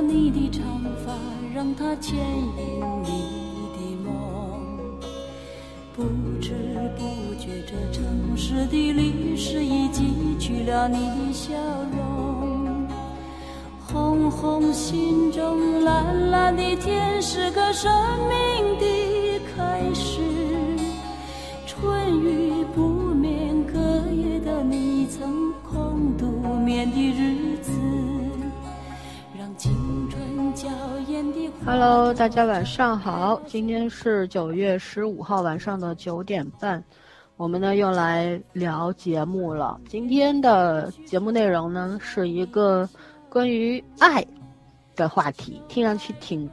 [0.00, 0.62] 你的长
[1.04, 1.12] 发，
[1.54, 3.08] 让它牵引你
[3.74, 4.10] 的梦。
[5.94, 6.04] 不
[6.40, 6.54] 知
[6.96, 11.52] 不觉，这城市的历史已记取了你的笑
[11.96, 12.86] 容。
[13.86, 17.92] 红红心中，蓝蓝的天，是个生
[18.28, 20.20] 命的开始。
[21.66, 22.49] 春雨
[31.66, 36.82] Hello，大家晚上好，今天是九月十五号晚上的九点半，
[37.36, 39.78] 我们呢又来聊节目了。
[39.88, 42.88] 今天的节目内容呢是一个
[43.28, 44.26] 关于爱
[44.96, 46.48] 的话题，听上去挺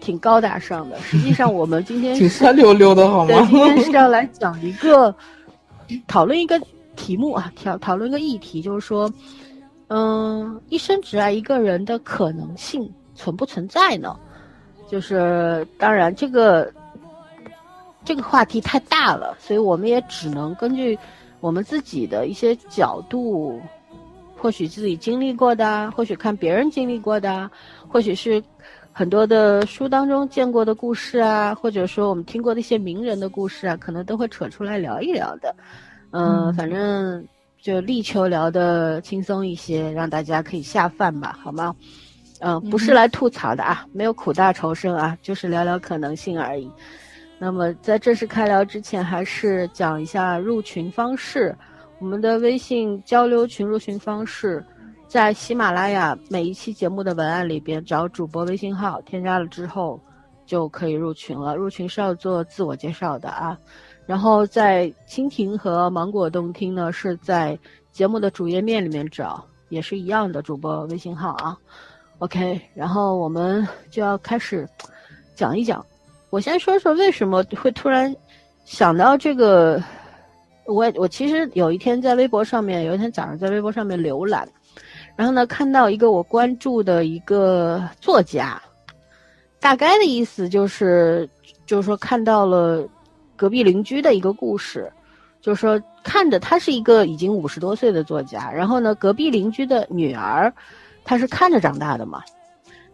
[0.00, 0.98] 挺高大上的。
[1.00, 3.48] 实际上，我们今天 挺酸溜溜的好对，吗？
[3.50, 5.14] 今天是要来讲一个
[6.06, 6.60] 讨论一个
[6.94, 9.10] 题目啊，讨讨论一个议题，就是说，
[9.88, 14.14] 嗯，一生只爱一个人的可能性存不存在呢？
[14.92, 16.70] 就是当然这个
[18.04, 20.98] 这个话题太大了，所以我们也只能根据
[21.40, 23.58] 我们自己的一些角度，
[24.36, 27.50] 或许自己经历过的啊，或许看别人经历过的啊，
[27.88, 28.42] 或许是
[28.92, 35.54] 很多的书当中见过的故事啊，或者说我们听过的一些名人的故事啊，可能都会扯出来聊一聊的。
[36.10, 37.26] 嗯、嗯反正
[37.62, 41.74] 就力求聊的轻松一些，让大家可以下饭吧，好吗？
[42.42, 46.70] 嗯、不是嗯来吐槽的啊，没有苦大仇深啊，就是聊聊可能性而已。
[47.38, 51.56] 那么在正式开聊之前，还是讲一下入群方式。
[51.98, 54.64] 我们的微信交流群入群方式，
[55.06, 60.00] 在喜马拉雅每一期节目的文案里边找主播微信号，添加了之后
[60.44, 61.54] 就可以入群了。
[61.56, 63.56] 入群是要做自我介绍的啊。
[64.04, 67.56] 然后在蜻蜓和芒果动听呢，是在
[67.92, 71.56] 节目的主页面里面找，也是一样的主播微信号啊。
[72.22, 74.64] OK，然后我们就要开始
[75.34, 75.84] 讲一讲。
[76.30, 78.14] 我先说说为什么会突然
[78.64, 79.82] 想到这个。
[80.66, 84.48] 我我其实有一天在微博上面，有一天早上在微博上面浏览，
[85.16, 88.62] 然后呢看到一个我关注的一个作家，
[89.58, 91.28] 大概的意思就是
[91.66, 92.88] 就是说看到了
[93.34, 94.88] 隔壁邻居的一个故事，
[95.40, 100.54] 就是说看着他是一个已经五十多岁的作家，然后呢隔壁邻居的女儿，
[101.04, 102.22] 她是看着长大的嘛，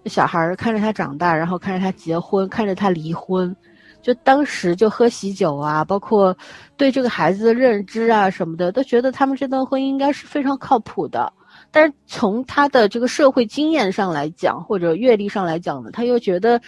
[0.02, 3.54] 那小孩儿看着他长大，然后看着他结婚，看着他离婚，
[4.00, 6.36] 就当时就喝喜酒啊，包括
[6.76, 11.32] 对这个孩子的认知啊什么的，都觉得他们这段婚姻应该是非常靠谱的。
[11.70, 16.60] 但是从他的这个社会经验上来讲，或者阅历上来讲呢，他又觉得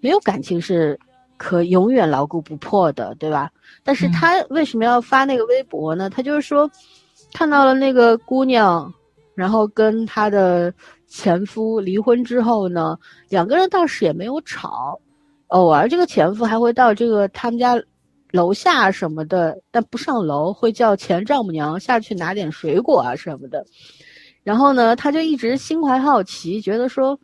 [0.00, 0.98] 没有感情是
[1.36, 3.50] 可永远牢固不破的，对吧？
[3.82, 6.08] 但是他为什么要发那个微博呢？
[6.08, 6.70] 他就是说，
[7.34, 8.90] 看到了那个姑娘，
[9.36, 10.74] 然后跟她的
[11.06, 12.98] 前夫离婚之后呢，
[13.28, 14.98] 两个人倒是也没有吵，
[15.48, 17.80] 偶尔这个前夫还会到这个他们家
[18.32, 23.64] 楼下什么的，但不上楼，会叫前丈母娘下去拿点水果啊什么的。
[24.42, 27.18] 然后呢，他就一直心怀好奇，觉得说，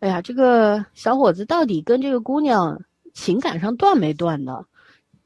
[0.00, 2.78] 哎呀，这个小伙子到底跟这个姑娘
[3.14, 4.64] 情感上断没断呢？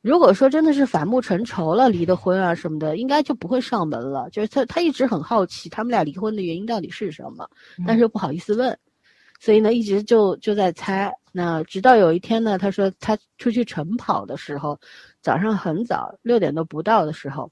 [0.01, 4.29] 如果说真的是反目成仇了，离的婚啊什么的，应该就不会上门了。
[4.31, 7.49] 就是他，他一直很好奇他们俩离婚的原因到底是什么，
[7.87, 8.79] 但是又不好意思问，
[9.41, 11.13] 所以呢，一直就就在猜。
[11.33, 14.79] 那直到有一天呢，他说他出去晨跑的时候，
[15.21, 17.51] 早上很早，六点都不到的时候，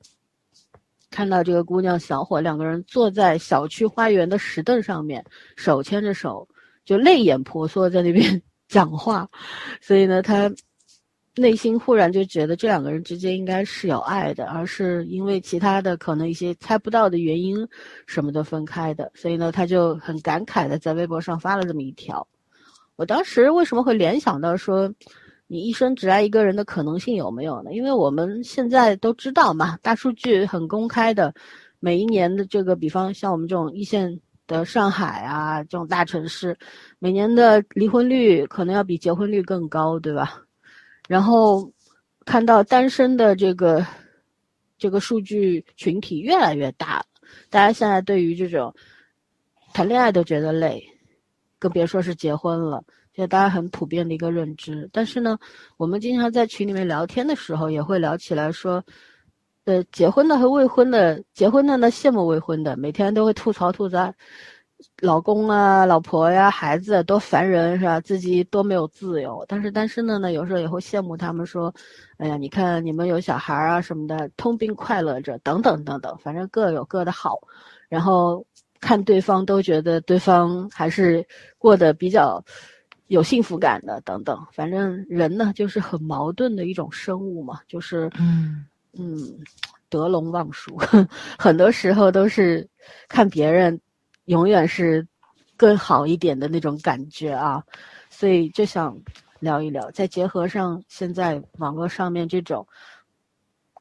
[1.11, 5.25] 看到这个姑娘小伙两个人坐在小区花园的石凳上面，
[5.57, 6.49] 手牵着手，
[6.85, 9.29] 就泪眼婆娑在那边 讲话，
[9.81, 10.51] 所以呢，他
[11.39, 17.57] 内心忽然就觉得这两个人之间应该是有爱的，而是因为其他的可能一些猜不到的原因
[18.07, 22.27] 什么的分开的，所以呢，他就很感慨的在微博上发了这么一条。
[22.97, 24.91] 我当时为什么会联想到说，
[25.47, 27.75] 你一生只爱一个人的可能性有没有呢？
[27.75, 31.35] 因为我们现在都知道嘛，大数据很公开的，
[31.81, 36.57] 每一年的这个，比方像我们这种一线的上海啊这种大城市，
[36.99, 40.41] 每年的离婚率可能要比结婚率更高，对吧？
[41.09, 41.71] 然后
[42.25, 43.87] 看到单身的这个
[44.79, 47.05] 这个数据群体越来越大，
[47.51, 48.75] 大家现在对于这种
[49.73, 50.83] 谈恋爱都觉得累，
[51.59, 52.83] 更别说是结婚了。
[53.13, 54.89] 这大家很普遍的一个认知。
[54.93, 55.39] 但是呢，
[55.79, 58.85] 我们经常在群里面聊天的时候，也会聊起来说，
[59.65, 64.13] 呃，结婚的和未婚的，结婚的呢羡慕未婚的，每天都会吐槽吐槽，
[65.03, 68.01] 老公啊、老婆呀、孩子多烦人是吧？
[68.01, 69.45] 自己多没有自由。
[69.47, 71.73] 但是单身的呢，有时候也会羡慕他们说，
[72.17, 77.39] 哎呀，你看你们有小孩啊什么的，通病快乐着，等等等等，反正各有各的好。
[77.89, 78.45] 然后
[78.81, 81.25] 看对方都觉得对方还是
[81.59, 82.43] 过得比较
[83.09, 84.47] 有幸福感的等等。
[84.51, 88.65] 反正人呢，就是很矛盾的一种生物嘛，就是嗯
[88.99, 89.19] 嗯，
[89.91, 90.79] 得陇望蜀，
[91.39, 92.67] 很多时候都是
[93.09, 93.79] 看别人
[94.27, 95.05] 永远是
[95.57, 97.63] 更好一点的那种感觉啊，
[98.11, 98.97] 所以就想
[99.41, 102.65] 聊一聊，再结合上现在网络上面这种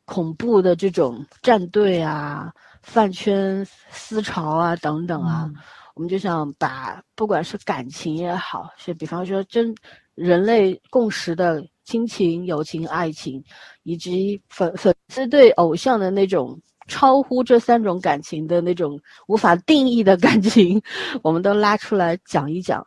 [0.06, 2.51] 恐怖的这种战队啊。
[2.86, 5.50] 饭圈思潮啊，等等啊，
[5.95, 9.74] 我们就想把不管是感情也好，是比方说真
[10.13, 13.44] 人类共识的亲情、友情、爱情，
[13.81, 20.81] 以及粉粉丝对偶像的那种超乎这三种感情的那种无法定义的感情，
[21.23, 22.85] 我们都拉出来讲一讲。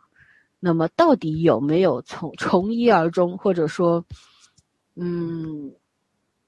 [0.59, 4.03] 那么，到底有没有从从一而终，或者说，
[4.95, 5.71] 嗯，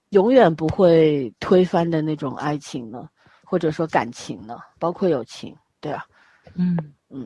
[0.10, 3.08] 永远不会推翻的那种爱情呢？
[3.46, 6.06] 或者说感情呢，包括友情，对吧？
[6.56, 6.78] 嗯
[7.10, 7.26] 嗯，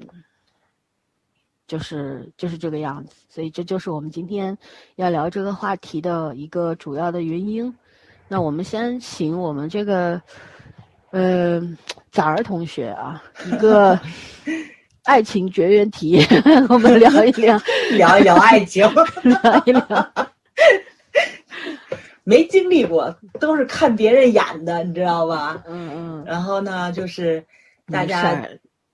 [1.67, 4.55] 就是就是这个样子，所以这就是我们今天
[4.95, 7.75] 要聊这个话题的一个主要的原因。
[8.27, 10.21] 那我们先请我们这个，
[11.11, 11.61] 呃，
[12.11, 13.99] 崽儿同学啊，一个
[15.05, 16.19] 爱情绝缘体，
[16.69, 17.59] 我们聊一聊，
[17.97, 18.83] 聊一聊爱情，
[19.23, 20.11] 聊一聊。
[22.23, 25.63] 没经历过，都是看别人演的，你知道吧？
[25.67, 26.23] 嗯嗯。
[26.25, 27.43] 然后呢，就是
[27.91, 28.43] 大家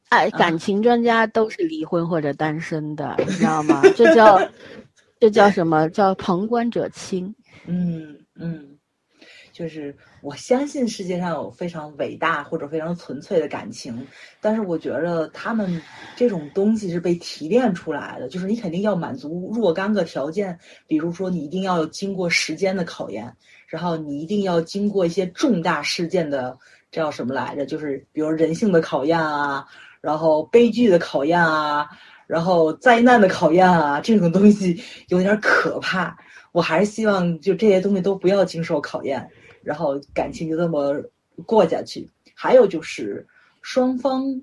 [0.10, 3.82] 爱感情专家都是离婚或者单身的，你知道吗？
[3.96, 4.38] 这叫
[5.22, 7.34] 这叫什么叫旁观者清？
[7.66, 8.68] 嗯嗯。
[9.62, 14.08] 就是我相信世界上有非常伟大或者非常纯粹的感情，
[14.40, 15.80] 但是我觉得他们
[16.16, 18.28] 这种东西是被提炼出来的。
[18.28, 23.32] 就是你肯定要满足若干个条件，比如说你一定要经过时间的考验，
[23.68, 26.58] 然后你一定要经过一些重大事件的，
[26.90, 27.64] 这叫什么来着？
[27.64, 29.64] 就是比如人性的考验啊，
[30.02, 31.88] 然后悲剧的考验啊，
[32.26, 36.18] 然后灾难的考验啊，这种东西有点可怕。
[36.52, 39.30] 我还是希望就这些东西都不要经受考验。
[39.64, 40.96] 然后感情就这么
[41.46, 42.10] 过下去。
[42.34, 43.26] 还有就是
[43.62, 44.42] 双方，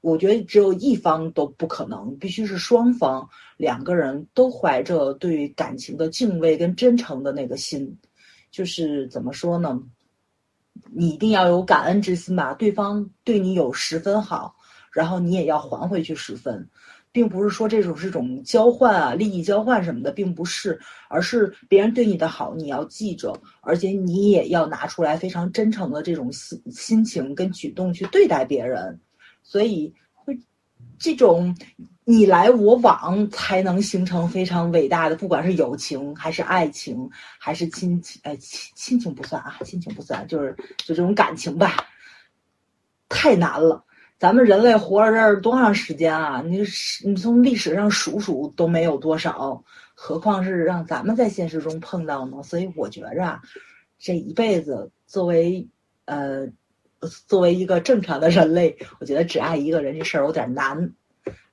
[0.00, 7.98] 我觉得只有一方都不可能，必须是双方两个人都怀着对感情的敬畏跟真诚的那个心。
[8.50, 9.80] 就是怎么说呢？
[10.90, 14.54] 你一定要有感恩之心吧，对方对你有十分好，
[14.92, 16.68] 然后你也要还回去十分。
[17.10, 20.78] 并不是说这种是种交换啊，利益交换什么的，并不是，
[21.08, 29.00] 而是别人对你的好你要记着，而且你也要拿出来非常真诚的这种心心情跟举动去对待别人，
[29.42, 30.38] 所以会
[30.98, 31.56] 这种
[32.04, 37.08] 你来我往才能形成非常伟大的，不管是友情还是爱情
[37.38, 41.88] 还是亲情，哎亲亲情不算啊，亲情不算，就是就这种感情吧，
[43.08, 43.84] 太难了。
[44.18, 46.42] 咱们人类活了这儿多长时间啊？
[46.44, 46.62] 你
[47.04, 49.62] 你从历史上数数都没有多少，
[49.94, 52.42] 何况是让咱们在现实中碰到呢？
[52.42, 53.40] 所以我觉着，
[53.96, 55.68] 这一辈子作为
[56.06, 56.48] 呃
[57.28, 60.92] 作为一个正常的人类，我觉得只爱一个人这事儿有点难，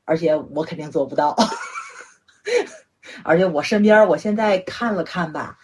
[0.03, 1.35] 而且我肯定做不到。
[3.23, 5.59] 而且我身边我现在看了看吧，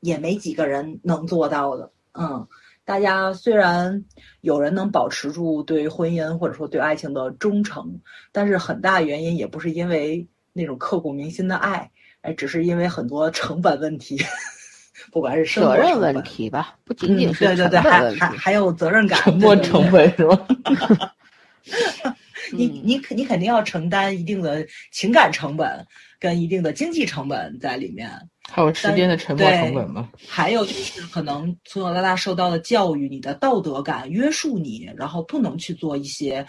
[0.00, 1.92] 也没几个人能做到的。
[2.14, 2.48] 嗯。
[2.84, 4.04] 大家虽然
[4.40, 8.00] 有人能保持住对婚姻或者说对爱情的忠诚，
[8.32, 11.90] 但是很大原因也不是因为那种刻骨铭心的爱，
[12.22, 14.20] 哎，只是因为很多成本问题，
[15.12, 20.46] 不管是责任问题吧，不仅仅是对对对，还还还有责任感，沉没成本是吧？
[22.52, 25.86] 你你肯你肯定要承担一定的情感成本
[26.18, 28.10] 跟一定的经济成本在里面。
[28.54, 30.10] 还有时间的沉没成本吗？
[30.28, 36.46] 还有就是可能从小到大受到的教育，你的道德感约束你，然后不能去做一些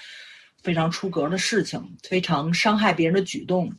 [0.61, 3.71] 非常出格的事情，非常伤害别人的举动，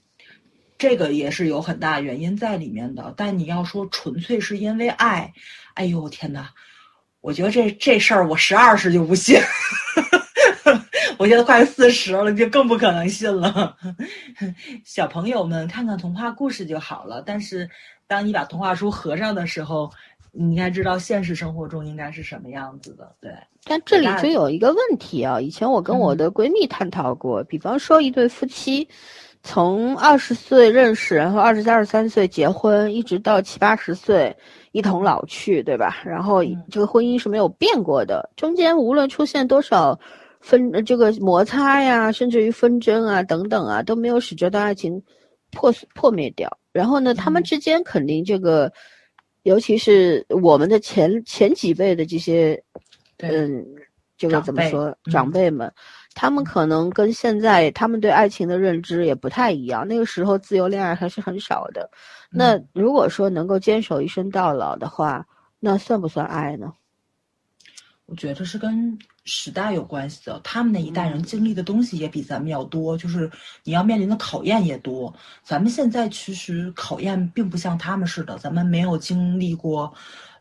[0.78, 3.12] 这个也是有很大原因在里面的。
[3.14, 5.30] 但你要说纯粹是因为爱，
[5.74, 6.50] 哎呦天哪！
[7.20, 9.38] 我觉得这这事儿我十二时就不信，
[11.18, 13.76] 我现在快四十了，就更不可能信了。
[14.82, 17.68] 小朋友们看看童话故事就好了，但是。
[18.06, 19.90] 当你把童话书合上的时候，
[20.32, 23.14] 你应该知道现实生活中应该是什么样子的。
[23.20, 23.30] 对，
[23.64, 25.40] 但这里就有一个问题啊。
[25.40, 28.86] 以前我跟我的闺蜜探讨过，比方说一对夫妻，
[29.42, 34.36] 从二十岁认识，然后二十三二十三岁结婚，一直到七八十岁
[34.72, 36.02] 一同老去，对吧？
[36.04, 39.98] 然后这个婚姻是没有变过的，中间无论出现多少
[40.40, 45.00] 分这个摩擦呀，甚至于纷争啊等等啊，都没有使这段爱情
[45.52, 46.50] 破破灭掉。
[46.74, 48.70] 然后呢，他们之间肯定这个，
[49.44, 52.60] 尤其是我们的前前几辈的这些，
[53.18, 53.64] 嗯，
[54.18, 54.92] 这个怎么说？
[55.04, 55.72] 长辈们，
[56.14, 59.86] 他们可能跟现在他们对爱情的认知也不太一样。
[59.86, 61.88] 那个时候自由恋爱还是很少的。
[62.28, 65.24] 那如果说能够坚守一生到老的话，
[65.60, 66.72] 那算不算爱呢？
[68.06, 70.40] 我觉得是跟时代有关系的。
[70.44, 73.30] 他们那一代人经历的东西也比咱们要多，就是
[73.62, 75.14] 你要面临的考验也多。
[75.42, 79.92] 咱们现在其实考验并不像他们似的，咱们没有经历过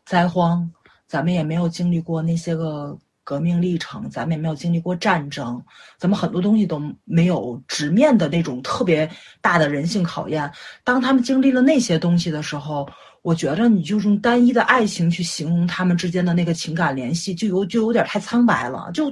[0.04, 0.70] 灾荒，
[1.06, 5.62] 咱们也没有经历过那些个革命历程，咱们也没有经历过战争，
[5.98, 9.10] 咱们很多东西都没有直面的那种特别
[9.40, 10.50] 大的人性考验。
[10.82, 12.88] 当他们经历了那些东西的时候。
[13.24, 19.10] 我觉着你就用单一的爱情去形容他们之间的那个情感联系，就有就有点太苍白了，就，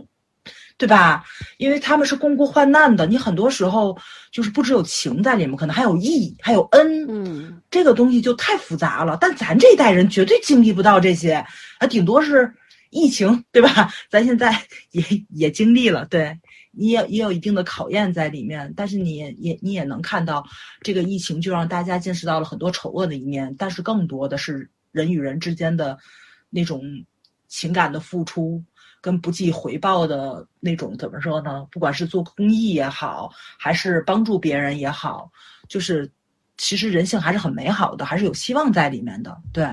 [0.76, 1.24] 对吧？
[1.56, 3.96] 因为他们是共过患难的，你很多时候
[4.30, 9.16] 就是不只有情在里面，可能还有义，还有恩，嗯，这个东西就太复杂了。
[9.18, 11.32] 但咱这一代人绝对经历不到这些，
[11.78, 12.52] 啊，顶多是
[12.90, 13.90] 疫情，对吧？
[14.10, 16.38] 咱现在也也经历了，对。
[16.74, 20.44] 你也也有一定的考验在里面，但是你也你也能看到，
[20.80, 25.98] 这个疫情就让大家见识到了很多丑恶的一面，但是更多的是人与人之间的
[26.48, 26.82] 那种
[27.46, 28.64] 情感的付出
[29.02, 31.66] 跟不计回报的那种怎么说呢？
[31.70, 35.30] 不管是做公益也好，还是帮助别人也好，
[35.68, 36.10] 就是
[36.56, 39.36] 其实人性还是很美好的，还是有希望在里面的。
[39.52, 39.64] 对，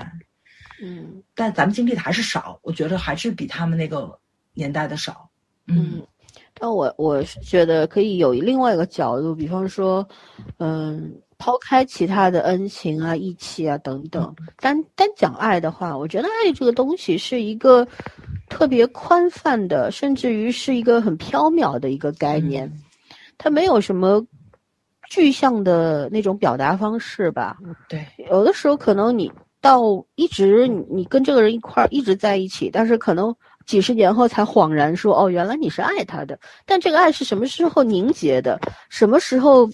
[0.82, 4.18] 嗯，但咱们经历的还是少，我觉得还是比他们那个
[4.52, 5.30] 年代的少。
[5.66, 6.06] 嗯。
[6.60, 10.06] 那我我是觉得可以有另外一个角度，比方说，
[10.58, 17.88] 嗯，抛开其他的恩情啊、义气啊等等，单单讲爱的话，我觉得爱这个东西是一个
[18.50, 22.70] 特别宽泛的，甚至于是一个很缥缈的一个概念，
[23.38, 24.22] 它没有什么
[25.08, 27.56] 具象的那种表达方式吧？
[27.88, 29.82] 对，有的时候可能你到
[30.14, 33.34] 一直你跟这个人一块儿一直在一起，但是可能。
[33.66, 38.60] 几十年后才恍然说：“哦，原来你是爱他的。”但这个爱是什么时候凝结的？
[38.88, 39.68] 什么时候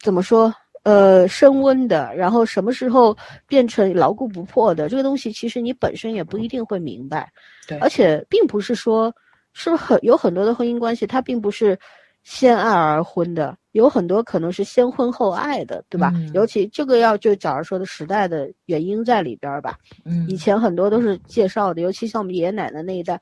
[0.00, 0.54] 怎么说？
[0.84, 4.88] 呃，升温的，然后什么时候变成牢固不破的？
[4.88, 7.32] 这个东西其实你本身也不一定会明白。
[7.68, 9.14] 对，而且并不是说，
[9.52, 11.78] 是不是很有很多的婚姻关系，它并不是。
[12.22, 16.12] 先爱而婚的有很多，可能是先婚后爱的，对吧？
[16.34, 19.78] 尤其这个要就假如说的时代的原因在里边吧。
[20.04, 23.20] 嗯，以前很多都是介绍的，尤其像我们爷爷奶奶那一代，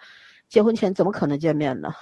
[0.49, 1.93] 结婚前怎么可能见面呢？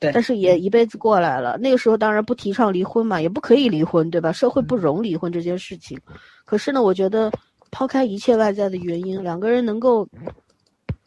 [0.00, 0.10] 对。
[0.12, 4.32] 但是也一辈子过来了，那个时候当然不提倡离婚嘛，也不可以离婚，对吧？
[4.32, 6.00] 社会不容离婚这件事情。
[6.44, 7.30] 可是呢，我觉得
[7.70, 10.08] 抛开一切外在的原因，两个人能够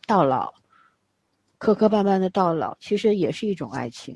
[0.07, 0.53] 到老，
[1.57, 4.15] 磕磕绊绊的到老，其实也是一种爱情。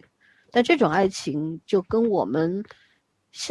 [0.52, 2.64] 但这种爱情就跟我们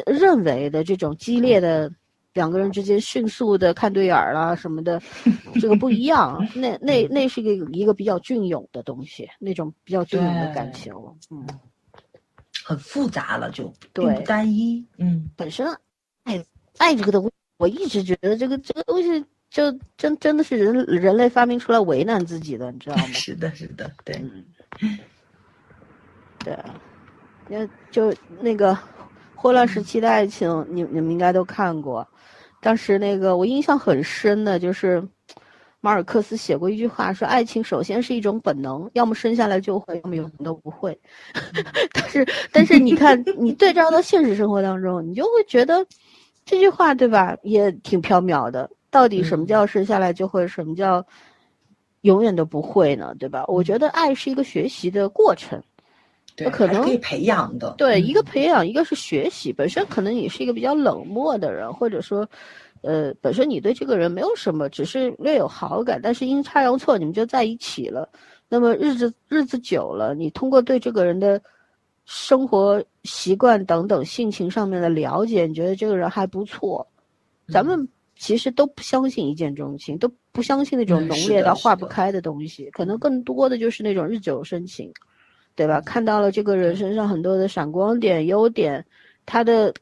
[0.06, 1.90] 认为的这种激烈的
[2.34, 5.00] 两个人之间迅速的看对眼儿啦什么的，
[5.60, 6.46] 这个不一样。
[6.54, 10.92] 那那那是一个一个比较隽永的东西，那种比较隽永的感情，
[11.30, 11.46] 嗯，
[12.64, 14.84] 很复杂了，就对不单一。
[14.98, 15.66] 嗯，本身
[16.24, 16.44] 爱
[16.76, 23.02] 爱这个东西，我一直觉得这个这个东西就真真的是人人类发明出来为难自己的，你知道吗？
[23.14, 24.22] 是的，是的，对，
[26.44, 26.56] 对。
[27.48, 28.76] 那就那个
[29.34, 32.06] 霍乱时期的爱情，你你们应该都看过。
[32.60, 35.02] 当时那个我印象很深的就是，
[35.80, 40.98] 马尔克斯写过一句话，说爱情首先是一种本能，要么生下来就会，要么永远都不会。
[41.94, 45.86] 但是但是你看，你对照到现实生活当中，你就会觉得
[46.44, 48.68] 这句话对吧，也挺缥缈的。
[48.90, 51.04] 到底什么叫生下来就会，什么叫
[52.00, 53.14] 永远都不会呢？
[53.20, 53.44] 对吧？
[53.46, 55.62] 我觉得爱是一个学习的过程。
[56.38, 57.74] 对，可能可以培养的。
[57.76, 59.52] 对，一个培养，一个是学习。
[59.52, 62.28] 本身可能你是一个比较冷漠的人，或者说，
[62.82, 68.08] 呃，本身你对这个人没有什么，只是略有好感，但是阴差阳错你们就在一起了。
[68.48, 71.42] 那么日子日子久了，你通过对这个人的
[72.04, 76.86] 生活习惯等等性情上面的了解，你觉得这个人还不错。
[77.52, 84.92] 咱们其实都不相信一见钟情，都不相信那种浓烈到化不开的东西，可能更多的就是那种日久生情。
[85.58, 85.80] 对吧？
[85.80, 88.84] 看到了这个人身上很多的闪光点、优点，
[89.26, 89.74] 他的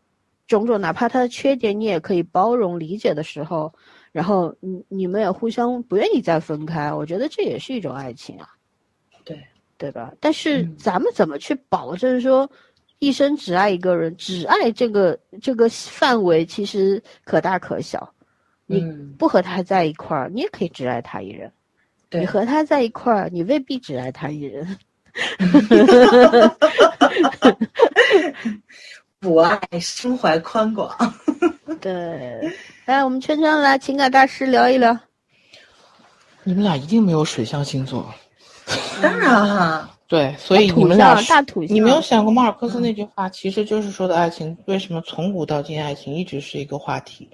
[0.46, 3.70] 种种，哪怕他的缺点，你也可以包容理解的时候，
[4.10, 8.48] 然后你你们也互相不愿意再分开，我觉得这也是一种爱情啊。
[9.22, 9.38] 对，
[9.76, 10.14] 对吧？
[10.18, 12.50] 但是咱们怎么去保证说，
[12.98, 18.10] 一生只爱一个人，只爱这个这个范围其实可大可小。
[18.64, 18.80] 你
[19.18, 21.50] 不和他在一块儿，你也可以只爱他一人；
[22.18, 24.66] 你和他在一块儿，你未必只爱他一人。
[29.20, 30.94] 博爱，胸怀宽广。
[31.80, 32.50] 对，
[32.84, 34.96] 来，我们圈圈来情感大师聊一聊。
[36.44, 38.12] 你们俩一定没有水象星座。
[39.02, 47.28] 当然哈，对，所以你们俩大土你没有想过马尔克斯那句话，其实就是说的爱情为什么从古到今爱情一直是一个话题？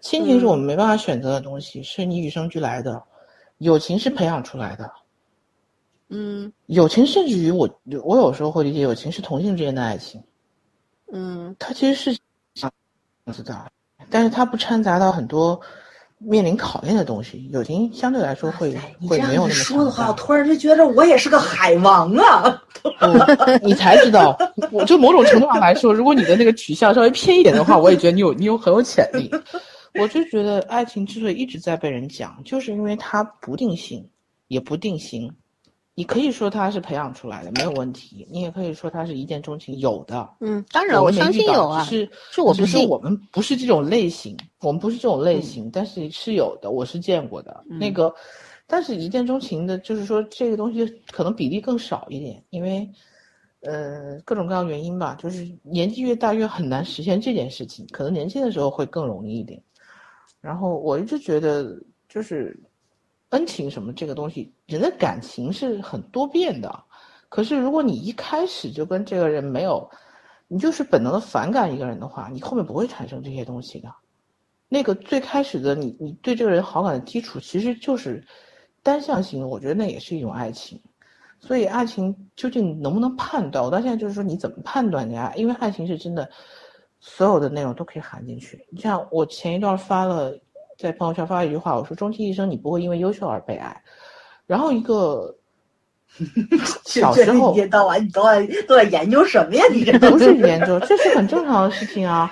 [0.00, 2.92] 亲情是我们没办法选择的东西，是你与生俱来的；
[3.58, 4.90] 友情是培养出来的。
[6.10, 7.68] 嗯友情甚至于我，
[8.04, 10.22] 我有时候会理解友情是同性之间的爱情，
[11.12, 12.18] 嗯它其实是
[12.54, 12.72] 这样
[13.32, 13.70] 子的，
[14.10, 15.60] 但是它不掺杂到很多
[16.18, 17.48] 面临考验的东西。
[17.52, 18.74] 友情相对来说会
[19.06, 20.12] 会没有那么说的话，我。
[20.14, 22.62] 突然就觉得我也是个海王啊！
[22.82, 22.88] 不，
[23.66, 24.36] 你才知道，
[24.72, 29.30] 我就某种程度上来说，如果你的那个取向稍微偏一点的话，我也觉得你有你有很有潜力。
[30.00, 34.08] 我就觉得爱情之所以一直在被人讲，就是因为它不定性，
[34.46, 35.32] 也不定型。
[35.98, 40.30] 你可以说他是培养出来的，没有问题；你也可以说他是一见钟情，有的。
[40.38, 47.64] 嗯，当然我相信有啊，只是是我不信只是我们不是这种类型，我们不是这种类型，但是是有的，我是见过的。
[47.66, 48.14] 那嗯个，
[48.64, 52.88] 但是一见钟情的，就是说这个东西可能比例更少一点，因为
[53.62, 59.60] 呃各种各样原因吧，就是年纪越大越很难实现这件事情，可能年轻的时候会更容易一点。
[60.40, 61.76] 然后我一直觉得，
[62.08, 62.56] 就是
[63.30, 66.84] 恩情什么这个东西，人的感情是很多变的。
[67.28, 69.88] 可是如果你一开始就跟这个人没有，
[70.46, 73.94] 你就是本能的反感一个人的话，你后面不会产生这些东西的。
[74.68, 78.26] 那个最开始的你，你对这个人好感的基础其实就是
[78.82, 80.80] 单向性的，我觉得那也是一种爱情。
[81.40, 83.64] 所以爱情究竟能不能判断？
[83.64, 85.32] 我到现在就是说，你怎么判断的呀？
[85.36, 86.28] 因为爱情是真的，
[86.98, 88.66] 所有的内容都可以含进去。
[88.70, 90.36] 你像我前一段发了
[90.78, 93.82] 在朋友圈发了一句话，我说终其一生你不会因为优秀而被爱。
[94.46, 95.36] 然后一个
[96.86, 99.64] 小时候一天到晚你都在都在研究什么呀？
[99.72, 102.30] 你这 不是研究，这是很正常的事情啊。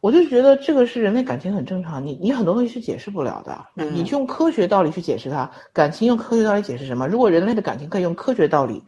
[0.00, 7.06] 我就觉得这个是人类感情很正常，你你很多东西是解释不了的，嗯你用科学道理去解释它，感情用科学道理解释什么？
[7.08, 8.82] 如果人类的感情可以用科学道理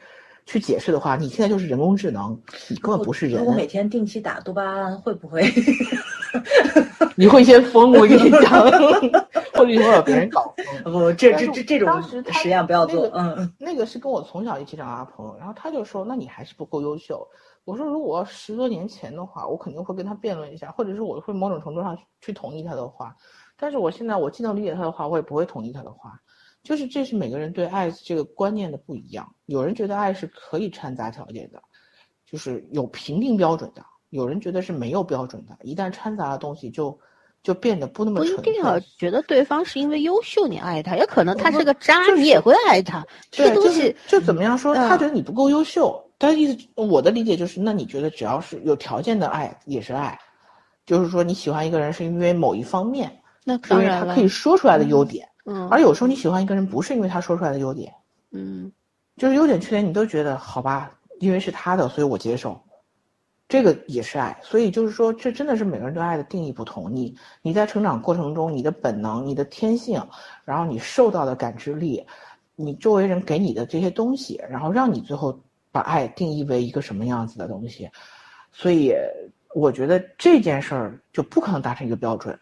[0.49, 3.45] 去解释的话，你现在就是人工智能，你根本不是人如。
[3.45, 5.45] 果每天定期打多巴胺，会不会？
[7.15, 8.63] 你会先疯，我跟你讲，
[9.53, 10.65] 或者你会把别人搞疯。
[10.91, 13.03] 不，这这这这种实验不要做。
[13.05, 17.27] 那个嗯嗯，那个是跟我从小一起长大的朋友，然后他就说：“那你还是不够优秀。”
[17.67, 23.15] 我说：“如果十多年前的话，我肯定会跟他辩论一下，或者是我会某种程度上去同意他的话。
[23.59, 26.19] 但是我现在我既能理解他的话，我也不会同意他的话。
[26.69, 29.27] 就是这是每个人对爱这个观念的不一样。
[29.47, 31.59] 有人觉得爱是可以掺杂条件的，
[32.31, 37.01] 就是有评定标准的；有人觉得是没有标准的，一旦掺杂的东西就
[37.43, 38.37] 就变得不那么不一。
[38.43, 43.03] 定要觉得对方是因为优秀你爱他，也可能他是个渣，就是你也会爱他。
[43.31, 46.05] 这，个东西就是就怎么样说，他嗯觉得你不够优秀。
[46.19, 50.19] 他的意思，我的理解就是，那你觉得只要是有条件的爱也是爱，
[50.85, 53.11] 就是说你喜欢一个人是因为某一方面，
[53.45, 55.31] 那当然他可以，说出来的优点，嗯
[55.71, 57.93] 而有时候你喜欢一个人不是因为他说出来的优点，
[58.33, 58.71] 嗯
[59.17, 62.61] 就是优点缺点你都觉得好吧，因为是他的，所以我接受，
[63.49, 64.39] 这个也是爱。
[64.43, 66.95] 所以就是说，这真的是每个人对爱的定义不同。
[66.95, 70.01] 你你在成长过程中，你的本能、你的天性，
[70.45, 72.07] 然后你受到的感知力，
[72.55, 75.37] 你周围人给你的这些东西，然后让你最后
[75.73, 77.91] 把爱定义为一个什么样子的东西。
[78.53, 78.95] 所以
[79.55, 82.39] 我觉得这件事儿就不可能达成一个标准。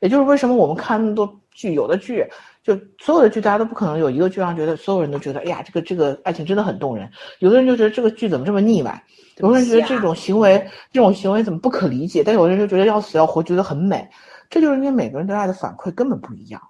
[0.00, 2.26] 也就是为什么我们看那么多剧，有的剧
[2.62, 7.10] 就所有的剧，大家都不可能有一个剧让觉得所有人都觉得，哎呀，这个这个爱情真的很动人。
[7.40, 9.04] 有的人就觉得这个剧怎么这么腻歪，
[9.36, 14.08] 有的人觉得这种行为这种行为怎么不可理解，但有的人就觉得要死要活，觉得很美。
[14.48, 16.60] 这就是因为每个人对爱的反馈根本不一样。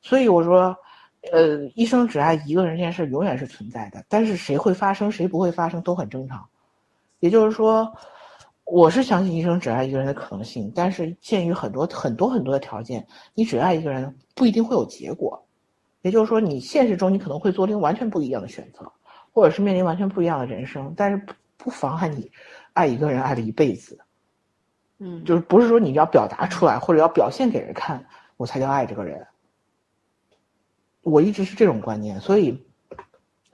[0.00, 0.76] 所以我说，
[1.32, 6.44] 呃，一生只爱一个人这件事永远是存在的，但是谁会发生，谁不会发生都很正常。
[7.20, 7.92] 也就是说，
[8.64, 15.44] 我是相信一生只爱一个人的可能性，但是鉴于很多很多很多的条件，你只爱一个人不一定会有结果。
[16.00, 18.90] 也就是说，你现实中你可能会做另完全不一样的选择，
[19.32, 22.30] 或者是面临完全不一样的人生，但是不不妨碍你
[22.72, 23.98] 爱一个人爱了一辈子。
[24.98, 28.04] 嗯，就是不是说你要表达出来或者要表现给人看，
[28.36, 29.26] 我才叫爱这个人。
[31.02, 32.64] 我一直是这种观念，所以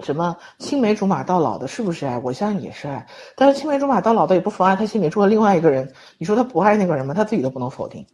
[0.05, 2.19] 什么青梅竹马到老的是不是爱？
[2.19, 5.91] 我相信也是爱，但是青梅竹马到老的也不妨碍他心里住了另外一个人。
[6.19, 7.13] 你说他不爱那个人吗？
[7.13, 8.07] 他自己都不能否定。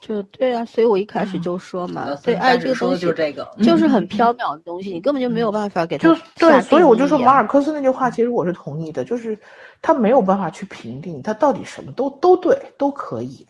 [0.00, 9.38] 就对啊，所以我一开始就说嘛，呃对爱这个东西就是这个，就是很缥缈的东西，你根本就没有办法给他就对，所以我就说马尔克斯那句话，其实我是同意的，就是
[9.80, 13.46] 他没有办法去评定他到底什么都都对，都可以。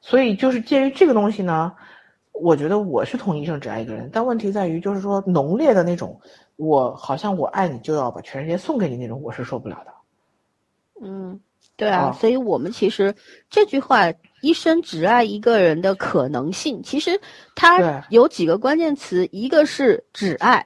[0.00, 1.72] 所以就是鉴于这个东西呢，
[2.32, 6.18] 我觉得我是同意一生只爱一个人，但问题在于就是说浓烈的那种，
[6.62, 9.92] 我好像我爱你就要把全世界送给你那种，我是受不了的。
[11.04, 11.40] 嗯，
[11.76, 13.12] 对啊，啊所以我们其实
[13.50, 17.20] 这句话“一生只爱一个人的可能性”，其实
[17.56, 20.64] 它有几个关键词，一个是只爱，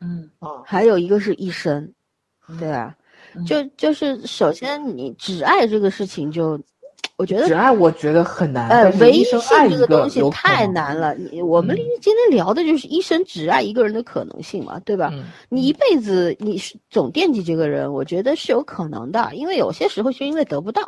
[0.00, 1.92] 嗯啊、还有一个是一生。
[2.58, 2.94] 对啊？
[3.34, 6.56] 嗯就就是首先你只爱这个事情就，
[7.16, 11.14] 我觉得只爱我觉得很难，呃，唯一性爱这个东西太难了。
[11.14, 15.10] 你我们嗯今天聊的就是一生只爱一个人的可能性嘛，对吧？
[15.12, 20.82] 嗯你一辈子你是总惦记这个人，我觉得是有可能的，因为有些时候是因为得不到，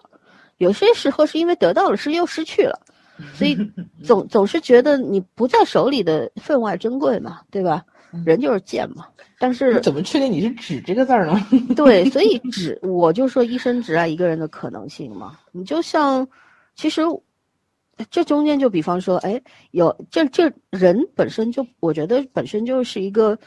[0.59, 2.81] 有些时候是因为得到了是又失去了，
[3.35, 3.57] 所以
[4.03, 7.85] 总总是觉得你不在手里的分外珍贵嘛，对吧？
[8.13, 9.07] 嗯人就是贱嘛，
[9.39, 11.39] 但是怎么确定你是指这个字儿呢？
[11.77, 15.39] 对，所以 只我就说一生只爱一个人的可能性嘛。
[15.53, 16.27] 你就像，
[16.75, 17.03] 其实
[18.11, 19.41] 这中间就比方说，哎，
[19.71, 23.39] 有这这人本身就，我觉得本身就是一个，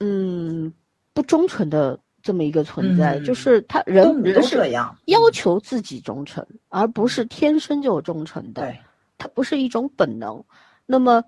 [0.00, 0.72] 嗯，
[1.14, 8.62] 不忠诚的这么一个存在，嗯就是他人都人是这样，要求自己忠诚，而不是天生就忠诚的。
[8.62, 8.78] 对，
[9.16, 10.42] 它不是一种本能。
[10.88, 11.22] 那么，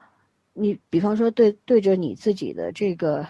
[0.58, 3.26] 你比方说对对着你自己的这个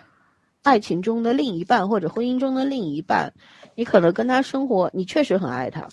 [0.62, 3.32] 爱情中的另一半或者婚姻中的另一半，
[3.74, 5.86] 你可能跟他生活，你确实很爱他，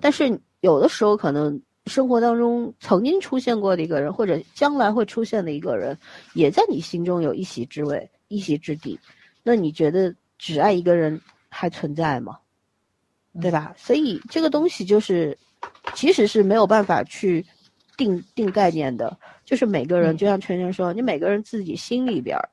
[0.00, 5.98] 但是有的时候可能生活当中曾经出现过的一个人，或者将来会出现的一个人，
[6.34, 8.98] 也在你心中有一席之位、一席之地。
[9.42, 12.38] 那你觉得只爱一个人还存在吗？
[13.40, 13.74] 对吧？
[13.76, 15.36] 所以这个东西就是，
[15.94, 17.44] 其实是没有办法去
[17.96, 19.16] 定定概念的。
[19.48, 20.16] 就是每个人，嗯。
[20.18, 22.46] 就像圈圈说，你每个人自己心里边儿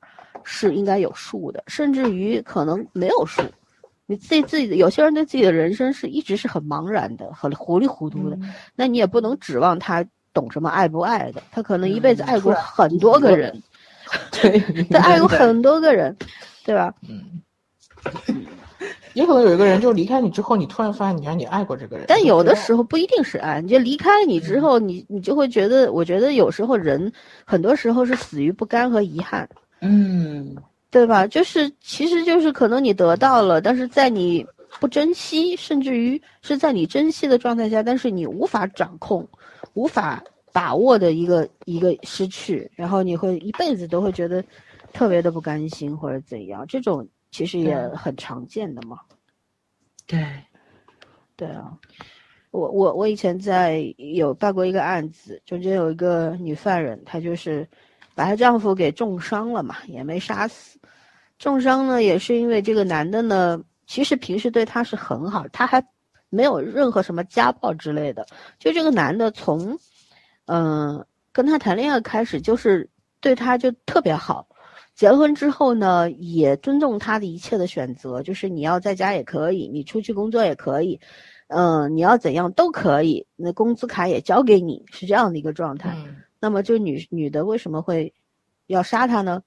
[0.44, 3.42] 是应该有数的，甚至于可能没有数。
[4.06, 8.54] 你自己自己的有些人对自己的人生是一直是很茫然的，很糊里糊涂的，嗯。
[8.74, 13.62] 那你也不能指望他懂什么爱不爱的，他可能一辈子嗯爱过很多个人，
[14.32, 16.16] 对，他爱过很多个人，
[16.64, 16.94] 对吧？
[17.06, 17.42] 嗯，
[19.16, 22.54] 也可能有一个人就离开你之后，你突然发现你原来你爱过这个人，但有的。
[22.56, 27.12] 时候不一定是爱，你就离开了你之后，你你就会觉得，我觉得有时候人
[27.44, 29.48] 很多时候是死于不甘和遗憾，
[29.82, 30.56] 嗯，
[30.90, 31.26] 对吧？
[31.26, 34.44] 就是其实就是可能你得到了，但是在你
[34.80, 39.24] 不珍惜，甚至于是在你珍惜的状态下，但是你无法掌控、
[39.74, 44.42] 无法把握的一个一个失去，然后你会一辈子都会觉得
[44.92, 48.98] 特别的不甘心或者怎样，这种其实也很常见的嘛。
[50.06, 50.26] 对，
[51.36, 51.70] 对啊，
[52.50, 57.68] 我我我以前在有办过一个案子，中间有一个女犯人，她就是
[58.14, 60.80] 把她丈夫给重伤了嘛，也没杀死。
[61.38, 65.86] 重伤呢，也是因为这个男的呢，其实平时对她是很好，她还
[66.30, 68.26] 没有任何什么家暴之类的。
[68.58, 69.78] 就这个男的从，
[70.46, 72.88] 嗯、跟她谈恋爱开始，就是
[73.20, 74.48] 对她就特别好。
[74.96, 80.98] 结了婚之后呢，也尊重他的一切的选择，就是你要在家也可以，你出去工作也可以，
[81.48, 85.94] 嗯、你要怎样都可以，那工资卡也交给你，是这样的一个状态。
[86.04, 88.12] 嗯那么这女女的为什么会
[88.66, 89.42] 要杀他呢？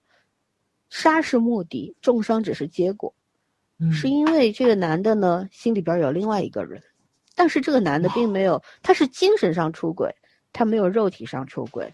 [0.90, 3.14] 杀是目的，重伤只是结果，
[3.80, 6.82] 嗯是因为这个男的呢心里边有另外一个人，
[7.36, 10.14] 但是这个男的并没有，他是精神上出轨，
[10.52, 11.94] 他没有肉体上出轨。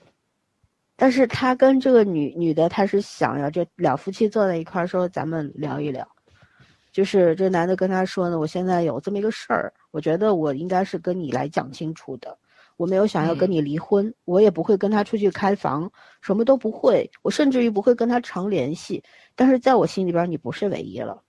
[0.95, 6.08] 但是他跟这个女女的，他是想要这两夫妻坐在一块儿说，咱们聊一聊。
[6.91, 12.38] 就是这男的跟他说呢，我现在有这么一个事儿，我觉得我应该是跟你来讲清楚的。
[12.77, 19.03] 我没有想要跟嗯你离婚，我也不会跟他出去开房，什么都不会，我甚至于不会跟他常联系。
[19.36, 21.21] 但是在我心里边，你不是唯一了。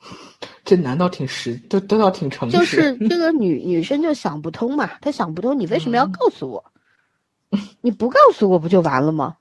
[0.64, 2.56] 这难道挺实，都都倒挺诚实。
[2.56, 6.64] 就是这个女女生就想不通嘛，她想不通你为什么要嗯告诉我？
[7.80, 9.36] 你不告诉我不就完了吗？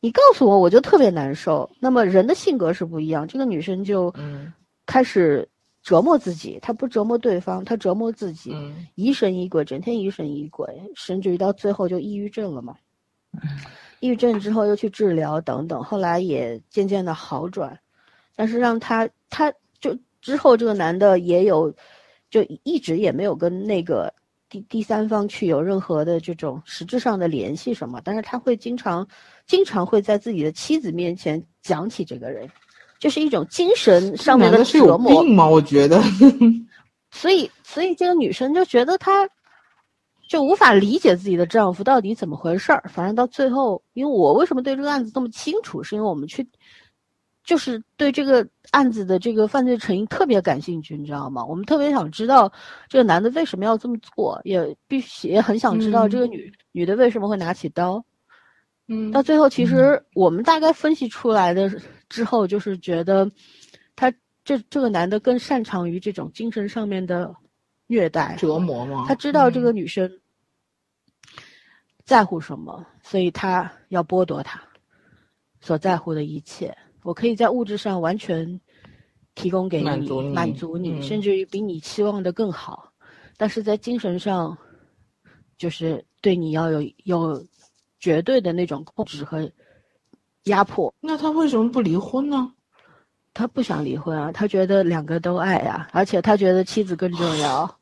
[0.00, 1.68] 你告诉我我就特别难受。
[1.80, 4.52] 那么人的性格是不一样，这个女生就嗯
[4.86, 5.48] 开始
[5.82, 12.76] 折磨自己，她不折磨对方，她折磨自己，嗯疑神疑鬼，整天疑神疑鬼，甚至于到最后就抑郁症了嘛。
[14.00, 17.76] 抑郁症之后又去治疗等等，后来也渐渐的好转，
[18.36, 21.74] 但是让她她就之后这个男的也有，
[22.30, 24.12] 就一直也没有跟那个
[24.48, 29.06] 第第三方去有任何的这种实质上的联系什么，但是他会经常
[29.46, 32.48] 经常会在自己的妻子面前讲起这个人，
[32.98, 35.22] 就是一种精神上面男的折磨。
[35.22, 35.46] 病吗？
[35.46, 36.02] 我觉得。
[37.10, 39.28] 所以，所以这个女生就觉得她
[40.28, 42.84] 就无法理解自己的丈夫到底怎么回事儿。
[42.92, 46.46] 反正到最后，因为我为什么对这个案子这么清楚，是因为我们去，
[47.48, 51.42] 就是对这个案子的这个犯罪成因特别感兴趣，你知道吗？
[51.42, 52.52] 我们特别想知道
[52.90, 58.04] 这个男的为什么要这么做，也必须也很想知道嗯这个女、女的为什么会拿起刀。
[58.86, 61.72] 嗯到最后，其实我们大概分析出来的
[62.10, 63.26] 之后，就是觉得
[63.96, 64.12] 他
[64.44, 67.34] 这这个男的更擅长于这种精神上面的
[67.86, 69.06] 虐待折磨吗？
[69.08, 70.20] 他知道这个嗯女生
[72.04, 74.62] 在乎什么，所以他要剥夺她
[75.62, 76.76] 所在乎的一切。
[77.08, 78.60] 我可以在物质上完全
[79.34, 82.92] 提供给你，满足你满足你，嗯甚至于比你期望的更好，
[83.38, 84.54] 但是在精神上，
[85.56, 87.42] 就是对你要有有
[87.98, 89.50] 绝对的那种控制和
[90.42, 90.92] 压迫。
[91.00, 92.52] 那他为什么不离婚呢？
[93.32, 97.64] 他不想离婚啊，他觉得两个都爱啊，而且他觉得妻子更重要，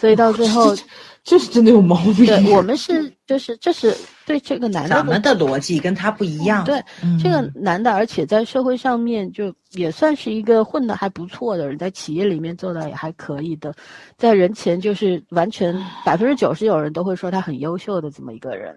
[0.00, 0.74] 所以到最后，
[1.22, 2.24] 这是真的有毛病。
[2.24, 6.64] 对我们是就是这是对这个男的咱们的逻辑跟他不一样。
[6.64, 13.74] 对嗯，这个男的，而且在社会上面就也算是一个混的还不错的人，在企业里面做的也还可以的，
[14.16, 18.74] 在人前就是完全百分之九十有人都会说他很优秀的这么一个人。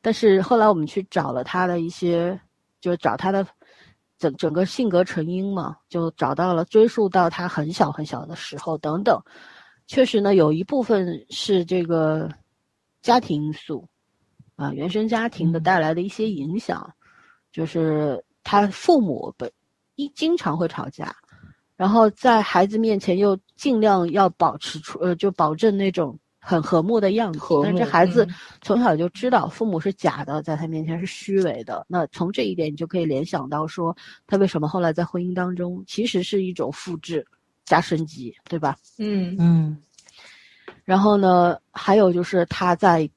[0.00, 2.38] 但是后来我们去找了他的一些，
[2.80, 3.44] 就找他的
[4.18, 9.18] 整整个性格成因嘛，就找到了追溯到他很小很小的时候等等。
[9.86, 12.28] 确实呢，有一部分是这个
[13.02, 13.86] 家庭因素，
[14.56, 16.90] 啊，原生家庭的带来的一些影响，
[17.52, 19.50] 就是他父母本
[19.94, 21.14] 一经常会吵架，
[21.76, 31.84] 然后在孩子面前又尽量要保持出呃，就保证那种很和睦的样子和，但是这孩子嗯从小就知道父母是假的，在他面前是虚伪的。
[31.88, 33.94] 那从这一点，你就可以联想到说，
[34.26, 37.26] 他为什么后来在婚姻当中其实是一种复制
[37.64, 38.76] 加升级，对吧？
[38.98, 39.76] 嗯嗯
[40.84, 43.08] 然后呢，还有就是他在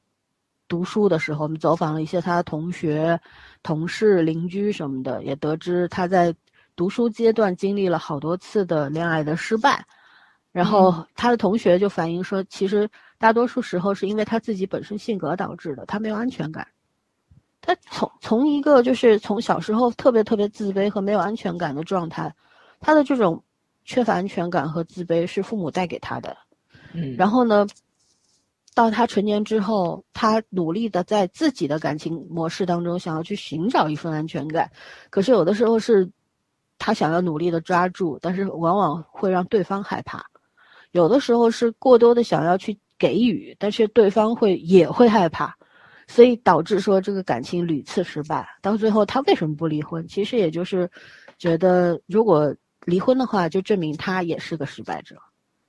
[0.68, 3.20] 读书的时候，我们走访了一些他的同学、
[3.62, 6.34] 同事、邻居什么的，也得知他在
[6.76, 9.86] 读书阶段经历了好多次的恋爱的失败。
[10.54, 16.68] 然后他的同学就反映说，其实大多数时候是因为他自己本身性格导致的，他没有安全感。
[17.62, 22.34] 他从从一个就是从小时候特别特别自卑和没有安全感的状态，
[22.80, 23.44] 他的这种
[23.88, 26.38] 缺乏安全感和自卑是父母带给他的。
[26.94, 27.66] 嗯，然后呢，
[28.76, 34.70] 到他成年之后，他努力的在自己的感情模式当中想要去寻找一份安全感，
[35.10, 36.08] 可是有的时候是，
[36.78, 40.20] 他想要努力的抓住，但是往往会让对方害怕；
[40.92, 45.56] 有的时候是过多的想要去给予，但是对方会也会害怕，
[46.08, 48.48] 所以导致说这个感情屡次失败。
[48.62, 50.06] 到最后，他为什么不离婚？
[50.08, 50.90] 其实也就是
[51.38, 52.54] 觉得，如果
[52.88, 55.16] 离婚的话，就证明他也是个失败者。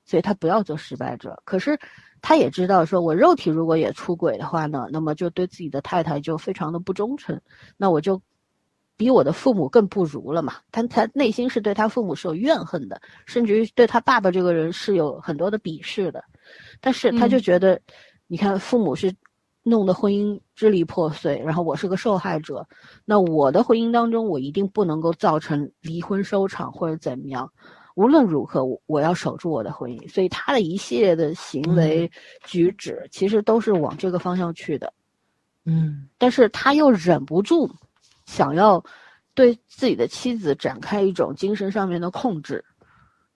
[0.05, 1.43] 所以他不要做失败者。
[1.45, 1.79] 可是
[2.23, 7.39] 他也知道，说我肉体如果也出轨的话呢，那么就对自己的太太就非常的不忠诚，
[7.77, 8.19] 那我就
[8.97, 10.55] 比我的父母更不如了嘛。
[10.73, 16.25] 他他内心是对他父母是有怨恨的，甚至于对他爸爸这个人是有很多的鄙视的。
[16.81, 17.79] 但是他就觉得，
[18.29, 19.13] 你看父母是
[19.63, 22.67] 弄得婚姻支离破碎，然后我是个受害者，
[23.05, 27.51] 那我的婚姻当中我一定不能够造成离婚收场或者怎么样。
[27.95, 32.11] 无论如何，我我要守住我的婚姻，所以他的一系列的行为
[32.45, 34.93] 举止，其实都是往这个方向去的。
[35.65, 37.69] 嗯但是他又忍不住
[38.25, 38.83] 想要
[39.35, 42.65] 对自己的妻子展开一种精神上面的控制，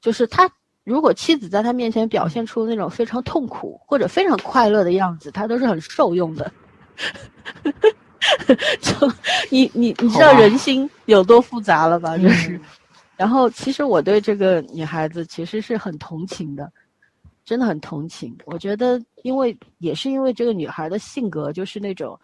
[0.00, 0.48] 就是他
[0.84, 6.52] 如果妻子在他面前表现出那种非常痛苦或者非常快乐的样子，他都是很受用的。
[8.80, 9.12] 就
[9.50, 12.16] 你你你知道人心有多复杂了吧？
[12.18, 12.56] 就是。
[12.56, 12.60] 嗯
[13.14, 16.72] 然后，其实我对这个女孩子其实是很同情的，
[17.44, 18.36] 真的很同情。
[18.46, 22.18] 我觉得，因为也是因为这个女孩的性格，就是那种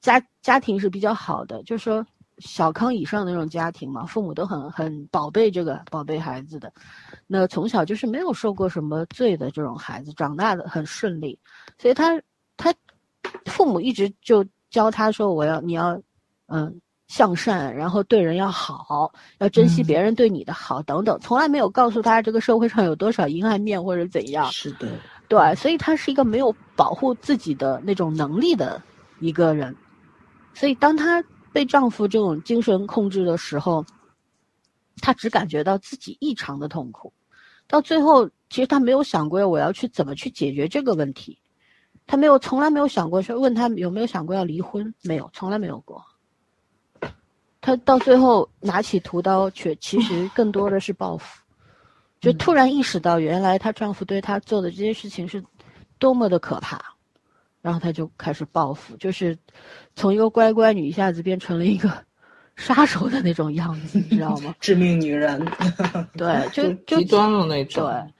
[0.00, 2.04] 家家庭是比较好的，就是说
[2.38, 6.72] 小康以上的那种家庭嘛，父母都很很宝贝这个宝贝孩子的。
[7.26, 11.38] 那从小就是没有受过什么罪的这种孩子，长大的很顺利，
[11.78, 12.20] 所以他
[12.56, 12.74] 他
[13.46, 16.00] 父母一直就教他说：“我要你要
[16.46, 24.50] 嗯。”向善，然后对人要好，要珍惜嗯别人对你的好等等，从来没有告诉他这个社会上有多少阴暗面或者怎样。
[24.50, 24.88] 是的，
[25.28, 28.82] 对，所以他是一个没有保护自己的那种能力的
[29.20, 29.76] 一个人。
[30.54, 31.22] 所以当她
[31.54, 33.86] 被丈夫这种精神控制的时候，
[35.00, 37.12] 她只感觉到自己异常的痛苦。
[37.68, 41.38] 到最后，其实她没有想过我要去怎么去解决这个问题，
[42.08, 46.04] 她没有从来没有想过说问她有没有想过要离婚，没有，从来没有过。
[47.60, 51.40] 她到最后拿起屠刀，却其实更多的是报复。
[52.20, 55.42] 就突然意识到，原来她丈夫对她做的这些事情是
[56.00, 56.93] 多么的可怕，
[57.64, 59.34] 然后他就开始报复，就是
[59.96, 61.90] 从一个乖乖女一下子变成了一个
[62.56, 64.54] 杀手的那种样子，你知道吗？
[64.60, 65.42] 致命女人。
[66.14, 67.82] 对， 就就极端了那种。
[67.82, 68.12] 对，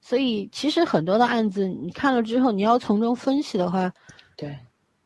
[0.00, 3.92] 所以其实很多的案子，你看了之后，你要从中分析的话，
[4.34, 4.58] 对，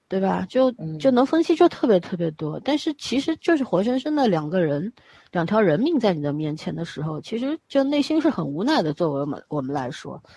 [0.06, 0.46] 对吧？
[0.48, 4.92] 就嗯就能分析就特别特别多，但是其实就是活生生的两个人，
[5.32, 8.92] 两条人命在你的面前的时候，其实就内心是很无奈的。
[8.92, 10.30] 作为我们我们来说，嗯，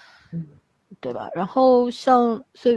[0.99, 1.29] 对吧？
[1.33, 2.75] 然后像所以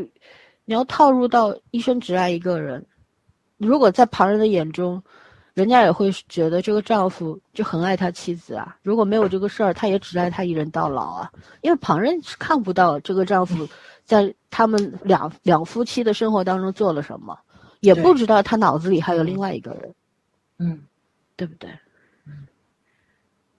[0.65, 2.85] 你要套入到一生只爱一个人，
[3.59, 5.03] 如果在旁人的眼中，
[5.55, 8.77] 人家也会觉得这个丈夫就很爱他妻子啊。
[8.83, 11.31] 如果没有这个事儿，他也只爱他一人到老啊。
[11.61, 13.69] 因为旁人是看不到这个丈夫
[14.05, 17.39] 在他们两两夫妻的生活当中做了什么，
[17.81, 19.95] 也不知道他脑子里还有另外一个人，
[20.59, 20.83] 嗯，
[21.37, 21.71] 对不对？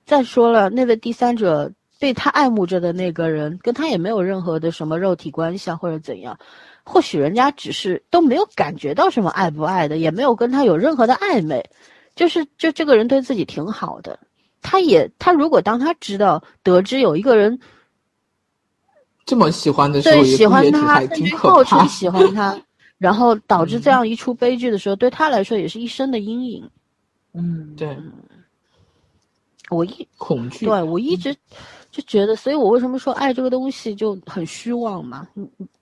[0.06, 6.38] 再说了，那位第三者被他爱慕着的那个人，跟他也没有任何的什么肉体关系啊，或者怎样。
[6.84, 11.68] 或许人家只是都没有感觉到什么爱不爱的，也没有跟他有任何的暧昧，
[12.16, 14.20] 就是就这个人对自己挺好的。
[14.62, 17.60] 他也他如果当他知道得知有一个人
[19.26, 21.88] 这么喜欢的时候，对喜欢他，挺甚至号称。
[21.88, 22.62] 喜欢他，
[23.00, 26.70] 然后导致这样一出悲剧的时候，对他来说也是一生的阴影。
[27.34, 27.98] 嗯，对，
[29.70, 30.68] 我一恐惧。
[30.68, 31.36] 对我一直
[31.96, 35.26] 就觉得，所以我为什么说爱这个东西就很虚妄嘛？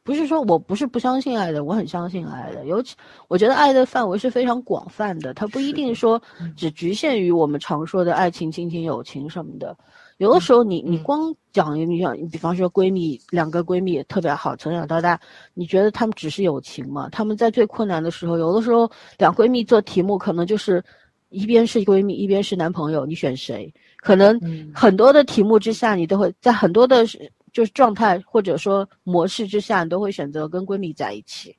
[0.03, 2.67] 不是说我不是不相信爱的，我很相信爱的。
[2.67, 2.95] 尤其
[3.27, 6.21] 我觉得爱的范围是非常广泛的，它不一定说
[6.55, 9.75] 只局限于我们常说的爱情、亲情、友情什么的。
[10.17, 15.19] 有的时候你你光讲你讲，比方说闺蜜两个闺蜜特别好，从小到大，
[15.55, 17.09] 你觉得她们只是友情吗？
[17.11, 20.83] 她们在最困难的时候，有的时候两闺蜜做题目，可能就是
[21.29, 23.73] 一边是闺蜜，一边是男朋友，你选谁？
[24.03, 27.05] 可能嗯很多的题目之下，你都会在很多的
[27.53, 31.55] 就是状态或者说模式之下，你都会选择跟闺蜜在一起，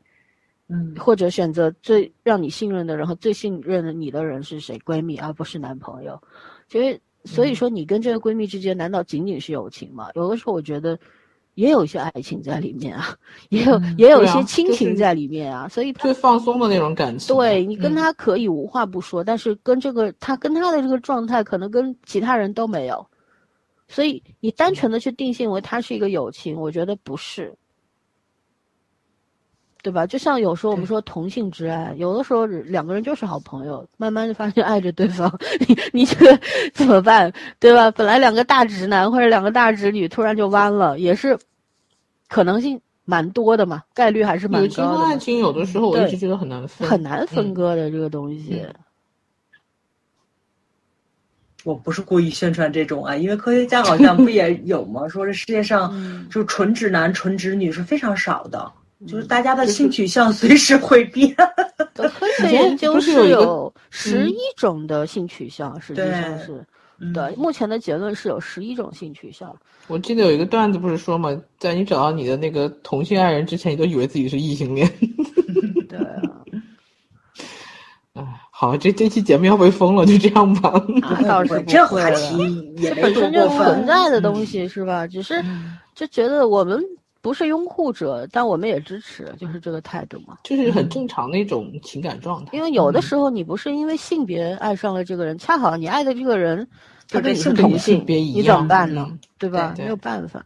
[0.68, 4.78] 嗯或者选择最让你信任的人和最信任的你的人是谁？
[4.80, 6.20] 闺蜜而不是男朋友。
[6.68, 10.10] 其实，所以说你跟这个闺蜜之间，难道仅仅是友情吗？
[10.14, 10.98] 有的时候我觉得。
[11.54, 13.16] 也有一些爱情在里面啊，
[13.48, 17.34] 也有、嗯也有一些亲情在里面啊，所以最放松的那种感情。
[17.34, 23.06] 对你跟嗯他可以无话不说，但是跟这个他跟他的这个状态，可能跟其他人都没有，
[23.88, 27.54] 所以你单纯的去定性为他是一个友情，我觉得不是，
[29.84, 30.06] 对吧？
[30.06, 35.30] 就像有时候我们说同性之爱，有的时候两个人就是好朋友，慢慢的发现爱着对方，
[35.68, 36.40] 你你这个
[36.72, 37.90] 怎么办，对吧？
[37.90, 41.38] 本来两个大直男或者两个大直女突然就弯了，也是
[42.28, 44.96] 可能性蛮多的嘛，概率还是蛮高的嘛。
[44.96, 48.62] 和爱情有的时候我一对直觉得很难分，很难分嗯割的这个东西。
[48.64, 48.74] 嗯
[51.64, 55.08] 我不是故意宣传这种啊，因为科学家好像不也 有吗？
[55.08, 58.70] 说这世界上嗯就纯直男、纯直女是非常少的，
[59.06, 61.34] 就是嗯大家的性取向随时会变。
[61.94, 66.64] 的 科学研究是有十一种的性取向，实际上是
[66.98, 67.34] 嗯对。
[67.36, 69.54] 目前的结论是有十一种性取向。
[69.86, 74.90] 我记得有一个段子不是说嘛，在你找到你的那个同性爱人之前，你都以为自己是异性恋。
[75.88, 76.40] 对啊，
[78.14, 80.72] 哎，好，这这期节目要被封了，就这样吧。
[81.02, 83.48] 那 倒是这话题也没多本身就。
[83.48, 85.06] 存在的东西是吧？
[85.06, 86.82] 只是嗯就觉得我们
[87.24, 90.36] 不是拥护者，但我们也支持，就是这个态度嘛。
[90.44, 92.50] 就是很正常的一种情感状态。
[92.52, 96.68] 因为有的时候你不是因为性别爱上了这个人，恰好你爱的这个人
[97.08, 99.18] 他就跟你是跟性别同性，别一你怎么办呢嗯？
[99.38, 99.72] 对吧？
[99.74, 100.44] 对没有办法，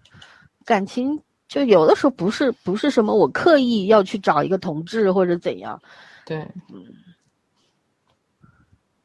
[0.64, 5.82] 感情就有的时候不是不是什么我刻意要去找一个同志或者怎样，
[6.24, 6.38] 对，
[6.72, 6.84] 嗯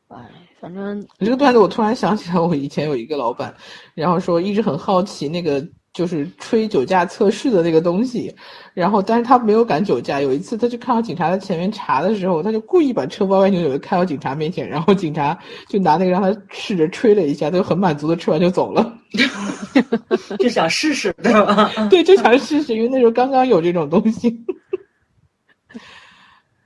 [0.10, 0.30] 哎，
[0.62, 3.52] 反正你这个段子我突然想起来，我以前有一个老板，
[3.96, 8.34] 然后说一直很好奇那个就是吹酒驾测试的那个东西，
[8.74, 10.20] 然后但是他没有敢酒驾。
[10.20, 15.38] 有一次他就看到警察在前面查的时候，他就故意把车歪歪扭扭的开到警察面前，然后警察
[15.70, 18.98] 就拿那个让他试着吹了一下，他就很满足的吹完就走了。
[20.40, 21.70] 就想试试，对吧？
[21.90, 24.36] 对，就想试试，因为那时候刚刚有这种东西。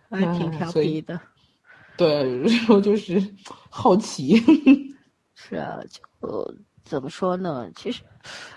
[0.10, 1.20] 还挺调皮的。
[1.98, 3.22] 对，然后就是
[3.70, 4.42] 好奇。
[5.36, 6.56] 是啊，就、呃、
[6.88, 7.70] 怎么说呢？
[7.76, 8.02] 其实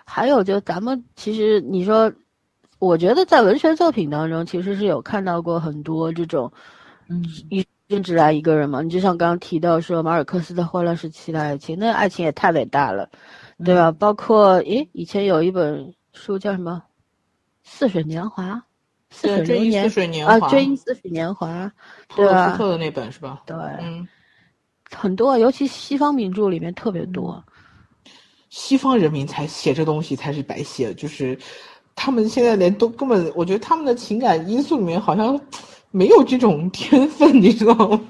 [0.04, 2.10] 还有就咱们其实你说，
[2.78, 6.50] 我觉得在文学作品当中，其实是有看到过很多这种
[7.08, 8.80] 嗯一生只爱一个人嘛。
[8.82, 13.10] 你就像刚刚提到说马尔克斯的《混乱时期的爱情》，那爱情也太伟大了，
[13.64, 13.92] 对吧？
[13.92, 16.82] 包括诶，以前有一本书叫什么
[17.68, 18.54] 《似水年华》，
[19.10, 21.70] 似，水流年追忆似水年啊，华，追忆似水年华，
[22.08, 23.42] 普罗对吧斯特的那本是吧？
[23.44, 24.08] 对，嗯，
[24.90, 27.44] 很多，尤其西方名著里面特别多。
[28.50, 31.38] 西方人民才写这东西才是白写，就是
[31.94, 35.40] 他们现在连都根本，我觉得他们的情感因素里面好像
[35.90, 38.00] 没有这种天分，你知道吗？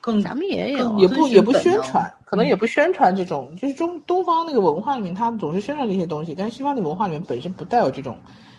[0.00, 8.16] 更咱们也有啊，也不也不宣传，可能也不宣传这种，就是中东方那个文化里面，他们总是宣传这些东西，但是西方的文化里面本身不带有这种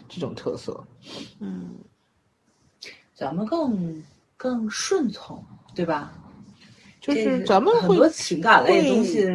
[0.07, 0.84] 这种特色。
[1.39, 1.72] 嗯，
[3.15, 4.03] 咱们更
[4.38, 5.43] 更顺从，
[5.74, 6.13] 对吧？
[7.01, 9.26] 就是咱们会很多情感类的东西，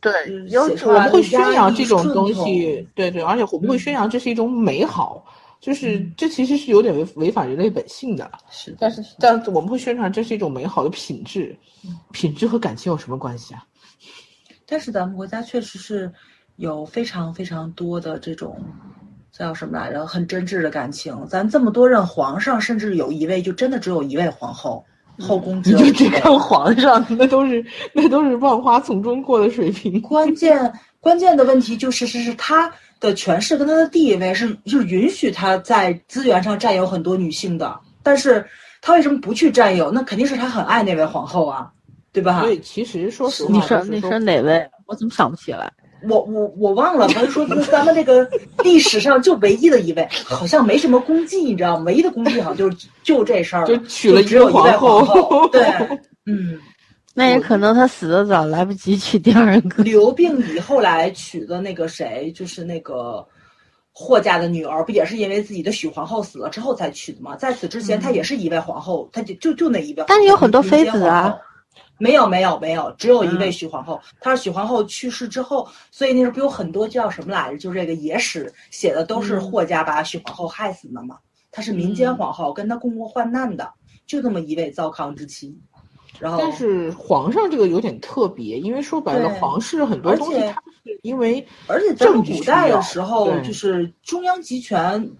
[0.00, 0.12] 对
[0.48, 5.24] 有我们会宣扬这种东西，对对，而且我们会宣扬这是一种美好，
[5.60, 8.30] 就是嗯这其实是有点违违反人类本性的。
[8.50, 11.54] 是的，但是但我们会宣传这是一种美好的品质，
[12.12, 13.64] 品质和感情有什么关系啊？
[14.66, 16.10] 但是咱们国家确实是
[16.56, 18.56] 有非常非常多的这种
[19.32, 21.26] 叫什么来着，很真挚的感情。
[21.26, 24.84] 咱这么多任皇上，甚至有一位就真的只有一位皇后，
[25.20, 26.08] 后宫你就只。
[26.10, 30.00] 看皇上， 那都是那都是万花丛中过的水平。
[30.02, 38.44] 关键关键的问题就是是是他的权势跟他的地位是是允许他在资源上占有很多女性的，但是
[38.82, 39.90] 他为什么不去占有？
[39.90, 41.70] 那肯定是他很爱那位皇后啊，
[42.12, 42.40] 对吧？
[42.40, 44.68] 所以其实说实话，你说你说哪位？
[44.86, 45.72] 我怎么想不起来？
[46.08, 48.28] 我我我忘了，反正说咱们这个
[48.62, 51.84] 历史上就唯一的一位，好像没什么功绩，你知道吗？
[51.84, 55.48] 唯一的功绩好像就是就这事儿，就娶了只有一位皇皇后。
[55.48, 55.62] 对，
[56.26, 56.58] 嗯，
[57.14, 59.82] 那也可能他死的早，来不及娶第二个。
[59.82, 63.26] 刘病已后来娶的那个谁，就是那个
[63.92, 67.36] 霍家的女儿，不也是因为自己的许皇后死了之后才娶的吗？
[67.36, 70.04] 在此之前，她也是一位皇后，她就就就那一位。
[70.06, 71.36] 但是有很多妃子啊。
[72.00, 74.00] 没有没有没有，只有一位嗯许皇后。
[74.20, 77.58] 她是许皇后去世之后，所以那时候不有很多叫什么来着？
[77.58, 81.18] 就这个野史写的都是嗯霍家把许皇后害死的嘛。
[81.52, 83.70] 她是民间皇后，跟她共过患难的，
[84.06, 85.56] 就这么一位糟糠之妻。
[86.18, 95.10] 然后，但是皇上这个有点特别，因为说白了，皇室很多东西它是因为而且咱们政治需古代的时候，就是中央集权，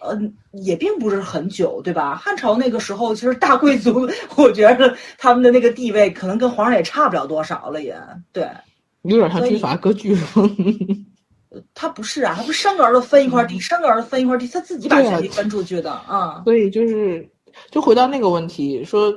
[0.00, 0.18] 呃，
[0.52, 2.14] 也并不是很久，对吧？
[2.14, 7.98] 汉朝那个时候，其实大贵族，我觉得他们的那个地位可能跟皇上也差不了多少了，也
[8.32, 8.48] 对。
[9.02, 10.50] 有点像军阀割据是吗？
[11.72, 16.42] 他不是啊，他不是生个儿子分一块地，生个儿子分一块地，他自己把权力分出去的啊。
[16.44, 17.26] 所以就是，
[17.70, 19.14] 就回到那个问题，说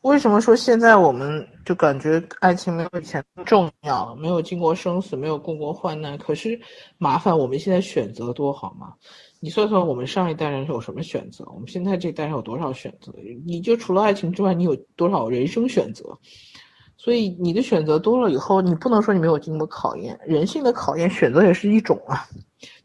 [0.00, 6.16] 为什么说现在我们就感觉爱情没有以前重要，没有经过生死，没有共过患难？
[6.18, 6.58] 可是
[6.98, 8.94] 麻烦我们现在选择多好吗？
[9.40, 11.44] 你算算我们上一代人有什么选择？
[11.54, 13.12] 我们现在这一代人有多少选择？
[13.44, 16.18] 你就除了爱情之外，你有多少人生选择？
[16.96, 22.26] 所以你的选择多了以后，你不能说你没有经过考验，人性的考验，选择也是一种啊。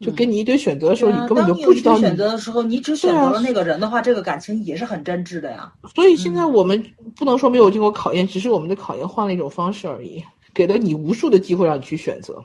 [0.00, 5.72] 就给你一堆选择的时候，你根本就不知道你选择的时候，你只选择了那个人的话，这个感情也是很真挚的呀。
[5.94, 6.80] 所以现在我们
[7.16, 10.22] 不能说没有经过考验，只是我们的考验换了一种方式而已，
[10.54, 12.44] 给了你无数的机会让你去选择。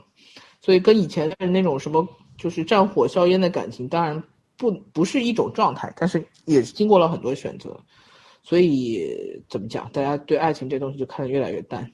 [0.60, 2.04] 所以跟以前的那种什么
[2.38, 4.22] 就是战火硝烟的感情，当然
[4.56, 7.76] 不不是一种状态，但是也经过了很多选择。
[8.42, 9.04] 所以
[9.50, 11.90] 怎么讲，大家对爱情这东西就看得越来越淡。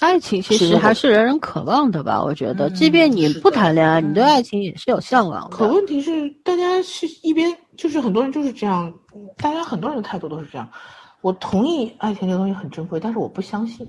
[0.00, 2.22] 爱情其实还是人人渴望的吧？
[2.22, 5.56] 我觉得，嗯即便你不谈恋爱，你对嗯爱情也是有向往的。
[5.56, 8.92] 可问题是，大家是一边就是很多人就是这样，
[9.38, 10.70] 大家很多人的态度都是这样。
[11.22, 13.88] 我同意爱情这个东西很珍贵，但是我不相信。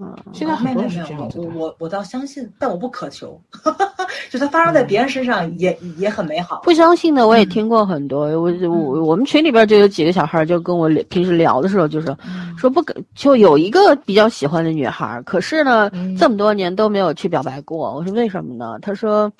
[0.00, 1.48] 嗯，现在很多人是没有，我这样子的。
[1.56, 3.40] 我我倒相信，但我不渴求。
[4.30, 6.60] 就它发生在别人身上也也很美好。
[6.62, 8.26] 不相信的我也嗯听过很多。
[8.40, 17.94] 我我我们群里边就有几个小孩就跟我聊平时聊的时候就说嗯说不可，就有一个比较喜欢的女孩，可是呢嗯这么多年都没有去表白过。
[17.94, 18.78] 我说为什么呢？
[18.80, 19.32] 他说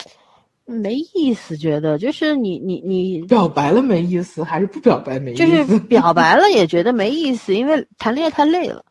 [0.64, 5.46] 没意思，觉得就是你你你表白了没意思，还是不表白没意思？
[5.46, 8.82] 就是表白了也觉得没意思，因为谈恋爱太累了，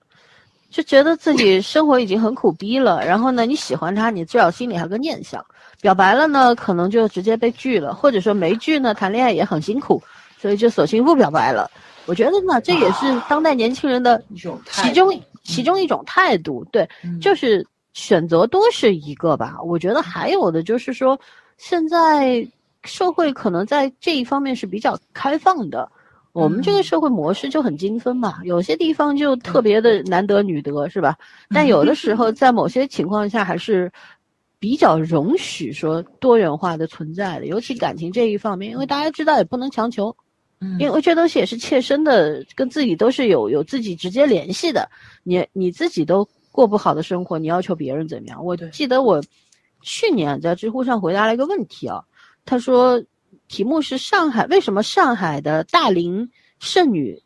[0.69, 3.05] 就觉得自己生活已经很苦逼了。
[3.05, 5.41] 然后呢，你喜欢他，你至少心里还有个念想；
[5.81, 10.01] 表白了呢，可能就直接被拒了，或者说没拒呢，谈恋爱也很辛苦，
[10.39, 11.69] 所以就索性不表白了。
[12.05, 16.65] 我觉得呢，这也是当代年轻人的一种态其中度其中一种态度。
[16.71, 19.57] 对，嗯就是选择多是一个吧。
[19.63, 21.19] 我觉得还有的就是说，
[21.57, 22.47] 现在
[22.83, 25.89] 社会可能在这一方面是比较开放的。
[26.37, 31.17] 我们这个嗯社会模式就很精分嘛，有些地方就特别的男得女得，是吧？
[31.49, 33.91] 但有的时候 在某些情况下还是
[34.59, 40.15] 比较容许说多元化的存在的，尤其感情这一方面，因为大家知道也不能强求，
[40.59, 44.89] 嗯因为这东西也是切身的，跟自己都是有有自己直接联系的。
[45.23, 48.43] 你你自己都过不好的生活，你要求别人怎么样？
[48.43, 49.21] 我记得我
[49.81, 52.03] 去年在知乎上回答了一个问题啊，
[52.45, 53.01] 他说
[53.47, 56.29] 题目是上海为什么上海的大龄
[56.59, 57.21] 剩女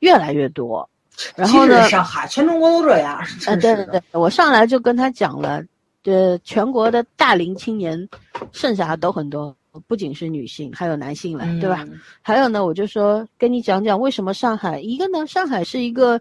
[0.00, 0.88] 越来越多？
[1.36, 3.26] 然后呢，上海全中国都这样，啊。
[3.56, 5.62] 对对对，我上来就跟他讲了，
[6.02, 8.08] 呃，全国的大龄青年
[8.50, 9.56] 剩下的都很多，
[9.86, 11.84] 不仅是女性，还有男性了，对吧？
[11.88, 12.00] 嗯？
[12.20, 16.20] 还有呢，我就说跟你讲讲为什么上海，一个呢，上海是一个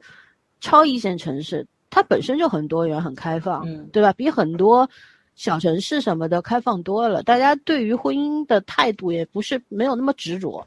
[0.61, 4.13] 超一线城市，它本身就很多元、很开放，嗯对吧？
[4.13, 4.87] 比很多
[5.35, 10.65] 小城市什么的开放多了，大家对于婚姻的态度也不是没有那么执着，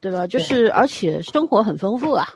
[0.00, 0.26] 对吧？
[0.26, 2.28] 就是而且生活很丰富啊，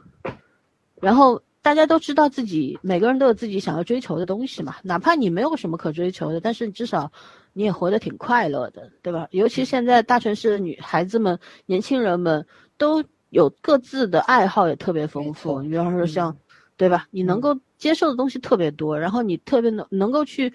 [1.01, 7.11] 然后大家都知道自己每个人都有自己想要追求的东西嘛，哪怕你没有什么可追求的，但是至少
[7.53, 9.27] 你也活得挺快乐的，对吧？
[9.31, 12.47] 尤其现在大城市的女孩子们、年轻人们
[12.77, 15.61] 都有各自的爱好，也特别丰富。
[15.61, 16.37] 你比方说像，
[16.77, 17.07] 对吧？
[17.11, 20.53] 你能够接受的东西特别多，然后你特别能能够去，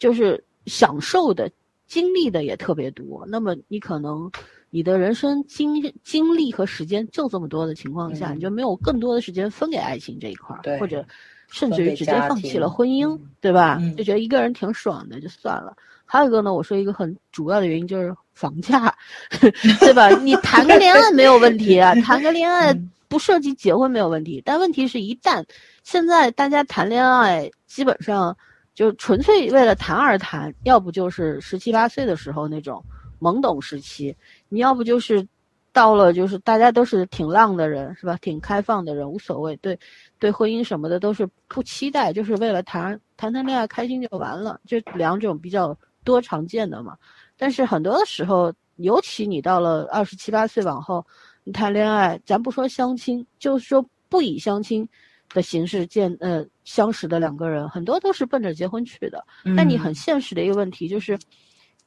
[0.00, 1.48] 就是享受的、
[1.86, 3.24] 经历的也特别多。
[3.28, 4.28] 那么你可能
[4.70, 11.04] 你的人生经经历和时间就这么多的情况下，你就没有更多的时间分给爱情这一块儿，或者
[11.48, 13.78] 甚至于直接放弃了婚姻，对吧？
[13.96, 15.76] 就觉得一个人挺爽的，就算了。
[16.06, 18.92] 还有一个呢，我说一个很主要的原因就是房价，
[19.78, 20.08] 对吧？
[20.22, 22.74] 你谈个恋爱没有问题啊，谈个恋爱
[23.06, 25.44] 不涉及结婚没有问题，但问题是一旦
[25.84, 28.36] 现在大家谈恋爱，基本上
[28.80, 32.82] 就纯粹为了谈而谈，要不就是十七八岁的时候那种
[33.20, 34.16] 懵懂时期，
[34.48, 35.28] 你要不就是
[35.70, 38.16] 到了就是大家都是挺浪的人，是吧？
[38.22, 39.78] 挺开放的人，无所谓，对
[40.18, 45.76] 对婚姻什么的都是不期待，就是为了谈谈谈恋爱开心就完了，就两种比较。
[46.02, 46.96] 多常见的嘛，
[47.36, 51.06] 但是很多的时候，尤其你到了二十七八岁往后，
[51.44, 54.88] 你谈恋爱，咱不说相亲，就是说不以相亲
[55.32, 59.24] 的形式见呃相识的两个人，很多都是奔着结婚去的。
[59.56, 61.18] 但你很现实的一个问题就是，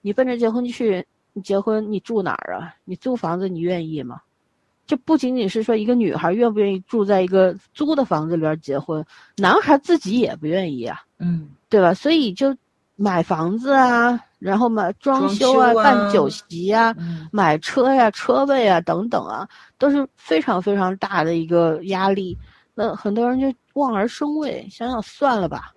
[0.01, 2.73] 你奔着结婚去，你结婚你住哪儿啊？
[2.85, 4.19] 你租房子你愿意吗？
[4.85, 9.05] 这不仅仅是说一个女孩愿不愿意住在一个租的房子里边结婚，
[9.37, 11.93] 男孩自己也不愿意啊，嗯，对吧？
[11.93, 12.55] 所以就。
[12.95, 16.95] 买房子啊，然后买装修啊，办酒席啊，
[17.31, 22.37] 买车呀、车位啊等等啊，都是非常非常大的一个压力。
[22.73, 25.71] 那很多人就望而生畏，想想算了吧，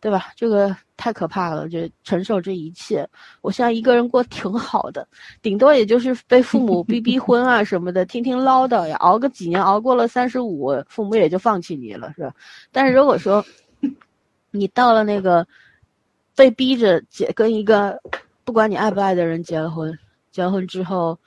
[0.00, 0.32] 对吧？
[0.36, 3.08] 这个太可怕了，就承受这一切。
[3.40, 5.06] 我现在一个人过挺好的，
[5.42, 12.34] 顶多也就是被父母逼逼婚啊什么的，听听唠叨呀，熬个几年，熬过了三十五，父母也就放弃你了，是吧？
[12.72, 13.44] 但是如果说
[14.50, 15.46] 你到了那个。
[16.38, 17.98] 被逼着结跟一个
[18.44, 19.98] 不管你爱不爱的人结了婚，
[20.30, 21.18] 结了婚之后，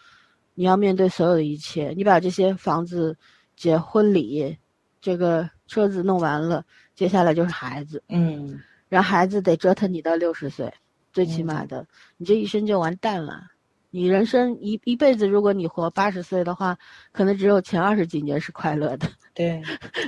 [0.53, 1.91] 你要面对所有的一切。
[1.97, 3.17] 你把这些房子、
[3.55, 4.55] 结婚礼、
[5.01, 6.63] 这个车子弄完了，
[6.95, 8.03] 接下来就是孩子。
[8.09, 10.73] 嗯，然后孩子得折腾你到六十岁，
[11.13, 11.85] 最起码的，
[12.17, 13.43] 你这一生就完蛋了。
[13.91, 16.77] 你人生一一辈子，如果你活八十岁的话，
[17.11, 19.07] 可能只有前二十几年是快乐的。
[19.33, 19.59] 对，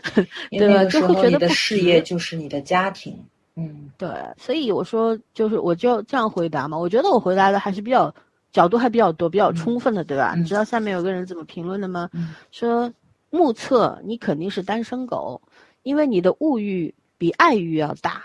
[0.52, 0.86] 对吧？
[0.86, 3.18] 就会觉得你的事业就是你的家庭。
[3.56, 6.78] 嗯，对，所以我说就是我就这样回答嘛。
[6.78, 8.14] 我觉得我回答的还是比较
[8.52, 10.36] 角度还比较多、比较充分的，对吧？
[10.38, 12.08] 你知道下面有个人怎么评论的吗？
[12.52, 12.94] 说
[13.32, 15.42] 目测你肯定是单身狗，
[15.82, 18.22] 因为你的物欲比爱欲要大。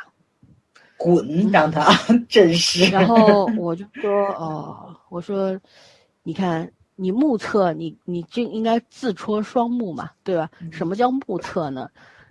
[0.99, 1.85] 滚，让他
[2.29, 2.91] 真是。
[2.91, 5.59] 然后 我就说哦，我说
[6.23, 10.51] 你看你目测你你就应该自戳双目嘛，对吧？
[10.73, 11.89] 什么叫目测呢？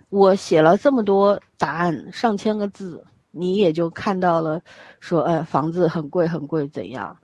[0.08, 4.60] 我写了这么多答案，上千个字，你也就看到了，
[5.00, 7.16] 说，哎，房子很贵很贵，怎样？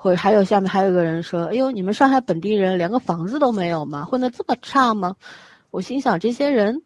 [0.00, 4.04] 或者还有下面还有个人说，哎呦，你们上海本地人连个房子都没有吗？
[4.04, 5.12] 混得这么差吗？
[5.72, 6.80] 我心想，这些人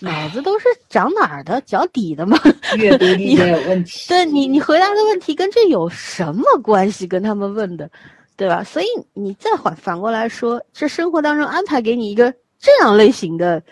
[0.00, 1.60] 脑子都是长哪儿的？
[1.60, 2.36] 脚底的吗？
[2.76, 4.08] 阅读理解有问题。
[4.08, 7.06] 对你，你回答的问题跟这有什么关系？
[7.06, 7.88] 跟他们问的，
[8.36, 8.64] 对吧？
[8.64, 13.62] 所以你再反反过来说，这生活当中安排给你一个这样类型的。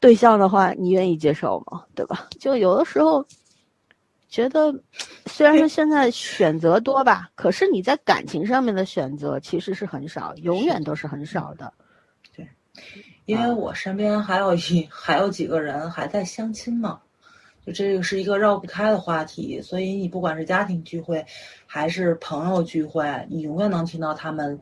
[0.00, 1.82] 对象的话，你愿意接受吗？
[1.94, 2.26] 对吧？
[2.40, 3.22] 就有的时候
[4.30, 4.72] 觉得，
[5.26, 11.72] 虽然说现在选择多吧，可是你在感情上面的选择其实是很少，永远都是很少的。
[12.36, 12.48] 对，
[13.26, 17.00] 因为我身边还有一还有几个人还在相亲嘛，
[17.66, 19.60] 就这个是一个绕不开的话题。
[19.60, 21.26] 所以你不管是家庭聚会，
[21.66, 24.58] 还是朋友聚会，你永远能听到他们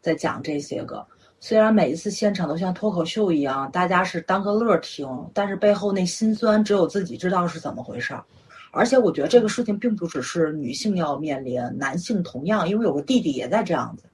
[0.00, 1.06] 在讲这些个。
[1.38, 8.24] 虽然每一次现场都像脱口秀一样，大家是当个乐听，但是背后那心酸只有自己知道是怎么回事儿。
[8.72, 14.04] 而且我觉得这个事情并不只是女性要面临，男性同样，因为有个弟弟也在这样子，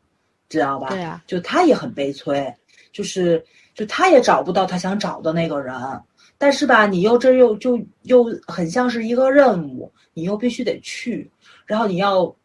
[0.48, 0.88] 知道吧？
[0.90, 2.52] 对啊，就他也很悲催，
[2.92, 3.42] 就是
[3.74, 5.74] 就他也找不到他想找的那个人，
[6.36, 11.30] 但是吧，你又这又就又很像是一个任务，你又必须得去，
[11.64, 12.36] 然后你要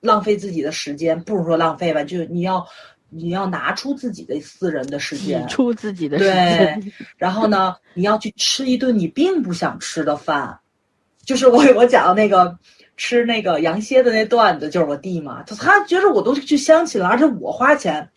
[0.00, 2.66] 浪费自己的时间，不如说浪费吧，就你要。
[3.14, 10.58] 你要拿出自己的私人的时间，出自己的时间，对，然后呢，你要去吃一顿你并不想吃的饭，
[11.24, 12.56] 就是我我讲的那个
[12.96, 18.08] 吃那个羊蝎子那段子，就是我弟嘛，他他觉得我都去相亲了，而且我花钱，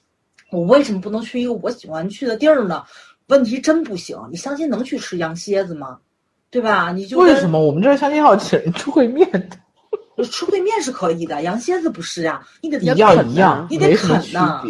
[0.51, 2.83] 我为什么不能去一个我喜欢去的地儿呢？
[3.27, 5.97] 问题真不行，你相亲能去吃羊蝎子吗？
[6.51, 6.91] 对吧？
[6.91, 9.57] 你就为什么我们这儿相亲好请人吃烩面的？
[10.25, 14.61] 吃烩面是可以的，羊蝎子不是呀，你得一样一样，你得啃呢。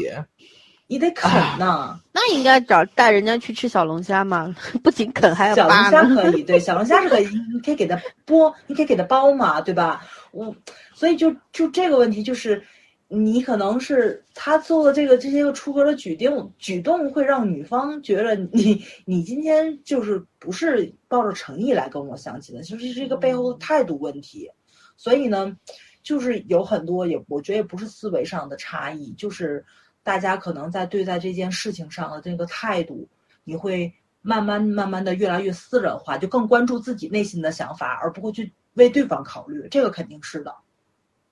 [0.87, 1.99] 你得啃呢。
[2.11, 5.77] 那应该找带人家去吃小龙虾嘛， 不仅啃还要小龙。
[5.91, 10.05] 虾可以，对，小龙虾是可以，你可以给它剥，你可以给它剥嘛，对吧？
[10.31, 10.55] 我
[10.93, 12.63] 所以就就这个问题就是。
[13.07, 24.49] 你可能是他做的这个这些个出格的举动，举动会让女方觉得你 你今天就是不是抱着诚意来跟我相亲的，就是这个背后的态度问题。
[24.97, 25.55] 所以呢，
[26.01, 29.63] 就是有很多也我觉得也不是思维上的差异，就是
[30.05, 33.07] 大家可能在对待这件事情上的这个态度，
[33.43, 33.91] 你会
[34.21, 39.67] 慢慢慢慢的越来越私人化，就更关注自己内心的想法，而不会去为对方考虑。
[39.71, 40.53] 这个肯定是的。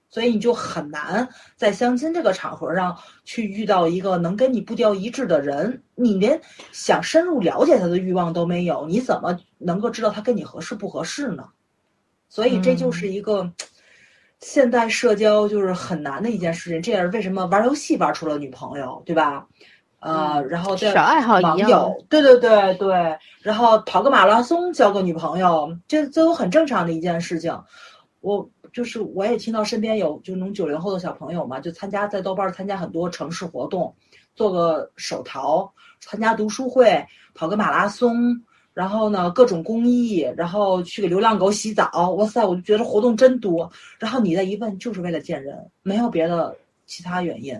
[0.10, 11.48] 所以你就很难在相亲这个场合上去遇到一个能跟你步调一致的人，你连想深入了解他的欲望都没有，你怎么能够知道他跟你合适不合适呢？
[12.28, 13.52] 所以这就是一个
[14.44, 16.82] 现代社交就是很难的一件事情。
[16.82, 19.48] 这也是为什么玩游戏玩出了女朋友，对吧？
[20.00, 27.58] 呃，然后小爱好网友，对对对对，然后跑个马拉松交个女朋友，这这都很正常的一件事情。
[28.20, 33.96] 我就是我也听到身边有就那种九零后的小朋友嘛，就参加在豆瓣参加很多城市活动，
[34.36, 35.72] 做个手淘，
[36.02, 38.14] 参加读书会，跑个马拉松，
[38.74, 43.72] 然后呢各种公益，然后去给流浪狗洗澡，哇塞，我就觉得活动真多。
[44.00, 46.56] 然后你再一问，就是为了见人，没有别的
[46.86, 47.58] 其他原因。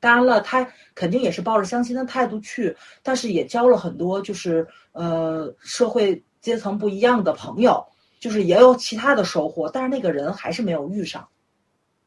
[0.00, 7.84] 当然了，他肯定也是抱着相亲的态度去，但是也交了很多就是呃社会阶层不一样的朋友。
[8.20, 11.28] 就是也有其他的收获，但是那个人还是没有遇上。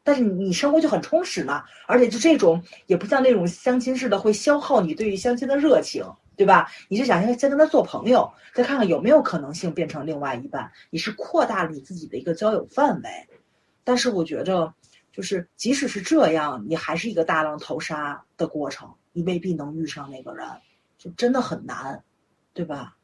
[0.03, 6.03] 但是你生活就很充实嘛，而且就这种也不像那种相亲似的会消耗你对于相亲的热情，
[6.35, 6.71] 对吧？
[6.89, 13.09] 你是想先先跟他做朋友，再看看有没有可能性变成另外一半，你是扩大了你自己的一个交友范围。
[13.83, 14.73] 但是我觉着，
[15.11, 20.47] 就是即使是这样，你还是一个大浪淘沙的过程，你未必能遇上那个人，
[20.97, 22.03] 就真的很难，
[22.53, 22.95] 对吧？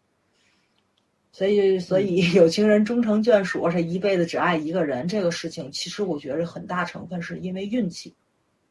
[1.32, 8.15] 所以，所以有情人终成眷属，而且一辈子只爱一个人，这个事情其实我觉得很大成分是因为运气。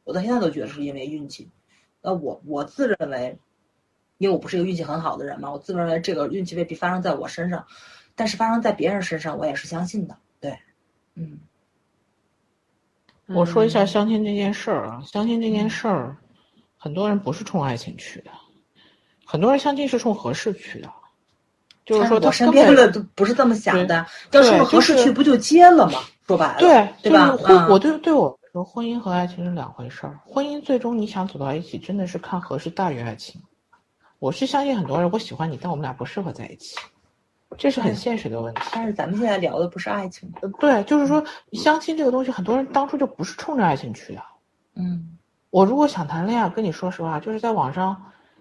[0.03, 1.49] 我到现在都觉得是因为运气。
[2.03, 3.39] 那我我自认为，
[4.19, 7.67] 因为我不是一个运气很好的人嘛，我自认为这个运气未必发生在我身上，
[8.15, 10.17] 但是发生在别人身上，我也是相信的。
[10.41, 10.59] 对，
[11.15, 11.39] 嗯。
[13.27, 16.17] 我说一下相亲这件事儿啊，相亲这件事儿，
[16.77, 18.31] 很多人不是冲爱情去的，
[19.25, 20.89] 很多人相亲是冲合适去的。
[21.85, 24.07] 就是说，我身边的都不是这么想的。
[24.33, 26.01] 要是合适去，不就结了吗？
[26.27, 27.37] 说白了，对对吧？
[27.37, 30.19] 婚，我对对我说，婚姻和爱情是两回事儿。
[30.25, 33.41] 婚姻最终你想走到一起，真的是看合适大于爱情。
[34.19, 36.77] 我是相信很多人，我喜欢你，但我们俩不适合在一起，
[37.59, 38.63] 这是很现实的问题。
[38.73, 44.23] 但是咱们现在聊的不是爱情，对，就是说相亲这个东西，很多人当初就不是冲着爱情去的。
[44.75, 45.19] 嗯，
[45.51, 47.97] 我如果想谈恋爱，跟你说实话，就是在网上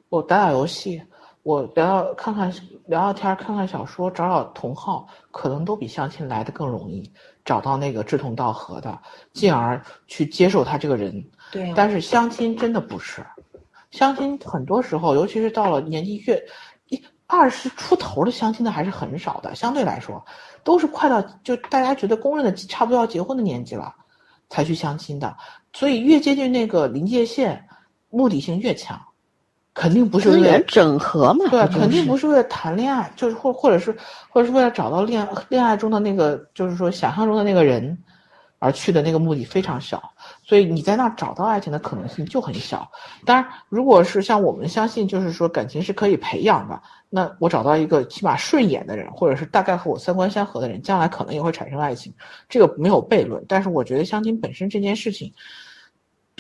[0.09, 1.01] 我打打游戏。
[1.43, 2.51] 我聊聊看看
[2.88, 7.13] 聊聊天，看看小说，找找同好，可能都比相亲来的更容易
[7.43, 8.99] 找到那个志同道合的，
[9.32, 11.23] 进而去接受他这个人。
[11.51, 11.71] 对。
[11.76, 13.23] 但是相亲真的不是，
[13.95, 16.37] 相亲很多时候，尤其是到了年纪越
[16.89, 20.23] 一二十出头的相亲的还是很少的，相对来说，
[20.63, 23.95] 都是快到就大家觉得公认的差不多要结婚的年纪了，
[24.49, 25.35] 才去相亲的。
[25.73, 27.65] 所以越接近那个临界线，
[28.09, 28.99] 目的性越强。
[29.73, 31.45] 肯定不是为了整合嘛？
[31.49, 33.91] 对，肯定不是为了谈恋爱，就是或或者是
[34.29, 37.97] 或者是为了找到恋恋爱中的那个，就是说想象中的那个人
[38.59, 40.01] 而去的那个目的非常小，
[40.45, 42.89] 所以你在那找到爱情的可能性就很小。
[43.25, 52.13] 当然，如果是像我们相信，就是说感情是可以培养的，那我找到一个起码顺眼的人，或者是大概和我三观相合的人，将来可能也会产生爱情，
[52.47, 53.43] 这个没有悖论。
[53.47, 55.33] 但是我觉得相亲本身这件事情。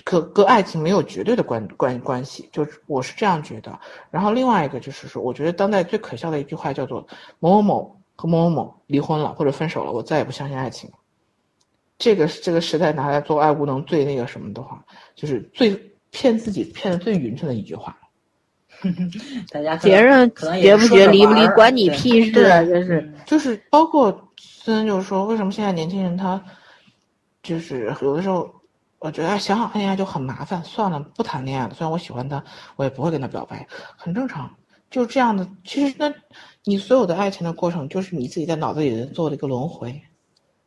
[0.03, 3.79] 可跟爱情没有绝对的关关关系，就是我是这样觉得。
[4.11, 7.07] 然后另外一个就是说，我觉得当代最可笑的一句话叫做
[7.39, 10.91] “某某某和某某某离婚了或者分手了，我再也不相信爱情”。
[12.05, 14.85] 这个这个时代拿来做爱无能最那个什么的话，
[15.15, 15.75] 就是最
[16.11, 17.97] 骗自己骗的最匀称的一句话。
[19.49, 20.31] 大家别人
[20.61, 22.63] 结不结离不离管你屁事啊！
[22.63, 26.39] 就是就是包括虽然就是说，为什么现在年轻人他
[27.41, 28.53] 就是有的时候。
[28.99, 31.73] 我觉得想想谈恋爱就很麻烦，算了，不谈恋爱了。
[31.75, 32.43] 虽然我喜欢他，
[32.75, 34.49] 我也不会跟他表白，很正常。
[34.89, 35.47] 就是这样的。
[35.63, 36.11] 其实那，
[36.63, 40.01] 你所有的爱情的过程，就是你自己在脑子里做了一个轮回，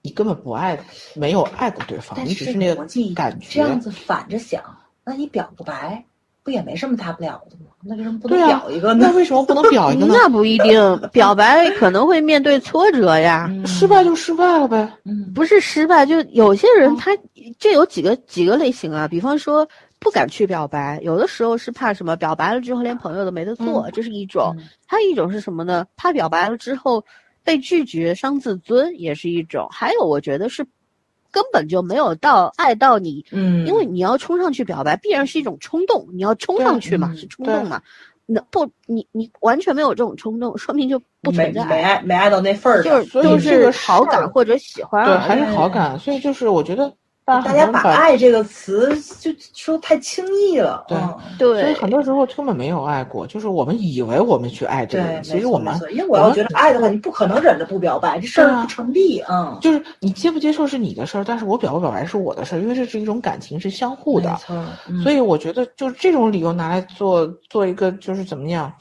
[0.09, 0.79] 你根本不爱，
[1.15, 3.47] 没有爱过对方，你只是那个感觉。
[3.51, 4.63] 这样子反着想，
[5.05, 6.03] 那你表个白，
[6.43, 7.73] 不也没什么大不了的吗？
[7.85, 9.07] 那为什么不能表一个呢？
[9.07, 10.15] 那为什么不能表一个呢？
[10.17, 14.91] 那不一定，表白可能会面对挫折呀，失败就失败了呗。
[15.05, 17.11] 嗯，不是失败，就有些人他
[17.59, 22.17] 这有几个几个类型啊，比方说不敢去表白，有的时候是怕什么？
[22.17, 24.55] 表白了之后连朋友都没得做，这是一种；
[24.87, 25.87] 还有一种是什么呢？
[25.99, 27.05] 怕表白了之后
[27.49, 29.67] 被拒绝，伤自尊，也是一种。
[29.71, 30.67] 还有，我觉得是
[31.31, 37.81] 根本就没有到爱到你，嗯，因为你要冲上去表白，必然是一种冲动，你要冲上去嘛，是冲动嘛。
[38.27, 45.99] 那不，你你完全没有这种冲动，说明就不存在没没爱没爱到那份儿上，就是就是好感或者喜欢对，还是好感。
[45.99, 46.95] 所以就是我觉得
[47.29, 48.89] 大大家把“爱”这个词
[49.21, 64.37] 就说太轻易了，对嗯对，所以很多时候根本没有爱过，就是我们以为我们去爱这个对，人，其没实我们因为我要觉得爱的话，你不可能忍着不表白，这事儿不成立，嗯，就是你接不接受是你的事儿，但是我表不表白是我的事儿，因为这是一种感情是相互的没。
[64.39, 68.73] 错，嗯所以我觉得就是这种理由拿来做做一个就是怎么样，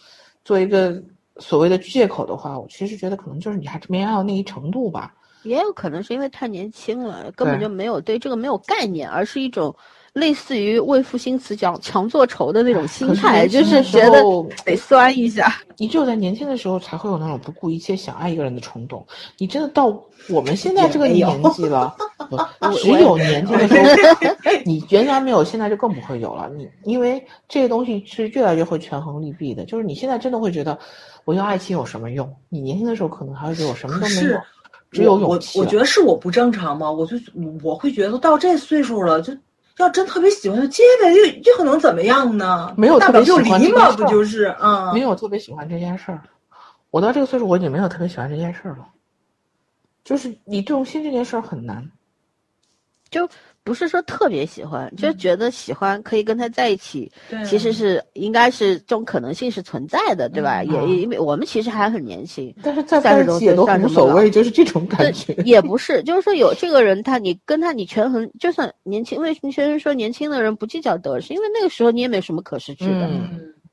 [0.45, 0.95] 做一个
[1.37, 5.13] 所谓的借口的话，我其实觉得可能就是你还是没爱到那一程度吧。
[5.47, 9.75] 也有可能是因为太年轻了，根本就没有对这个没有概念，而是一种
[10.13, 15.53] 类似于为赋新词强强作愁的那种心态，就是觉得候得酸一下。
[15.79, 19.05] 你只有在年轻的时候才会有那种不顾一切想爱一个人的冲动。
[19.37, 19.85] 你真的到
[20.27, 21.95] 我们现在这个年纪了，
[22.81, 24.31] 只有年轻的时候，
[24.65, 26.49] 你原来没有，现在就更不会有了。
[26.49, 30.75] 你因为这个东西是越来越会权衡利弊的，就是你现在真的会觉得，
[31.25, 32.27] 我要爱情有什么用？
[32.49, 34.39] 你年轻的时候可能还会觉得我什么都没有，
[34.91, 35.63] 只有我勇气了。
[35.63, 36.91] 我我觉得是我不正常吗？
[36.91, 37.17] 我就
[37.63, 39.35] 我会觉得到这岁数了，就
[39.77, 42.73] 要真特别喜欢就接呗，又又可能怎么样呢？
[42.77, 44.93] 没有大不了就特别喜欢离嘛，这件事儿不就是啊？
[44.93, 46.21] 没有特别喜欢这件事儿。
[46.89, 48.87] 我到这个岁数，我已经没有特别喜欢这件事儿了。
[50.03, 51.91] 就是你动心这件事儿很难。
[53.09, 53.27] 就
[53.67, 60.61] 不是说特别喜欢，就觉得喜欢可以跟他在一起，对其实是应该是这种可能性是存在的，对吧？
[60.61, 65.33] 嗯也也因为我们其实还很年轻，但是在三十多在一起也都无所谓，就是这种感觉。
[65.43, 71.33] 也不是，就是说有这个人，他你跟他你权衡，就算年轻，为什么学生说年轻的人不计较得失？
[71.33, 73.09] 因为那个时候你也没什么可失去的。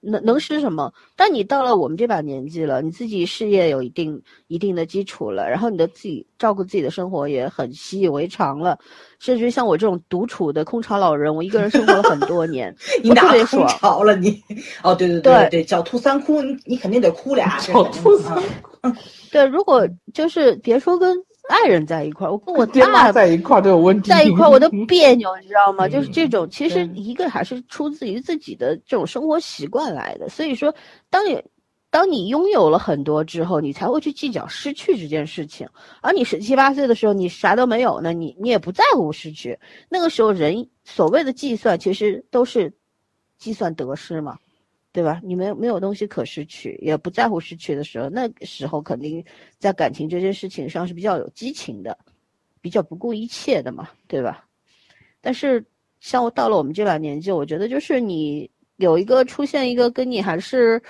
[0.04, 0.92] 能能吃什么？
[1.16, 8.78] 但你到了我们这把年纪了，你自己事业有一定一定的基础了，然后你的自己照顾自己的生活也很习以为常了，
[9.18, 13.66] 甚至像我这种独处的空巢老人，我一个人生活了很多年， 你哪空。
[13.68, 14.42] 巢了你？
[14.82, 17.58] 哦，对对对对，狡兔三窟，你你肯定得哭俩。
[17.64, 18.92] 这狡兔三窟
[19.32, 21.16] 对，如果就是别说跟
[21.48, 24.08] 爱人在一块儿，我跟我爹妈在一块儿都有问题。
[24.08, 25.86] 在一块儿我都别扭，你知道吗？
[25.90, 30.28] 就是嗯这种，其实一个还是出自于自己的这种生活习惯来的。
[30.28, 30.74] 所以说，
[31.10, 31.42] 当你
[31.90, 35.68] 当你拥有了很多之后，你才会去计较失去这件事情。
[36.00, 39.58] 而你十七八岁的时候，你啥都没有呢，你你也不在乎失去。
[39.88, 42.72] 那个时候，人所谓的计算，其实都是
[43.38, 44.38] 计算得失嘛。
[44.94, 45.20] 对吧？
[45.24, 49.22] 你没有没有东西可失去，也不在乎失去的时候，那个时候肯定
[49.58, 51.98] 在感情这件事情上是比较有激情的，
[52.60, 54.46] 比较不顾一切的嘛，对吧？
[55.20, 55.64] 但是
[55.98, 60.80] 像我到了我们这把年纪，我觉得就是你有一个出现一个跟你还是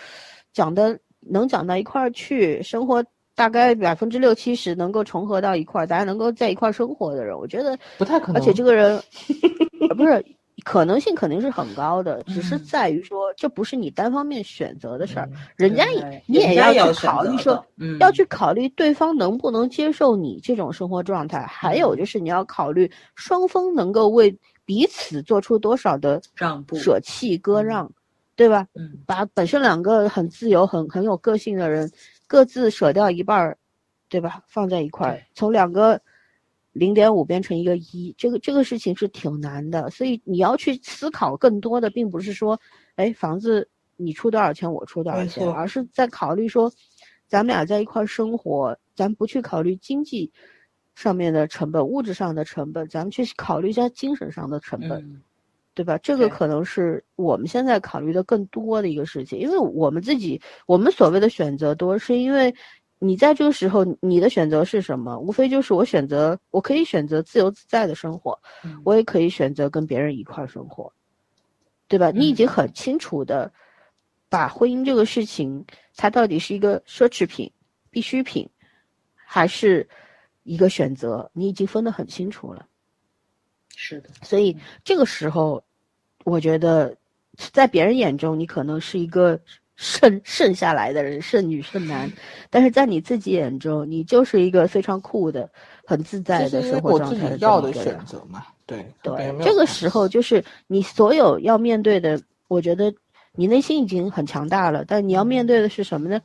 [0.53, 3.03] 讲的能讲到一块儿去，生活
[3.35, 8.37] 大概百分之六七十能够重合到一块儿，大家能够在一块儿生活的人，我觉得不太可能。
[8.37, 9.03] 而且这个人
[9.89, 10.23] 呃不是
[10.65, 12.63] 可能性肯定是很高的，只是嗯。
[12.65, 17.99] 在于说这不是你单方面选择的事儿，嗯人家也你也要去考虑说嗯。
[18.01, 27.67] 要去考虑对方能不能接受你这种生活状态，还有就是你要考虑双方能够为彼此做出多少的让步舍弃割嗯。
[27.67, 27.93] 让，
[28.35, 28.67] 对吧？
[28.75, 28.99] 嗯。
[29.07, 31.91] 把本身两个很自由、很很有个性的人
[32.27, 33.57] 各自舍掉一半儿，
[34.09, 34.43] 对吧？
[34.49, 36.01] 放在一块儿，从两个
[36.75, 39.89] 零点五变成一个一，这个这个事情是挺难的。
[39.89, 42.61] 所以你要去思考更多的，并不是说，
[42.97, 43.67] 哎，房子
[43.97, 46.71] 你出多少钱，我出多少钱，而是在考虑说，
[47.27, 50.31] 咱们俩在一块儿生活，咱不去考虑经济
[50.95, 55.01] 上面的成本、物质上的成本，咱们去考虑一下精神上的成本。
[55.01, 55.23] 嗯
[55.77, 55.99] 对吧？
[55.99, 62.55] 这个可能是我们现在考虑的更多的一个事情，因为我们自己，我们所谓的选择多，是因为
[63.05, 65.19] 你在这个时候，你的选择是什么？
[65.19, 70.91] 无非就是我选择，我可以选择自由自在的生活，嗯我也可以选择跟别人一块儿生活，
[71.87, 72.11] 对吧？
[72.11, 73.53] 你已经很清楚的
[74.31, 75.65] 把婚姻这个事情，
[75.97, 77.53] 它到底是一个奢侈品、
[77.91, 78.49] 必需品，
[79.15, 79.87] 还是
[80.43, 82.67] 一个选择，你已经分得很清楚了。
[83.77, 85.63] 是的，所以这个时候，
[86.25, 86.97] 我觉得，
[87.53, 89.39] 在别人眼中，你可能是一个
[89.77, 92.11] 剩剩下来的人，剩女剩男，
[92.51, 95.51] 但是在你自己眼中，你就是一个非常酷的、
[95.85, 97.99] 很自在的生活状态要的选。
[98.07, 102.93] 择嘛，对对这个时候就是你所有要面对的，我觉得
[103.33, 106.21] 你内心已经很强大了，但你要面对的是什么呢？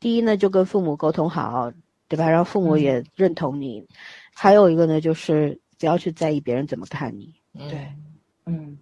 [0.00, 1.70] 第一呢，就跟父母沟通好，
[2.08, 2.28] 对吧？
[2.28, 3.86] 让父母嗯也认同你。
[4.34, 7.34] 还有一个呢，就是不要去在意别人怎么看你。
[7.54, 7.86] 嗯对
[8.46, 8.76] 嗯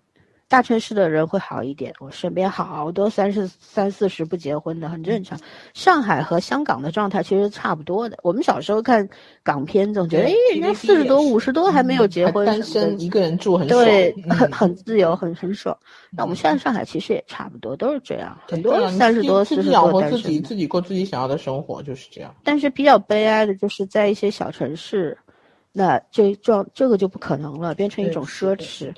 [0.52, 5.40] 大城市的人会好一点，我身边好多三十三四十不结婚的，很正常。
[5.72, 8.18] 上海和香港的状态其实差不多的。
[8.22, 9.08] 我们小时候看
[9.42, 15.74] 港片，总觉得哎，人家四十多、五十多还没有结婚，单身一个人住很爽，对，很很自由，很很爽。
[16.10, 22.34] 那我们现在上海其实也差不多，都是这样，很多三十多、四十多单身自己，自己过自己想要的生活，就是这样。
[22.44, 25.16] 但是比较悲哀的就是在一些小城市，
[25.72, 28.92] 那这状这个就不可能了，变成一种奢侈。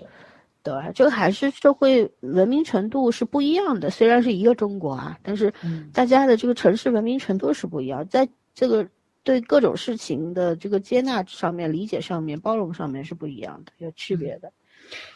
[0.65, 3.91] 对，这个还是社会文明程度是不一样的。
[3.91, 5.53] 虽然是一个中国啊，但是
[5.93, 8.89] 大家的这个城市文明程度是不一样，在这个
[9.23, 14.51] 对各种事情的这个接纳上面、理解上面、包容上面是不一样的，有区别的。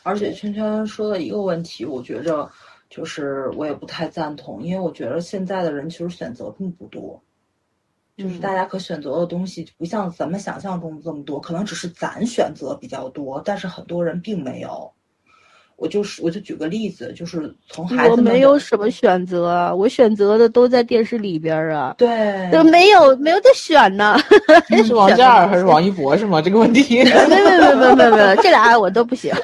[0.02, 2.46] 而且圈圈说的一个问题，我觉着
[2.90, 7.22] 就是我也不太赞同，因为我觉得现在的人其实选择并不多，
[8.18, 14.92] 就是大家可选择的东西不像咱们想象中的这么多，可能只是咱选择比较多，但是很多人并没有。
[15.78, 21.94] 我就是，我就举个例子，就是从孩子我没有什么选择，我选择的都在电视里边啊。
[21.96, 24.18] 对，就没有没有得选呢。
[24.84, 26.42] 是王嘉尔还是王一博是吗？
[26.42, 27.02] 这个问题？
[27.06, 29.40] 没没没没没没，这俩我都不喜欢。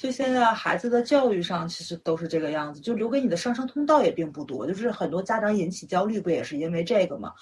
[0.00, 7.32] 嗯，就现在孩子的教育上，其实都是这个样子，就留给你的上升通道也并不多，就是很多家长引起焦虑，不也是因为这个吗？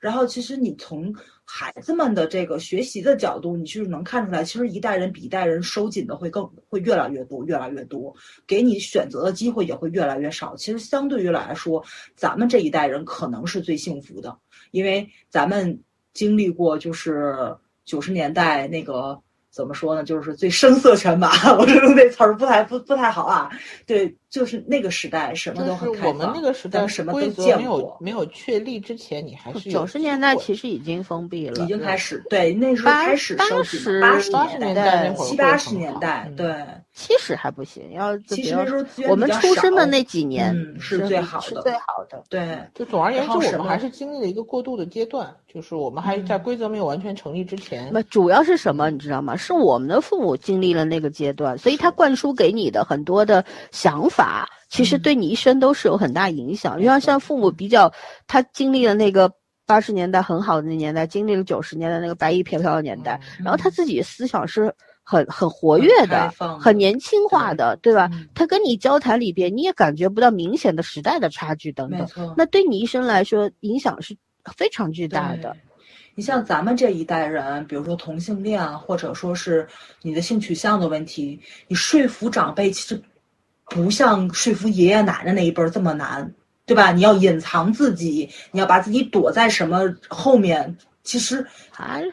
[0.00, 1.14] 然后，其实你从
[1.44, 8.14] 孩子们的这个学习的角度，你就是能看出来，其实一代人比一代人收紧的会更会越来越多，越来越多，
[8.46, 10.56] 给你选择的机会也会越来越少。
[10.56, 11.84] 其实相对于来说，
[12.16, 14.36] 咱们这一代人可能是最幸福的，
[14.72, 15.80] 因为咱们
[16.12, 19.20] 经历过就是九十年代那个。
[19.58, 20.04] 怎么说呢？
[20.04, 23.50] 就是最声色犬马， 我说那词儿不太不不太好啊。
[23.86, 26.08] 对，就是那个时代什么都很开放。
[26.10, 27.58] 我们那个时代什么都见过。
[27.58, 34.00] 没有没有确立之前，你还是九十年代其实已经封闭了，已经开始对那时候开始收紧。
[34.00, 36.54] 八十年代七八十年代对。
[36.92, 42.22] 七十还不行，要其实那时候我们出生的那几年是最好的，是最好的。
[42.28, 47.88] 对，就总而言之，我们还是经历了一个过渡的阶段，就是我们还在规则没有完全成立之前。
[47.92, 49.34] 那主要是什么，你知道吗？
[49.34, 56.78] 是我们的父母经历了那个阶段，所以他灌输给你的很多的想法，其实对你一生都是有很大影响。
[56.78, 57.90] 就像像父母比较，
[58.26, 59.32] 他经历了那个
[59.66, 64.74] 八十年代很好的那年代，经历了九十年代那个白衣飘飘的年代，然后他自己思想是。
[65.10, 66.30] 很很活跃的，
[66.60, 68.10] 很年轻化的，对吧？
[68.34, 72.06] 他跟你交谈里边，你也感觉不到明显的时代的差距等等。
[72.36, 74.14] 那对你一生来说，影响是
[74.56, 75.56] 非常巨大的。
[76.14, 79.68] 你像咱们这一代人，比如说同性恋，或者说是
[80.02, 83.00] 你的性取向的问题，你说服长辈其实
[83.66, 86.34] 不像说服爷爷奶奶那一辈儿这么难，
[86.66, 86.90] 对吧？
[86.90, 91.46] 你要隐藏自己，你要把自己躲在什么后面，其实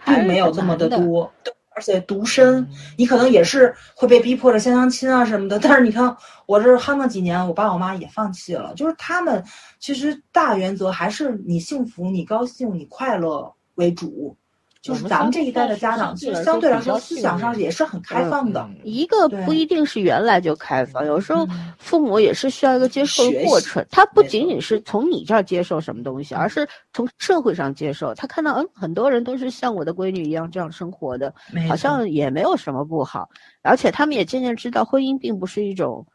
[0.05, 1.33] 并没有这么的多。
[1.75, 2.67] 而且独身，
[2.97, 5.59] 你可能也是会被逼迫着相相亲啊什么的。
[5.59, 6.15] 但是你看，
[6.45, 8.73] 我这憨了几年，我爸我妈也放弃了。
[8.75, 9.43] 就是他们
[9.79, 14.37] 其实大原则还是你幸福、你高兴、你快乐为主。
[14.85, 18.69] 就是咱们这一代的家长，其实相对来说思想上也是很开放的。
[18.83, 21.47] 一个不一定是原来就开放，有时候
[21.79, 23.83] 父母也是需要一个接受的过程。
[23.89, 28.13] 他不仅仅是从你这儿接受什么东西，而是从社会上接受。
[28.13, 31.33] 他看到，嗯，很多人都是像我的闺女一样这样生活的，
[31.67, 33.27] 好像也没有什么不好。
[33.63, 36.05] 而且他们也渐渐知道，婚姻并不是一种。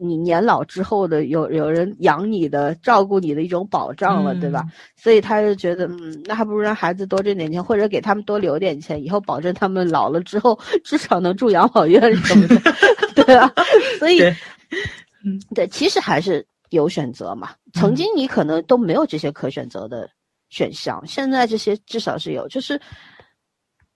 [0.00, 4.64] 你年老之后的有有人养你的、照顾你的一种保障了，对吧？
[4.96, 12.60] 所以他就觉得，嗯，那还不如让孩子多挣点钱，或者给他们多留点钱，以后保证他们老了之后至少能住养老院什么的
[13.24, 13.52] 对啊？
[13.98, 14.20] 所以，
[15.24, 17.50] 嗯，对，其实还是有选择嘛。
[17.72, 20.08] 曾经你可能都没有这些可选择的
[20.50, 22.80] 选项，现在这些至少是有，就是。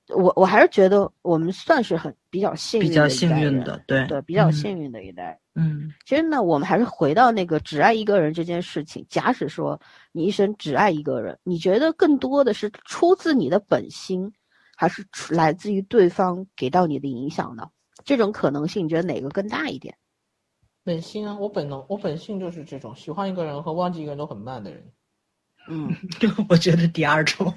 [0.09, 5.39] 我我还是觉得我们算是很比较幸运，比较幸运的，对对，比较幸运的一代。
[5.55, 9.07] 嗯，其实呢，我们还是回到那个只爱一个人这件事情。
[9.09, 9.81] 假使说
[10.11, 14.33] 你一生只爱一个人，你觉得更多的是出自你的本心，
[14.77, 17.69] 还是来自于对方给到你的影响呢？
[18.05, 19.95] 这种可能性，你觉得哪个更大一点？
[20.85, 24.85] 本心啊，我本能，我本性就是这种喜欢一个人和忘记一个人都很慢的人。
[25.69, 25.89] 嗯，
[26.49, 27.55] 我觉得第二种。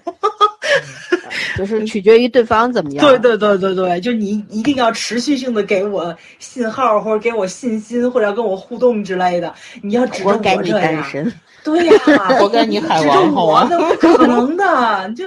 [1.58, 3.06] 就是取决于对方怎么样。
[3.06, 9.54] 对对对对对，就你一定要持续性的给我信号，或者给我信心，或者要跟我互动之类的。
[9.82, 11.32] 你要指着我这样，
[11.64, 11.94] 对呀，
[12.40, 13.66] 活该你海王，好啊，
[14.00, 15.08] 不可能的。
[15.08, 15.26] 你就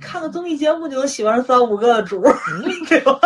[0.00, 2.22] 看个综艺节目就能喜欢上三五个主，
[2.88, 3.18] 对吧？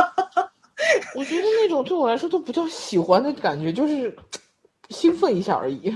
[1.14, 4.14] 我觉得那种对我来说都不叫喜欢的感觉，就是
[4.90, 5.94] 兴奋一下而已。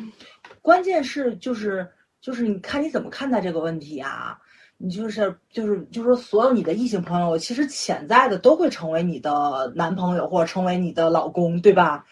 [0.60, 1.88] 关键是就是
[2.20, 4.36] 就是你看你怎么看待这个问题啊？
[4.82, 12.04] 你就是就是就是说，所有你的异性朋友，其实潜在的都会成为你的男朋友或者成为你的老公，对吧？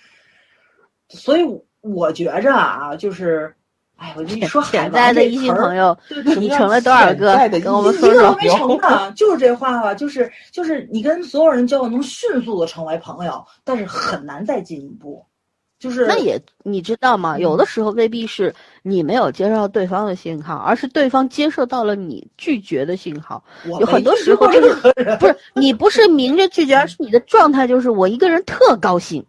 [1.08, 1.42] 所以
[1.80, 3.52] 我觉着啊，就是，
[3.96, 5.98] 哎，我跟你说潜在的异性朋友，
[6.38, 7.32] 你成了多少个
[7.76, 8.14] 我们一说说。
[8.14, 15.26] 个都没成呢，就是这话吧，就是就是你跟所有人交往能迅速的成为朋友，但是很难再进一步，
[15.80, 17.36] 就是那也你知道吗？
[17.36, 23.42] 有的时候未必是你没有接受到对方的信号，而是对方接受到了你拒绝的信号。
[23.64, 29.24] 有很多时候就是不是你不是明着拒绝，而是你的状态就是我一个人特高兴，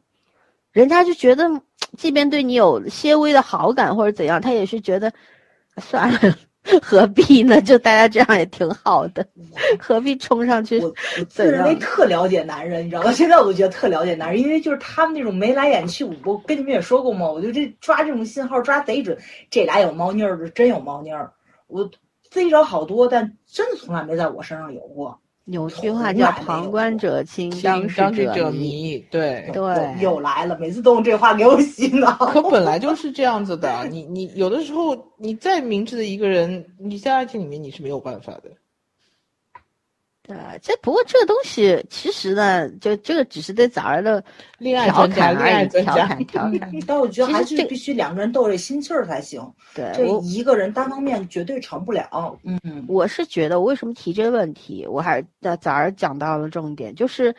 [0.71, 1.49] 人家就觉得，
[1.97, 5.11] 即便对你有些微的好感或者怎样，他也是觉得
[5.77, 6.19] 算了，
[6.81, 7.59] 何必呢？
[7.61, 9.25] 就大家这样也挺好的，
[9.79, 10.93] 何必冲上去我我
[11.25, 11.75] 自怎认为？
[11.75, 13.11] 特了解男人，你知道吗？
[13.13, 19.17] 现在我都觉得特了解男人，因为就是他们那种眉来眼去，我我跟你们也说过嘛，我就这抓这种信号抓贼准，
[19.49, 21.31] 这俩有猫腻儿的真有猫腻儿，
[21.67, 21.89] 我
[22.31, 25.19] 逮着好多，但真的从来没在我身上有过。
[25.45, 29.49] 有句话叫“从来没有旁观者清，当事事者迷迷，对”。
[29.53, 32.11] 对，又来了，每次都用这话给我洗脑。
[32.15, 38.51] 可本来就是这样子的，你你有的时候你再明智的一个人，你在爱情里面你是没有办法的。
[40.33, 44.23] 对，这不过这个东西其实呢，就这个只是对早儿的
[44.57, 46.71] 恋爱调专家，侃恋爱而已，专家，调侃调侃。
[46.87, 49.41] 但我觉得还是必须两个人都有这心气儿才行，
[49.75, 52.37] 对，这一个人单方面绝对成不了。
[52.43, 54.85] 嗯，我是觉得，我为什么提这个问题？
[54.87, 57.35] 我还在早儿讲到了重点，就是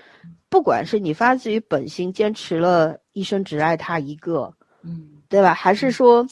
[0.48, 5.54] 不管是你发自于本心坚持了一生只爱他一个，嗯对吧？
[5.54, 6.26] 还是说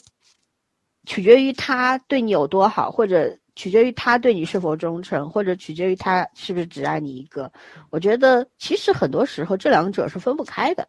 [1.05, 7.51] 取决于他对你有多好，或者取决于他对你是否忠诚，或者取决于他是不是只爱你一个？
[7.89, 10.87] 我觉得其实很多时候这两者是分不开的，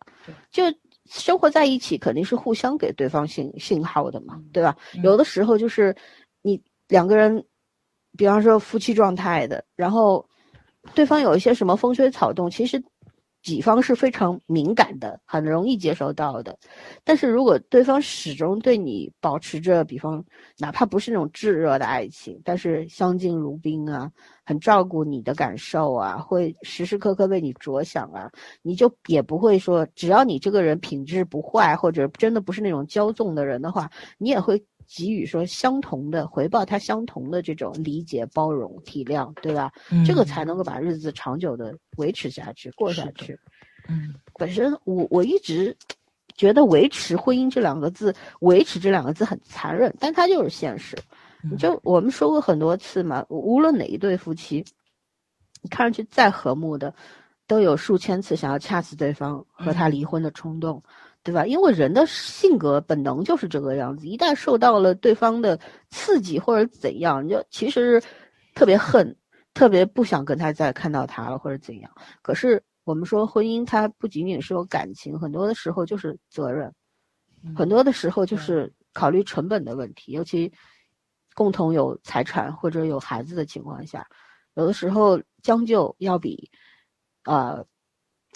[0.50, 0.62] 就
[1.06, 4.76] 生活在一起肯定是互相给对方信信号的嘛，对吧？
[4.94, 5.94] 嗯有的时候就是
[6.42, 7.44] 你两个人，
[8.16, 10.24] 比方说夫妻状态的，然后
[10.94, 12.82] 对方有一些什么风吹草动，其实
[13.42, 16.56] 己方是非常敏感的，很容易接收到的。
[17.04, 20.24] 但是如果对方始终对你保持着，比方
[20.58, 24.10] 哪怕不是那种炙热的爱情，但是相敬如宾啊，
[24.44, 28.30] 很照顾你的感受啊，会时时刻刻为你着想啊，
[28.62, 39.70] 你就也不会说，只要你这个人品质不坏，或者真的不是那种骄纵的人的话，你也会给予说相同的回报他相同的这种理解、包容、体谅，对吧？
[40.04, 43.38] 这个才能够把日子长久的维持下去、过下去。
[43.88, 45.76] 嗯本身我我一直
[46.36, 50.96] 觉得维持婚姻这两个字，维持这两个字很残忍，但它就是现实。
[51.42, 54.64] 你就我们说过很多次嘛，无论哪一对夫妻，
[55.60, 56.94] 你看上去再和睦的，
[57.48, 60.80] 都有数千次想要掐死对方和他离婚的冲动，
[61.24, 61.46] 对吧？
[61.46, 65.58] 因为人的性格本能就是这个样子，一旦受到了对方的
[65.90, 68.02] 刺激或者怎样，你就其实
[68.54, 69.16] 特别恨，
[69.54, 71.90] 特别不想跟他再看到他了或者怎样。
[72.22, 76.72] 可是我们说婚姻，它不仅仅是有感情，很多的时候就是责任，
[77.54, 80.52] 很多的时候就是考虑成本的问题，尤其
[81.34, 84.04] 共同有财产或者有孩子的情况下，
[84.54, 86.50] 有的时候将就要比，
[87.24, 87.64] 呃，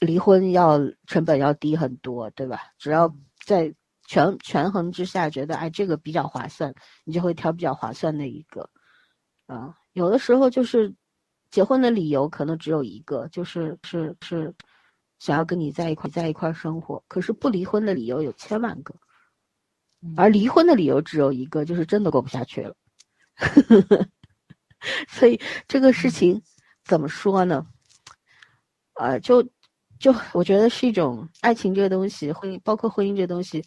[0.00, 2.60] 离婚要成本要低很多，对吧？
[2.78, 3.74] 只要在
[4.06, 6.74] 权权衡之下，觉得哎这个比较划算，
[7.04, 8.68] 你就会挑比较划算的一个，
[9.46, 10.94] 啊、有的时候就是
[11.50, 14.54] 结婚的理由可能只有一个，就是是是
[15.18, 18.94] 想要跟你在一块在一块生活，可是不离婚的理由有千万个，
[20.16, 22.74] 而离婚的理由只有一个，就是真的过不下去了。
[25.08, 26.42] 所以这个事情
[26.84, 27.66] 怎么说呢？
[28.94, 29.46] 呃，就
[29.98, 33.64] 就我觉得是一种爱情这个东西，婚姻包括婚姻这东西，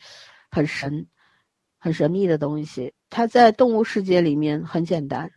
[0.52, 1.06] 很神、
[1.78, 2.94] 很神秘的东西。
[3.10, 5.30] 它在动物世界里面很简单，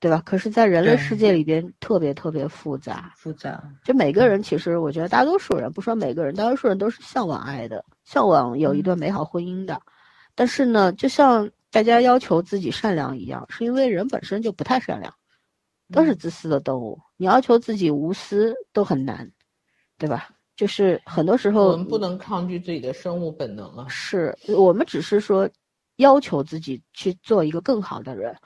[0.00, 0.22] 对吧？
[0.24, 3.12] 可是，在人类世界里边特别特别复杂。
[3.16, 3.62] 复杂。
[3.84, 9.80] 就每个人，其实我觉得大多数人，不说每个人，大多数人都是向往爱的，向往有一段美好婚姻的。
[10.34, 15.12] 但是呢，就像大家要求自己善良一样，是因为人本身就不太善良，
[15.92, 16.98] 都是自私的动物。
[17.16, 19.30] 你要求自己无私都很难，
[20.04, 20.28] 对吧？
[20.54, 23.88] 就是很多时候我们不能抗拒自己的生物本能啊。
[23.88, 25.48] 是我们只是说
[25.96, 28.36] 要求自己去做一个更好的人，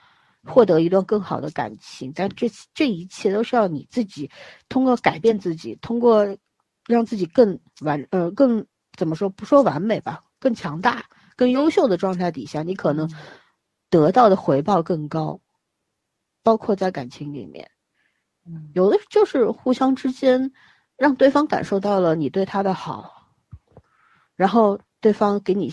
[0.44, 4.30] 获得一段更好的感情，但这这一切都是要你自己
[4.68, 6.24] 通过改变自己，通过
[6.86, 8.64] 让自己更完呃更
[8.96, 11.04] 怎么说不说完美吧，更强大、
[11.34, 13.10] 更优秀的状态底下，你可能
[13.90, 15.40] 得到的回报更高，
[16.44, 17.68] 包括在感情里面。
[18.46, 20.52] 嗯有的就是互相之间
[20.98, 23.30] 让对方感受到了你对他的好，
[24.34, 25.72] 然后对方给你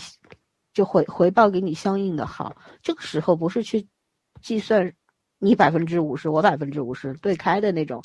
[0.72, 2.56] 就回回报给你相应的好。
[2.80, 3.88] 这个时候不是去
[4.40, 4.94] 计算
[5.38, 8.00] 你百分之五十，我百分之五十对开的那种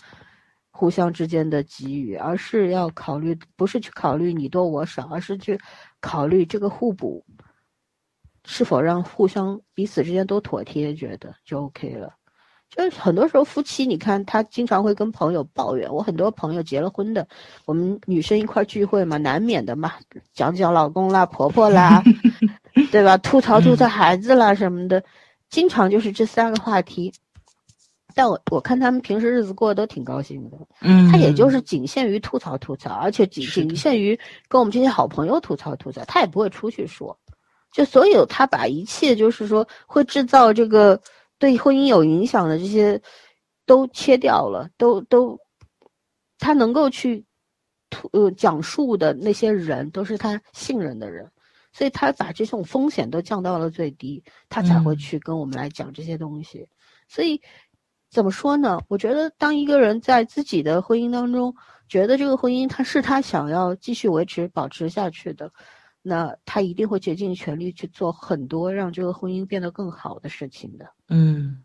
[0.72, 5.60] 互相之间的给予，而是要考虑，不是去考虑你多我少，而是去
[6.00, 7.24] 考虑这个互补
[8.46, 12.16] 是否让互相彼此之间都妥帖，觉得就 OK 了。
[12.76, 15.94] 就是很多时候夫妻，你看他经常会跟朋友抱怨。
[15.94, 17.28] 我很多朋友结了婚的，
[17.66, 19.94] 我们女生一块聚会嘛，难免的嘛，
[20.34, 22.02] 讲讲老公啦、婆婆啦，
[22.90, 23.18] 对吧？
[23.18, 25.04] 吐槽吐槽孩子啦什么的，
[25.50, 27.14] 经常就是这三个话题。
[28.14, 34.18] 但我我看他们平时日子过得都挺高兴的，嗯，他也就是仅限于吐槽吐槽，而且仅仅限于
[34.48, 37.18] 跟我们这些好朋友吐槽吐槽，他也不会出去说。
[37.72, 41.00] 就所有他把一切就是说会制造这个
[41.42, 43.02] 对婚姻有影响的这些
[43.66, 45.40] 都切掉了，都都
[46.38, 47.26] 他能够去
[47.90, 51.32] 吐呃讲述的那些人都是他信任的人，
[51.74, 56.70] 所以他把这种风险都降到了最低，他才会嗯去跟我们来讲这些东西。
[57.08, 57.42] 所以
[58.12, 58.80] 怎么说呢？
[58.88, 61.56] 我觉得当一个人在自己的婚姻当中，
[61.90, 65.52] 觉得这个婚姻他是他想要继续维持、保持下去的，
[66.02, 71.64] 那他一定会竭尽全力去做很多让这个婚姻变得更好的事情的，嗯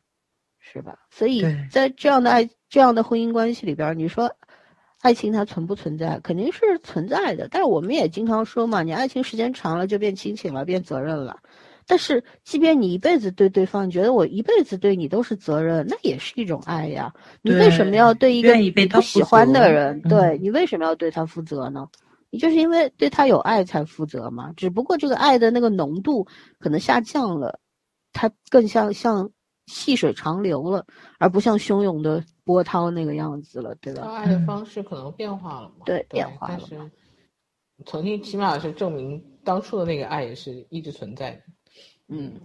[0.59, 0.99] 是吧？
[1.11, 4.35] 所以在这样的爱、这样的婚姻关系里边，你说
[5.01, 6.19] 爱情它存不存在？
[6.21, 7.47] 肯定是存在的。
[7.49, 11.39] 但是我们也经常说嘛，你爱情时间长了就变亲情了，变责任了。
[11.87, 17.15] 但是，即便你一辈子对对方，你觉得我一辈子对你都是责任，那也是一种爱呀。
[17.43, 18.53] 你为什么要对一个
[18.89, 21.87] 不喜欢的责人，嗯对你为什么要对他负责呢？
[22.37, 24.53] 你就是因为对他有爱才负责嘛。
[24.59, 26.29] 只不过这个爱的那个浓度
[26.59, 27.59] 可能下降了，
[28.13, 29.31] 它更像像
[29.65, 30.87] 细水长流了，
[31.19, 34.03] 而不像汹涌的波涛那个样子了，对吧？
[34.03, 35.87] 他爱的方式可能变化了嘛？
[35.87, 36.91] 对变化了但是
[37.87, 41.43] 曾经起码是证明当初的那个爱也是一直存在的。
[42.09, 42.39] 嗯，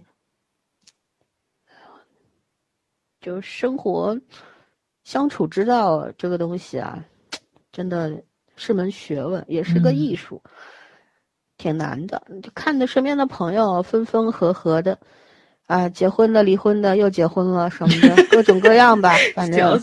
[3.20, 4.18] 就是生活
[5.04, 7.04] 相处之道这个东西啊，
[7.70, 8.24] 真的
[8.62, 10.40] 是门学问，也是个嗯艺术，
[11.58, 12.22] 挺难的。
[12.42, 14.96] 就看着身边的朋友分分合合的，
[15.66, 19.80] 啊，结婚的、离婚的、又结婚了什么的，各种各 样吧，反正。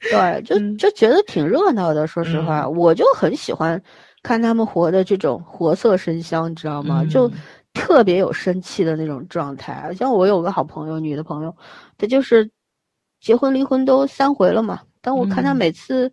[0.00, 2.06] 对，就嗯就觉得挺热闹的。
[2.06, 3.82] 说实话，我就很喜欢
[4.22, 7.04] 看他们活的这种活色生香，你知道吗？
[7.10, 7.32] 就嗯
[7.74, 9.92] 特别有生气的那种状态。
[9.94, 11.54] 像我有个好朋友，女的朋友，
[11.98, 12.48] 她就是
[13.20, 16.10] 结婚离婚都三回了嘛，但我看她嗯每次，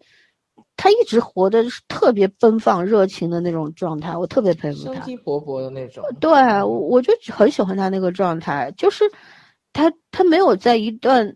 [0.77, 4.93] 她一直活的是特别奔放、热情的那种状态，我特别佩服他。
[4.93, 6.03] 生机勃勃的那种。
[6.19, 6.31] 对，
[6.63, 9.03] 我我就很喜欢他那个状态，就是
[9.73, 11.35] 他他没有在一段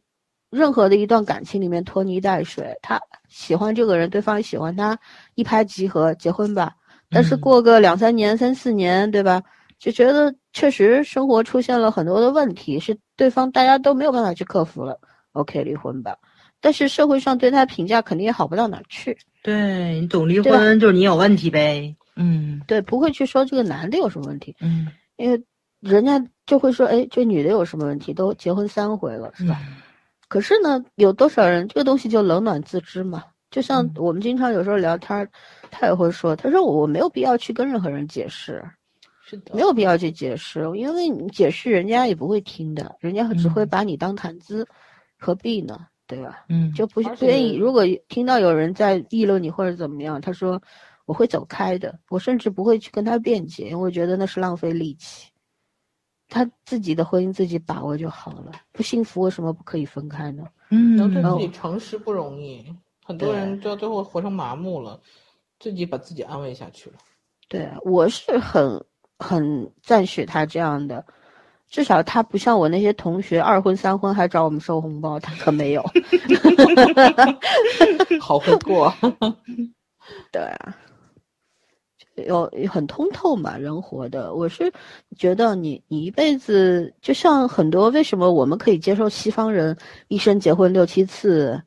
[0.49, 4.97] 任何的一段感情里面拖泥带水，他喜欢这个人，对方也喜欢他，
[5.35, 6.73] 一拍即合，结婚吧。
[7.09, 9.41] 但是嗯过个两三年、三四年，对吧？
[9.79, 14.99] 就觉得确实生活出现了很多的问题，是对方大家都没有办法去克服了
[15.31, 16.17] ，OK，离婚吧。
[16.59, 21.95] 但是社会上对他评价肯定也好不到哪儿去，对你总离婚就是你有问题呗。
[22.15, 25.41] 嗯对，不会去说这个男的有什么问题，嗯因为
[25.79, 28.13] 人家就会说，哎，这女的有什么问题？
[28.13, 29.59] 都结婚三回了，是吧？
[29.67, 29.77] 嗯
[30.27, 33.23] 可是呢，有多少人这个东西就冷暖自知嘛？
[33.49, 35.27] 就像嗯我们经常有时候聊天儿，
[35.71, 38.63] 他也会说，他说我没有必要去跟任何人解释，
[39.25, 44.67] 是的，没有必要去解释，因为你解释人家也不会听的，人家只会嗯把你当谈资，
[45.17, 45.87] 何必呢？
[46.09, 46.43] 对吧？
[46.49, 47.55] 嗯，就不而不愿意。
[47.55, 50.59] 如果听到有人在议论你或者怎么样，他说
[51.05, 55.29] 我会走开的，我甚至不会去跟他辩解，因为我觉得那是浪费力气。
[56.27, 60.43] 他自己的婚姻自己把握就好了，不幸福为什么不可以分开呢？
[60.71, 62.65] 嗯能对嗯自己诚实不容易，
[63.05, 64.99] 很多人到最后活成麻木了，
[65.59, 66.97] 自己把自己安慰下去了。
[67.47, 68.83] 对，我是很
[69.17, 71.03] 很赞许他这样的，
[71.69, 75.85] 至少他不像我那些同学二婚三婚还找我们收红包，他可没有。
[78.19, 78.91] 好会过，
[80.31, 80.75] 对啊，
[82.27, 84.33] 有有很通透嘛，人活的。
[84.33, 84.71] 我是
[85.15, 89.77] 觉得你你一辈子，就像很多为什么我们可以接受西方人
[90.07, 91.61] 一生结婚六七次，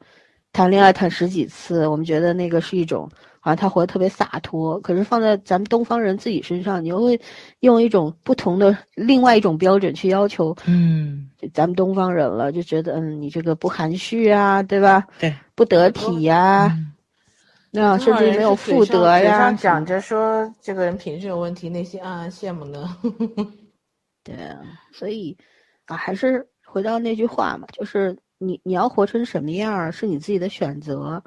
[0.53, 3.09] 谈恋爱谈十几次，我们觉得那个是一种
[3.45, 4.81] 好像他活得特别洒脱。
[4.81, 7.21] 可是放在咱们东方人自己身上，你又会
[7.61, 15.05] 用一种不同的另外一种标准去要求嗯，咱们东方人了，就觉得嗯，你这个不含蓄啊，对吧？
[15.19, 16.89] 对，不得体呀、嗯
[17.75, 22.97] 那、甚至没有妇德嘴呀，上讲着说这个人品质有问题，内心暗暗羡慕呢。
[24.23, 24.61] 对啊，
[24.93, 25.37] 所以
[25.87, 31.25] 啊，还是回到那句话嘛，就是你你要活成什么样儿是你自己的选择，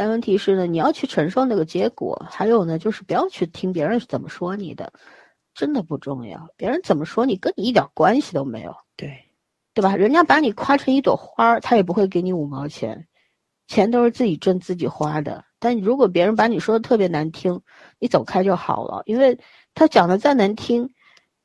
[0.00, 2.24] 但问题是呢，你要去承受那个结果。
[2.30, 4.90] 还有呢，就是不要去听别人是怎么说你的，
[5.52, 9.22] 真的不重要，别人怎么说你跟你一点关系都没有，对，
[9.74, 9.94] 对吧？
[9.94, 13.08] 人家把你夸成一朵花儿，他也不会给你五毛钱，
[13.68, 15.44] 钱都是自己挣自己花的。
[15.58, 17.60] 但如果别人把你说的特别难听，
[17.98, 19.38] 你走开就好了，因为
[19.74, 20.88] 他讲的再难听，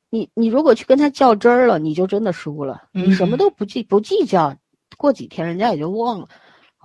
[0.08, 2.84] 你你如果去跟他较真儿了，你就真的输了。
[2.90, 4.56] 你什么都不计不计较，
[4.96, 6.28] 过几天人家也就忘了，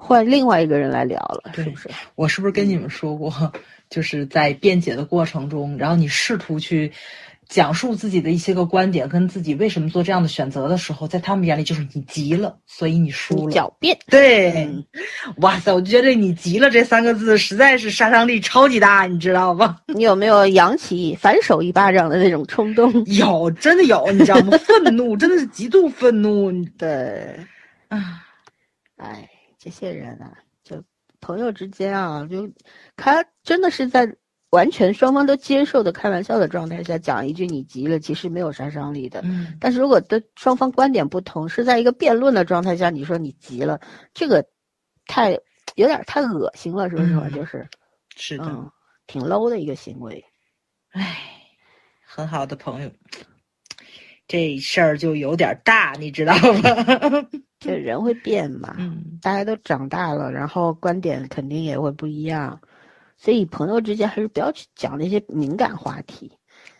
[0.03, 1.90] 换另外一个人来聊了，是不是？
[2.15, 3.32] 我是不是跟你们说过，
[3.90, 6.91] 就是在辩解的过程中，然后你试图去。
[7.52, 13.53] 讲述自己的一些个观点，跟自己为什么做这样的选择的时候，在他们眼里就是你急了，所以你输了。
[13.53, 13.98] 狡辩。
[14.07, 14.69] 对，
[15.41, 19.76] 哇塞，我觉得你急了这三个字实在是杀伤力超级大，你知道吗？
[19.94, 22.90] 你有没有扬起反手一巴掌的那种冲动？
[23.07, 24.57] 有，真的有，你知道吗？
[24.60, 26.49] 愤怒，真的是极度愤怒。
[26.78, 27.38] 对，
[27.90, 28.23] 啊，
[28.95, 29.30] 哎，
[29.61, 30.33] 这些人啊，
[30.63, 30.83] 就
[31.19, 32.49] 朋友之间啊，就
[32.95, 34.17] 他真的是在。
[34.51, 39.21] 完全双方都接受的开玩笑的状态下讲一句你急了，其实没有杀伤力的。
[39.23, 43.79] 嗯，但是如果的双方观点不同，是在一个辩论的状态下，你说你急了，
[44.13, 44.45] 这个
[45.05, 45.31] 太
[45.75, 47.65] 有点太恶心了，说实话，就是
[48.17, 48.71] 是的，
[49.07, 50.21] 挺 low 的一个行为。
[50.89, 51.17] 唉，
[52.05, 52.91] 很好的朋友，
[54.31, 56.33] 这事儿就有点大，你知道
[56.63, 57.27] 吗？
[57.59, 62.57] 这人会变嘛，嗯，大家都长大了，然后观点肯定也会不一样。
[63.17, 66.31] 所以朋友之间还是不要去讲那些敏感话题。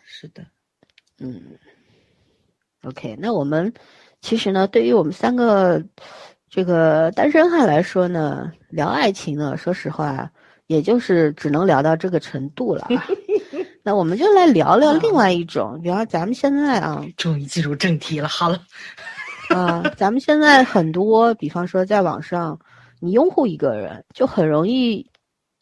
[0.06, 0.42] 是的，
[1.18, 1.42] 嗯。
[2.84, 3.70] OK，那我们
[4.22, 5.84] 其实呢，对于我们三个
[6.48, 10.32] 这个单身汉来说呢，聊爱情呢，说实话，
[10.68, 12.88] 也就是只能聊到这个程度了。
[13.82, 18.28] 那我们就来聊聊另外一种，比方咱们现在啊，终于进入正题了。
[18.28, 18.60] 好了，
[19.54, 22.58] 啊，咱们现在很多，比方说在网上，
[23.00, 25.06] 你拥护一个人，就很容易。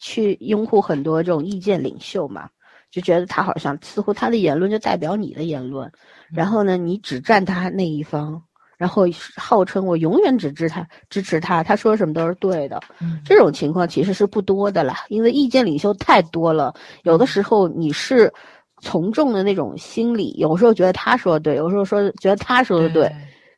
[0.03, 2.49] 去拥护很多这种意见领袖嘛，
[2.89, 5.91] 就觉得他好像似乎他的言论就代表你的言论，
[6.33, 8.41] 然后呢，你只站他那一方，
[8.81, 9.05] 然后
[9.37, 12.81] 号称我永远只支他支持他，他说什么都是对的。
[13.23, 18.33] 这种情况其实是不多的啦，因为意见领袖太多了，有的时候你是
[18.81, 23.07] 从众的那种心理，有时候觉得他说的对，有时候说觉得他说的对，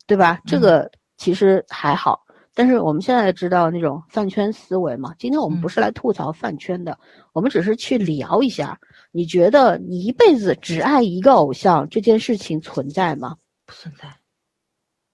[0.06, 0.42] 对吧？
[0.46, 2.20] 这个其实还好。
[2.54, 5.14] 但是我们现在知道那种饭圈思维嘛？
[5.18, 6.98] 今天我们不是来吐槽饭圈的，
[7.32, 8.78] 我们只是去聊一下。
[9.14, 13.38] 你觉得你一辈子只爱一个偶像这件事情存在吗？
[13.66, 14.10] 不存在。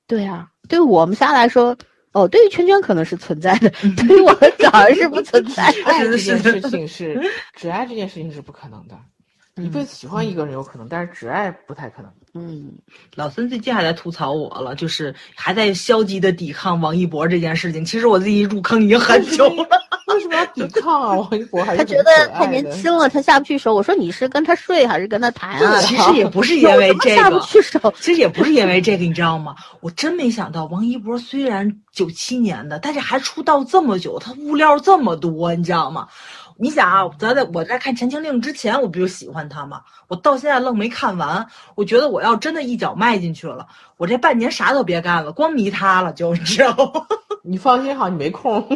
[0.09, 1.77] 对啊，对我们仨来说，
[2.13, 5.83] 哦，对于圈圈可能是存在的， 对于我们早是不存在的。
[5.85, 7.21] 爱这件事情是
[7.53, 8.97] 只爱这件事情是不可能的。
[9.55, 12.11] 一辈子喜欢一个人有可能，但是只爱不太可能。
[12.33, 12.71] 嗯，
[13.15, 17.83] 老孙最近还在吐槽我了，就是还在消极的抵抗王一博这件事情。
[17.83, 19.67] 其实我自己入坑已经很久了。
[20.07, 21.15] 为什么要抵抗啊？
[21.15, 23.75] 王一博还是他觉得太年轻了，他下不去手。
[23.75, 25.79] 我说你是跟他睡还是跟他谈啊？
[25.81, 27.79] 其实也不是因为这个，下不去手。
[27.99, 29.55] 其实也不是因为这个，你知道吗？
[29.81, 36.07] 我真没想到王一博虽然九七年的，但是还出道这么久，他物料这么多，你知道吗？
[36.61, 39.81] 你想啊，咱在我在看《陈情令》之前，我不就喜欢他吗？
[40.09, 41.45] 我到现在愣没看完。
[41.73, 43.65] 我觉得我要真的一脚迈进去了，
[43.95, 47.05] 我这半年啥都别干了，光迷他了，就你知道吗？
[47.41, 48.67] 你放心好，你没空，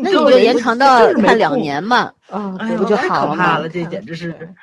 [0.00, 3.58] 那 你就延长到看两年嘛，啊，这不就好了吗？
[3.68, 4.54] 这简直是。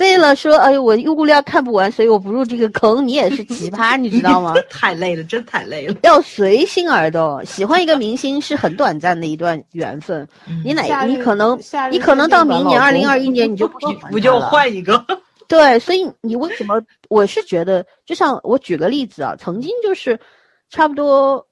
[0.00, 3.06] 为了说，哎呦，我物料看不完，所以我不入这个坑。
[3.06, 4.54] 你也是奇葩，你知道吗？
[4.70, 5.94] 太累了，真太累了。
[6.02, 10.26] 要随心而动，喜欢一个明星是很短暂的一段缘分。
[10.64, 11.60] 你哪，你可能，
[11.90, 15.04] 你可能到明年二零二一年，你就不喜欢 不就换一个？
[15.46, 16.80] 对，所以你为什么？
[17.10, 20.18] 我是觉得，就像我举个例子啊，曾经就是
[20.70, 21.46] 差不多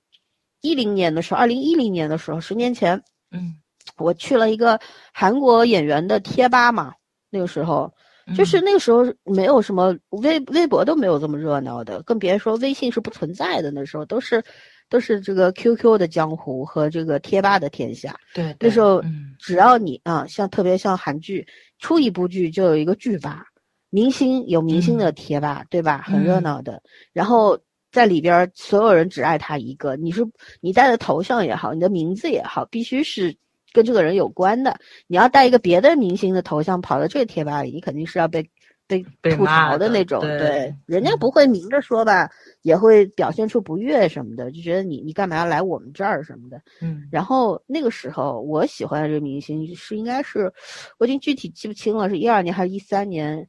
[0.63, 2.99] 一零年的时候，二零一零年的时候，十年前，
[3.31, 3.55] 嗯，
[3.99, 4.81] 我去了一个
[5.13, 6.95] 韩国演员的贴吧嘛，
[7.29, 7.93] 那个时候。
[8.37, 13.71] 就是那个时候没有什么微微博都没有这么热闹的，更别说微信是不存在的。
[13.71, 14.43] 那时候都是，
[14.89, 18.15] 都是这个 QQ 的江湖和这个贴吧的天下。
[18.35, 19.03] 对，那时候
[19.39, 21.47] 只要你啊，像特别像韩剧
[21.79, 23.45] 出一部剧就有一个剧吧，
[23.91, 26.03] 明星有明星的贴吧，对吧？
[26.05, 26.83] 很热闹的。
[27.13, 27.59] 然后
[27.91, 30.27] 在里边所有人只爱他一个，你是
[30.61, 33.37] 你带的头像也好，你的名字也好，必须是。
[33.79, 34.77] 跟这个人有关的，
[35.07, 38.45] 你要带一个别的明星的头像跑到这个贴吧里，你肯定是要被
[38.89, 39.05] 被
[39.37, 40.21] 吐槽的那种。
[40.21, 42.29] 对，人家不会明着说吧，
[42.63, 46.61] 也会表现出不悦什么的，就觉得你你干嘛要来我们这儿什么的。
[46.81, 47.07] 嗯。
[47.13, 50.53] 然后那个时候，我喜欢的这个明星是应该是，
[50.99, 53.49] 我已经具体记不清了，是一二年还是一三年，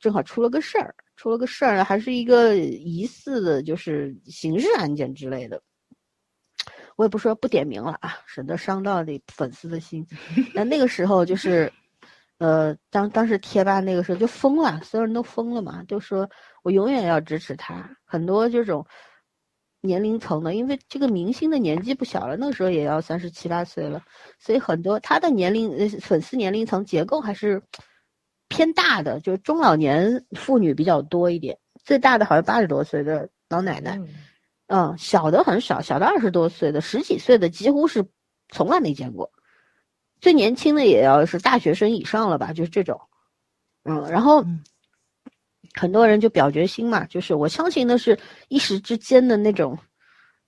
[0.00, 5.62] 正好出了个事儿，出了个事儿呢，还是一个疑似的，就是刑事案件之类的。
[6.96, 10.06] 我也不说不点名了啊，省得伤到你粉丝的心。
[10.54, 11.72] 那那个时候就是，
[12.38, 16.28] 呃，当当时贴吧那个时候就疯了，所有人都疯了嘛，就说
[16.62, 17.88] 我永远要支持他。
[18.04, 18.86] 很多这种
[19.80, 24.02] 年龄层的，因为这个明星的年纪不小了，那个时候也要三十七八岁了，
[24.38, 27.60] 所以很多他的年龄呃粉丝年龄层结构还是
[28.48, 34.08] 偏大的，就是中老年妇女比较多一点，最大的好像八十多岁的老奶奶，嗯，
[34.98, 38.04] 小的很少，小的二十多岁的、十几岁的几乎是
[38.48, 39.30] 从来没见过，
[40.20, 43.00] 最年轻的也要是大学生以上了吧，就是这种，
[43.84, 44.44] 嗯，然后。
[45.74, 48.18] 很多人就表决心嘛，就是我相信的是
[48.48, 49.78] 一时之间的那种，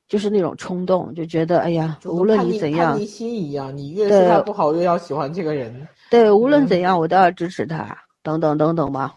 [0.07, 5.89] 就是那种冲动，就觉得哎呀，无论你怎样，叛逆心一样，你越是他不好，越要喜欢这个人。
[6.11, 9.15] 对，无论怎样，我都要支持他，等等等等吧。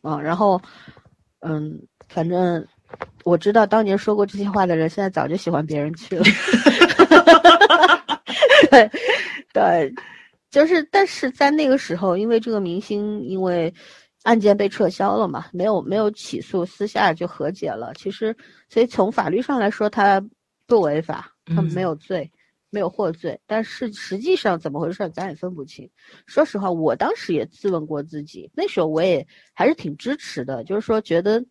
[0.00, 0.58] 啊，然后，
[1.40, 2.66] 嗯，反正
[3.24, 6.24] 我知道当年说过这些话的人，现在早就喜欢别人去了。
[8.70, 8.90] 对，
[9.52, 9.94] 对，
[10.50, 13.72] 就是，但是在那个时候，因为这个明星，因为。
[14.24, 15.46] 案件被撤销了嘛？
[15.52, 17.92] 没有没有起诉，私下就和解了。
[17.96, 18.36] 其实，
[18.68, 20.24] 所以从法律上来说，他
[20.64, 22.30] 不违法，他没有罪，
[22.70, 23.36] 没有获罪。
[23.48, 25.90] 但是实际上怎么回事，咱也分不清。
[26.24, 31.44] 说实话，我当时也自问过自己，那时候我也还是挺支持的，就是说觉得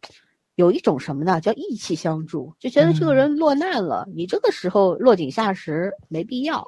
[0.61, 6.65] 有一种什么呢，叫义气相助，就觉得这个人落难了，你这个时候落井下石没必要，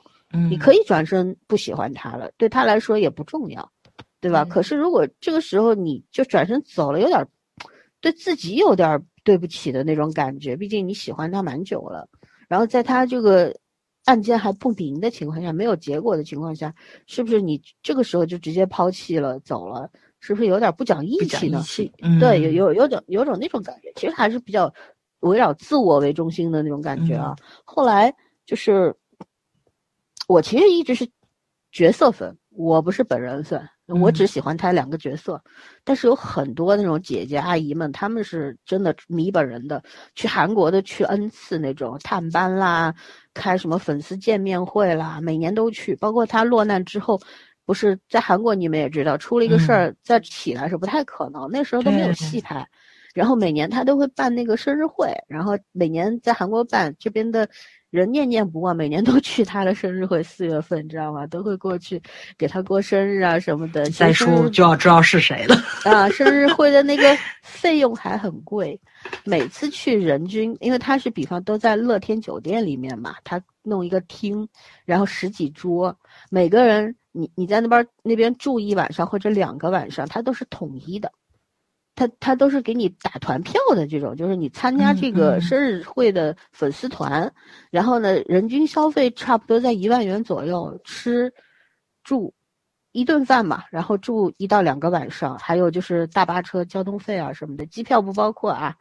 [0.50, 3.72] 你可以转身不喜欢他了，对他来说也不重要。
[4.20, 4.46] 对吧？
[4.46, 7.28] 可是如果这个时候你就转身走了，有点
[8.00, 10.56] 对自己有点对不起的那种感觉。
[10.56, 12.08] 毕竟你喜欢他蛮久了，
[12.48, 13.54] 然后在他这个
[14.06, 16.74] 案件还不明的情况下，没有结果的情况下，
[17.06, 19.92] 是不是你这个时候就直接抛弃了走了？
[20.26, 21.62] 是不是有点不讲义气呢？
[21.64, 21.86] 是，
[22.18, 23.92] 对，有有有种有种那种感觉。
[23.98, 24.74] 其实还是比较
[25.20, 27.36] 围绕自我为中心的那种感觉啊。
[27.66, 28.14] 后来
[28.46, 28.96] 就是
[30.30, 31.06] 我其实一直是
[31.74, 33.62] 角色粉，我不是本人粉。
[33.88, 35.44] 我只喜欢他两个角色，
[35.84, 39.84] 但是有很多那种姐姐阿姨们，他们是真的迷本人的，
[40.16, 42.96] 去韩国的去 N 次那种探班啦，
[43.34, 45.98] 开什么粉丝见面会啦，每年都去。
[45.98, 47.20] 包括他落难之后，
[47.66, 52.68] 不是在韩国，你们也知道，出了一个事儿再起来是不太可能，那时候都没有戏拍。
[53.14, 57.48] 然后每年他都会办那个生日会，然后每年在韩国办这边的。
[57.94, 61.28] 人念念不忘，每年都去他的生日会，四月份，知道吗？
[61.28, 62.02] 都会过去
[62.40, 63.88] 给他过生日啊什么的。
[63.92, 66.10] 再说就要知道是谁了啊！
[66.10, 68.82] 生日会的那个费用还很贵，
[69.24, 74.50] 每次去人均，因为他是比方都在乐天酒店里面嘛，他弄一个厅，
[74.86, 75.96] 然后十几桌，
[76.32, 81.12] 每个人你你在那边那边住一晚上或者两个晚上，他都是统一的。
[81.96, 87.32] 他他都是给你打团票的这种，就是你参加这个生日会的粉丝团，
[87.70, 91.32] 然后呢，人均消费差不多在一万元左右，吃
[92.04, 92.34] 住
[92.92, 98.76] 一顿饭嘛，然后住一到两个晚上，还有就是大巴车交通费啊什么的，机票不包括啊，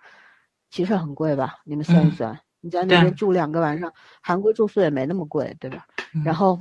[0.71, 1.59] 其实很贵吧？
[1.65, 5.87] 你们算一算，你在那边住两个晚上，韩国住宿也没那么贵，对吧？
[6.25, 6.59] 然后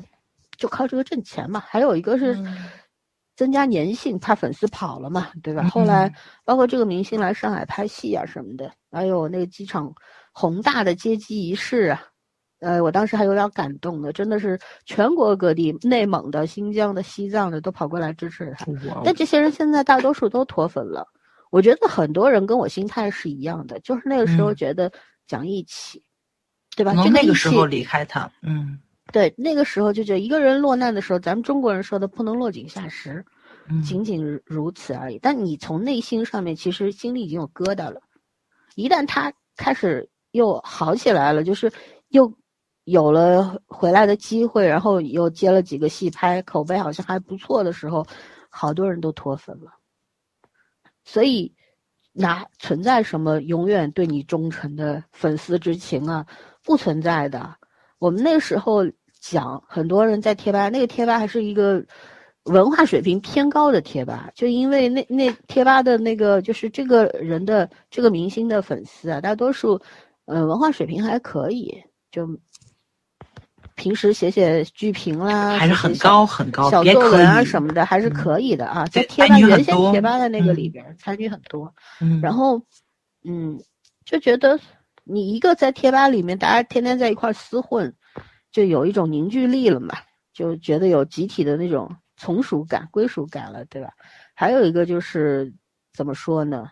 [0.58, 2.38] 就靠这个挣钱嘛，还有一个是。
[3.42, 5.64] 增加粘性，怕粉丝跑了嘛， 对吧？
[5.70, 6.14] 后来
[6.46, 9.92] 包括这个明星来上海拍戏啊什么的，还有那个机场
[10.32, 12.04] 宏大的接机仪式啊，
[12.60, 18.68] 呃，我当时还有点感动的，真的是全国各地、内蒙的、新疆的、西藏的都跑过来支持他。
[19.04, 21.04] 但这些人现在大多数都脱粉了，
[21.50, 24.92] 我觉得很多人跟我心态是一样的，就是那个时候觉得
[25.26, 26.00] 讲义气，
[26.76, 26.94] 对吧？
[27.04, 28.78] 就那个时候离开他，嗯。
[29.12, 33.26] 对，那个时候就觉得一个人落难的时候，咱们中国人说的不能落井下石，
[33.84, 35.20] 仅仅如此而已。
[35.20, 38.02] 但你从内心上面其实心里已经有疙瘩了。
[38.76, 41.72] 一旦他开始又好起来了，就是
[42.10, 42.34] 又
[42.84, 48.06] 有了回来的机会，然后又接了几个戏拍，口碑好像还不错的时候，
[48.50, 49.72] 好多人都脱粉了。
[51.04, 51.54] 所以，
[52.12, 56.26] 哪存在什么永远对你忠诚的粉丝之情啊？
[56.64, 57.56] 不存在的。
[58.00, 58.86] 我们那时候。
[59.24, 61.86] 讲很多人在贴吧，那个贴吧还是一个
[62.46, 69.80] 文化水平偏高的贴吧，就因为那那贴吧的那个就是这个人的这个明星的粉丝啊，大多数，
[70.26, 72.28] 呃，文化水平还可以，就
[73.76, 82.62] 平时写写剧评啦，还是很高很高，小作文啊什么的还是可以的啊，在贴吧原先贴吧的那个里边参与很多，嗯，然后，
[83.24, 83.60] 嗯，
[84.04, 84.60] 就觉得
[85.04, 87.94] 你一个在贴吧里面，大家天天在一块厮混。
[88.52, 89.96] 就有一种凝聚力了嘛，
[90.34, 91.90] 就觉得有集体的那种
[92.22, 93.90] 从属感、归属感了，对吧？
[94.36, 95.52] 还有一个就是
[95.92, 96.70] 怎么说呢，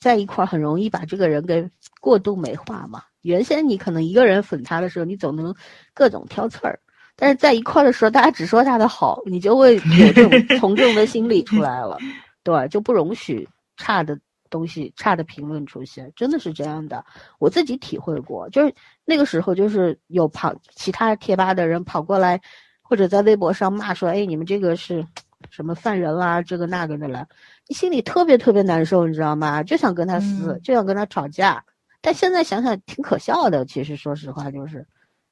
[0.00, 1.70] 在一块儿很容易把这个人给
[2.00, 3.04] 过度美化嘛。
[3.22, 5.54] 原先你可能一个人粉他的时候，你总能
[5.94, 6.80] 各种挑刺儿，
[7.14, 11.96] 但是在一块儿的时候，大家只说他的好，你就会有这种 从众的心理出来了，
[12.42, 14.18] 对，就不容许差的。
[14.50, 17.04] 东西、差的评论出现，真的是这样的。
[17.40, 18.72] 我自己体会过，就是
[19.04, 22.40] 那个时候，就是有跑其他贴吧的人跑过来，
[22.86, 25.04] 或者在微博上骂说：“哎，你们这个是
[25.50, 27.26] 什么犯人啦，这个那个的了。”
[27.66, 29.62] 你心里特别特别难受，你知道吗？
[29.62, 31.64] 就想跟他撕，就想跟他吵架。
[32.02, 34.86] 但现在想想挺可笑的，其实说实话就是，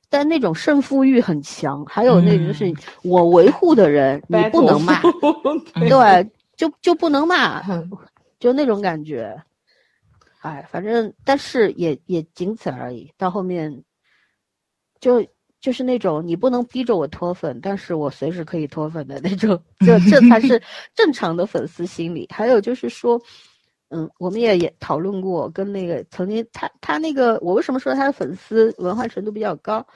[0.08, 2.72] 但那种胜负欲很强，还有那就是
[3.02, 4.98] 我维护的人，你不能骂，
[5.76, 7.62] 对，就就不能骂，
[8.40, 9.38] 就那种感觉。
[10.40, 13.12] 哎，反正但是也也仅此而已。
[13.18, 13.84] 到后面，
[14.98, 15.22] 就
[15.62, 20.62] 就是那种你不能逼着我脱粉，但是我随时可以脱粉的那种， 这这才是
[20.94, 22.28] 正常的粉丝心理。
[22.30, 23.18] 还有就是说。
[23.94, 29.86] 嗯，我们也也讨论过，跟那个曾经他他那个，我为什么说他的粉丝文化程度比较高？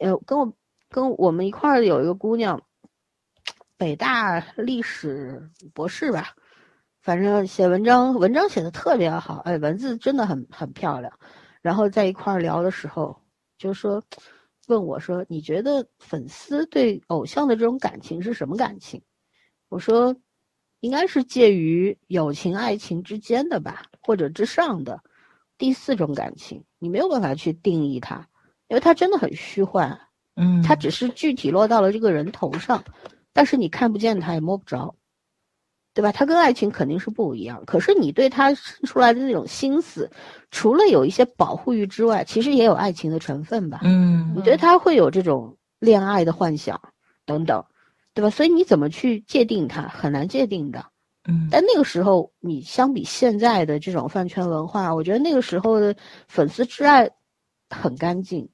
[0.00, 0.50] 呃，跟我
[0.88, 2.58] 跟我们一块儿有一个姑娘，
[3.76, 5.38] 北大历史
[5.74, 6.34] 博士吧，
[7.02, 11.12] 反正写文章文章写的特别好，哎，文字真的很很漂亮。
[11.60, 13.14] 然后在一块儿聊的时候，
[13.58, 14.02] 就说
[14.68, 19.02] 问我说，你觉得粉丝对偶像的这种感情是什么感情？
[19.68, 20.16] 我说。
[20.82, 25.00] 应该是介于友情、爱情之间的吧，或者之上的
[25.56, 28.28] 第四种感情，你没有办法去定义它，
[28.66, 29.96] 因为它真的很虚幻。
[30.34, 32.82] 嗯，它只是具体落到了这个人头上，
[33.32, 34.92] 但是你看不见它，也摸不着，
[35.94, 36.12] 对吧？
[36.12, 37.62] 他跟爱情肯定是不一样。
[37.66, 40.10] 可是你对他生出来的那种心思，
[40.50, 43.80] 除了有一些保护欲之外，其实也有爱情的成分吧？
[43.84, 46.80] 嗯，你对他会有这种恋爱的幻想
[47.26, 47.64] 等等。
[48.14, 48.28] 对吧？
[48.28, 50.84] 所以你怎么去界定他，很难界定的。
[51.26, 55.96] 嗯，但那个时候，你相比现在的这种饭圈文化，我觉得那个时候的
[56.28, 57.10] 粉丝之爱
[57.70, 58.46] 很干净，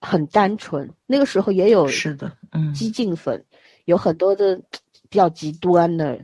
[0.00, 0.90] 很单纯。
[1.06, 3.44] 那个时候也有是的，嗯，激进粉，
[3.84, 4.60] 有很多的
[5.08, 6.18] 比较极端的，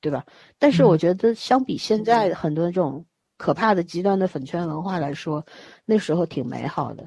[0.00, 0.24] 对吧？
[0.58, 3.04] 但是我觉得相比现在很多这种
[3.36, 5.44] 可怕的极端的粉圈文化来说，
[5.84, 7.04] 那时候挺美好的。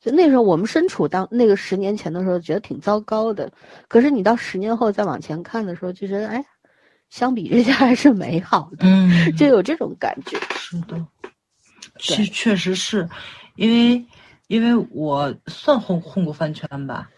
[0.00, 3.52] 就那时候，我们身处当那个十年前的时候，觉得挺糟糕的。
[3.88, 6.44] 可是你到十年后再往前看的时候，就觉得哎，
[7.10, 10.38] 相比之下还是美好的，嗯，就有这种感觉。
[10.56, 11.04] 是的，
[11.98, 13.08] 确确实是，
[13.56, 14.04] 因为
[14.46, 17.10] 因为我算混混过饭圈吧。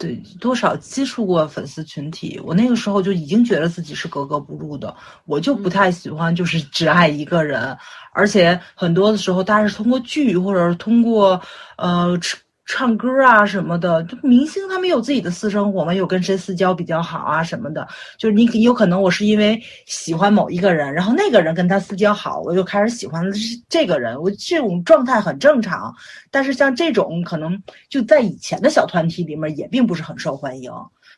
[0.00, 4.96] 对，多少接触过粉丝群体，我那个时候就已经觉得自己是格格不入的。
[5.26, 7.76] 我就不太喜欢，就是 只爱一个人，
[8.14, 11.40] 而且很多的时候，大家是通过剧或者是通过，
[11.76, 12.18] 呃。
[12.66, 17.86] 唱歌啊什么的，就明星他们有自己的私生活嘛，有跟谁私交比较好啊什么的。
[18.16, 24.20] 就是你有可能我是因为喜欢某一个人，然后那个人跟他私交好，我就开始喜欢是这个人。
[24.20, 25.92] 我这种状态很正常。
[26.30, 30.70] 但是像这种可能就在以前的小团体里面也并不是很受欢迎。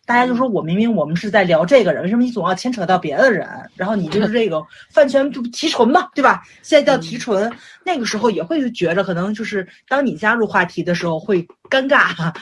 [0.04, 3.48] 大家就说我明明我们是在聊这个人，为什么你总要牵扯到别的人？
[3.76, 4.60] 然后你就是这个
[4.90, 6.42] 饭圈就提纯嘛，对吧？
[6.62, 7.50] 现在叫提纯，
[7.84, 12.32] 那个时候也会觉着可能就是当你加入话题的时候会尴尬，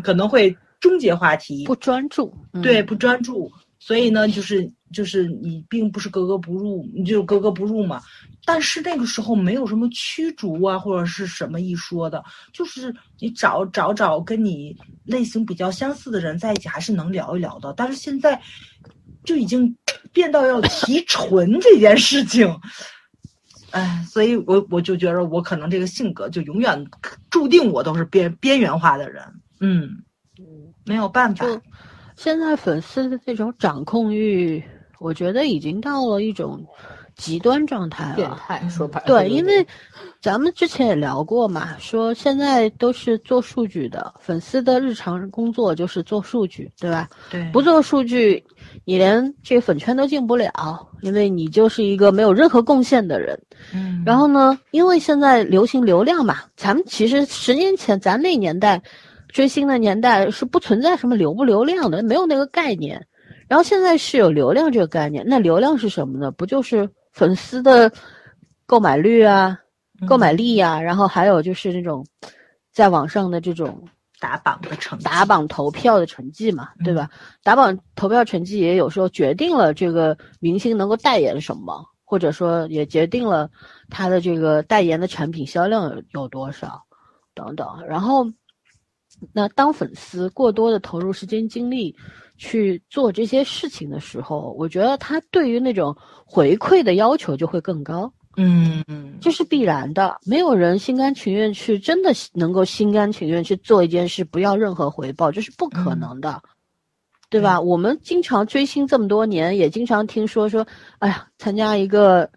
[0.00, 3.50] 可能会终结话题，不专注，对，不专注。
[3.78, 8.00] 所以呢，就是就是你并不是格格不入，你就格格不入嘛。
[8.52, 12.20] 但是那个时候没有什么驱逐啊，或者是什么一说的，
[12.52, 17.72] 就是你找找找跟你类型比较相似的人在一起，还是能聊一聊的。
[17.76, 18.42] 但是现在
[19.22, 19.72] 就已经
[20.12, 22.52] 变到要提纯这件事情，
[23.70, 26.84] 哎，所以我我就觉得我可能这个性格就永远
[27.30, 29.22] 注定我都是边边缘化的人，
[29.60, 29.82] 嗯
[30.40, 30.44] 嗯，
[30.84, 31.46] 没有办法。
[32.16, 34.60] 现在粉丝的这种掌控欲，
[34.98, 36.66] 我觉得已经到了一种
[37.20, 38.16] 极端状态了。
[38.16, 39.06] 变态说白了。
[39.06, 39.66] 对，因为
[40.22, 47.08] 咱们之前也聊过嘛，说现在都是做数据的，粉丝的日常工作就是做数据，对吧？
[47.30, 47.48] 对。
[47.52, 48.42] 不做数据，
[48.84, 53.38] 你连这个粉圈都进不了，因为你就是一个没有任何贡献的人。
[53.74, 54.02] 嗯。
[54.04, 58.82] 然后呢，因为现在流行流量嘛，咱们其实十年前咱那年代。
[59.32, 63.06] 追星的年代是不存在什么流不流量的，没有那个概念。
[63.46, 66.32] 然后现在是有流量这个概念，那流量是什么呢？
[66.32, 67.92] 不就是粉丝的
[68.66, 69.58] 购买率啊、
[70.06, 70.80] 购买力呀？
[70.80, 72.06] 然后还有就是那种
[72.72, 73.86] 在网上的这种
[74.18, 77.10] 打榜的成打榜投票的成绩嘛，对吧？
[77.42, 83.50] 打榜投票成绩也有时候决定了这个明星能够代言什么，或者说也决定了
[83.88, 86.82] 他的这个代言的产品销量有有多少
[87.34, 87.66] 等等。
[87.86, 88.26] 然后。
[89.34, 91.94] 那当粉丝过多的投入时间精力
[92.40, 95.94] 去做这些事情的时候，我觉得他对于那种
[96.24, 98.10] 回馈的要求就会更高。
[98.36, 98.82] 嗯，
[99.20, 100.18] 这是必然的。
[100.24, 106.40] 没有人心甘情愿去真的能够心甘情愿去做一件事，不要任何回报，这是不可能的。
[107.28, 107.60] 对吧？
[107.60, 110.66] 我们经常追星这么多年，也经常听说说，
[110.98, 112.28] 哎呀，参加一个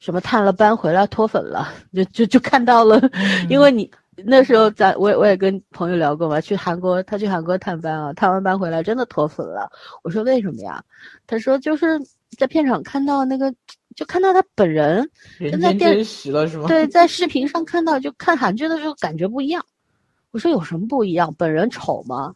[0.00, 3.00] 什么探了班回来脱粉了，就就就看到了，
[3.48, 3.88] 因为你
[4.24, 9.70] 那时候在，我也我也跟朋友聊过嘛，去韩国，他去韩国探班啊，探完班回来真的脱粉了。
[10.02, 10.82] 我说为什么呀？
[11.26, 12.00] 他说就是
[12.38, 13.54] 在片场看到那个，
[13.94, 16.66] 就看到他本人，人在电间真实了是吗？
[16.66, 19.64] 对，在视频上看到，就看韩剧的时候感觉不一样。
[20.30, 21.34] 我说有什么不一样？
[21.36, 22.34] 本人丑吗？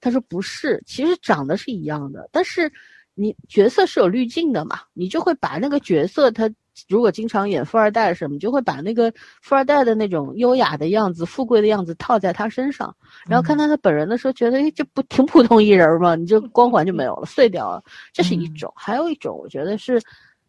[0.00, 2.72] 他说不是，其实长得是一样的，但是
[3.14, 6.50] 你角色是有滤镜的嘛，你就会把那个角色他
[6.88, 12.94] 如果经常演富二代什么，就会把那个富二代的那种优雅的样子、富贵的样子套在他身上，
[13.28, 16.14] 然后看到他本人的时候，觉得哎，这不挺普通一人吗？
[16.14, 17.82] 你这光环就没有了， 碎掉了。
[18.12, 20.00] 这是一种，还有一种，我觉得是，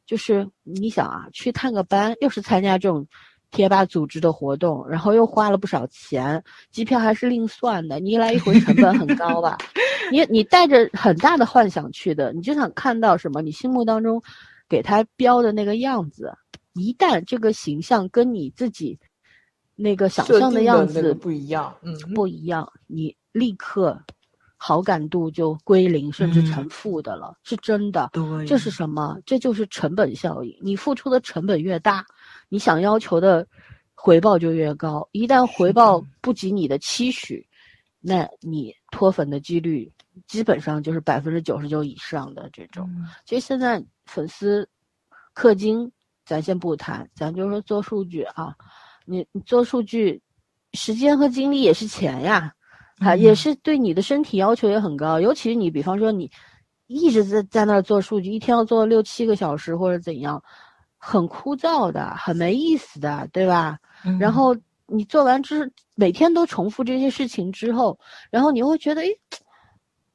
[0.05, 3.05] 就是你想啊，去探个班，又是参加这种。
[3.55, 9.55] 贴吧组织的活动，然后又花了不少钱，机票还是另算的，你一来一回成本很高吧？
[10.11, 13.43] 你你带着很大的幻想去的，你就想看到什么？
[13.43, 14.19] 你心目当中
[14.69, 16.31] 给他标的那个样子，
[16.73, 18.97] 一旦这个形象跟你自己
[19.75, 24.01] 那个想象的样子不一样，嗯，不一样，你立刻
[24.57, 28.09] 好感度就归零，甚至成负的了，是真的。
[28.13, 29.19] 对，这是什么？
[29.25, 30.57] 这就是成本效应。
[30.61, 32.05] 你付出的成本越大。
[32.49, 33.45] 你想要求的
[33.95, 37.45] 回报就越高，一旦回报不及你的期许，
[37.99, 39.91] 那你脱粉的几率
[40.27, 42.89] 基本上就是百分之九十九以上的这种。
[43.25, 44.67] 其实现在粉丝
[45.35, 45.91] 氪金，
[46.25, 48.55] 咱先不谈，咱就说做数据啊，
[49.05, 50.21] 你你做数据，
[50.73, 52.53] 时间和精力也是钱呀，
[52.99, 56.31] 啊，也是对你的身体要求也很高，尤其是你比方说你
[56.87, 60.43] 一直在在那儿做数据，一天要做六七个小时或者怎样。
[61.05, 63.77] 很枯燥的，很没意思的，对吧？
[64.21, 67.99] 然后你做完之，每天都重复这些事情之后，
[68.31, 69.07] 然后你会觉得，哎，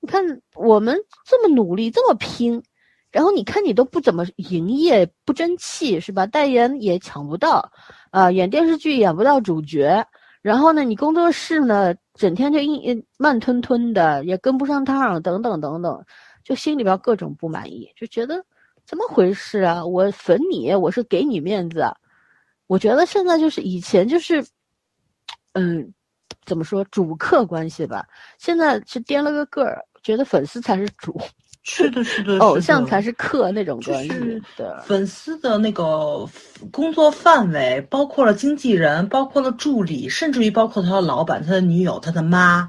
[0.01, 0.23] 你看
[0.55, 2.63] 我们这么努力，这么拼，
[3.11, 6.27] 然后你看你都不怎么营业，不争气，是吧？
[6.27, 7.71] 代言也抢不到，
[8.11, 10.07] 啊，演电视剧演不到主角，
[10.43, 16.05] 然后呢，你工作室呢，整天就硬慢吞吞的，也跟不上趟，等等等等，
[16.45, 18.45] 就心里边各种不满意，就觉得。
[18.87, 19.85] 怎么回事啊？
[19.85, 21.85] 我粉你，我是给你面子。
[22.69, 24.43] 我觉得现在就是以前就是，
[25.53, 25.93] 嗯，
[26.49, 28.05] 怎么说主客关系吧？
[28.39, 31.21] 现在是颠了个个儿，觉得粉丝才是主，
[31.63, 34.43] 是的，是的， 偶像才是客那种关系。
[34.57, 34.83] 的。
[34.87, 36.27] 粉丝的那个
[36.73, 42.69] 工作范围包括了经纪人，包括了助理，甚至于包括他的老板、他的女友、他的妈。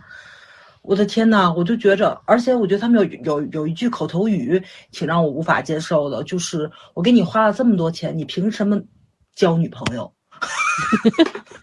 [0.82, 4.62] 我的天呐，我就觉着，而且我觉得他们有有有一句口头语
[4.92, 8.82] 挺让我无法接受的，就是我给你花了这么多钱，你凭什么
[9.36, 10.12] 交女朋友？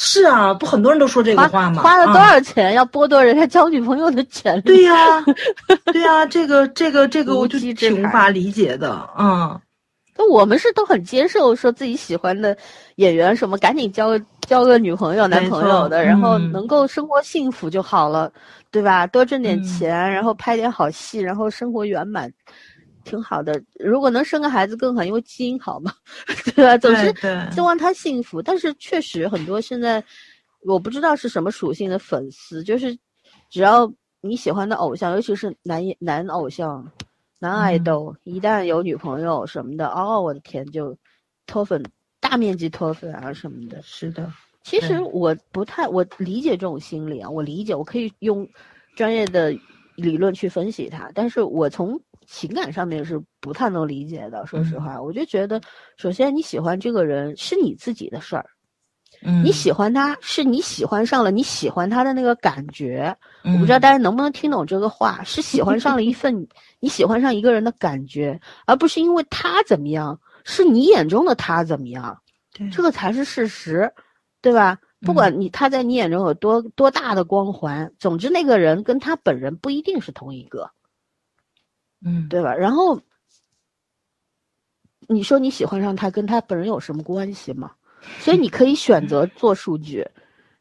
[0.00, 1.82] 是啊，不很多人都说这个话吗？
[1.82, 4.62] 花了多少钱要剥夺人家交女朋友的权利？
[4.62, 5.24] 对呀，
[5.92, 9.60] 对呀，这个这个这个我就挺无法理解的，嗯。
[10.16, 12.56] 那我们是都很接受，说自己喜欢的
[12.96, 14.18] 演员什么，赶紧交
[14.48, 18.32] 交个女朋友、男朋友的，然后能够生活幸福就好了，
[18.72, 19.06] 对吧？
[19.06, 22.28] 多挣点钱，然后拍点好戏，然后生活圆满，
[23.08, 23.60] 挺好的。
[23.78, 25.92] 如果能生个孩子更好，因为基因好嘛，
[26.54, 26.76] 对吧？
[26.78, 27.14] 总是
[27.52, 28.42] 希望他幸福。
[28.42, 30.02] 但是确实很多现在，
[30.64, 32.96] 我不知道是什么属性的粉丝，就是
[33.50, 33.90] 只要
[34.20, 36.86] 你喜欢的偶像，尤其是男男偶像。
[37.40, 40.98] 男爱豆一旦有女朋友什么的，哦，我的天，就
[41.46, 41.80] 脱粉，
[42.18, 43.80] 大面积脱粉啊什么的。
[43.80, 44.28] 是的，
[44.64, 48.44] 其实我不太，我理解这种心理啊，我理解，我可以用
[48.96, 49.56] 专业的
[49.94, 51.96] 理论去分析它，但是我从
[52.28, 54.46] 情感上面是不太能理解的。
[54.46, 55.60] 说实话，我就觉得，
[55.96, 58.44] 首先你喜欢这个人是你自己的事儿。
[59.42, 66.46] 你喜欢他是你喜欢上了你喜欢他的那个感觉，我不知道大家能不能听懂这个话，是喜欢上了一份
[66.78, 72.16] 你喜欢上一个人的感觉，而不是因为他怎么样，是你眼中的他怎么样，
[72.70, 73.90] 这个才是事实，
[74.40, 74.78] 对吧？
[75.00, 80.70] 不管你他在你眼中有多多大的光环，总之那个人跟他本人不一定是同一个，
[82.04, 82.54] 嗯，对吧？
[82.54, 83.00] 然后
[85.08, 87.72] 你说你喜欢上他，跟他本人有什么关系吗？
[88.20, 90.06] 所以你可以选择做数据，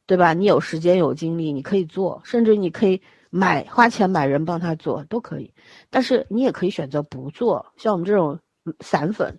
[0.06, 0.34] 对吧？
[0.34, 3.00] 你有时间有精力，你可以做，甚至你可以
[3.30, 5.54] 买花钱买人帮他做都可以。
[5.90, 8.40] 但是你也可以选择不做，像我们这种
[8.80, 9.38] 散粉，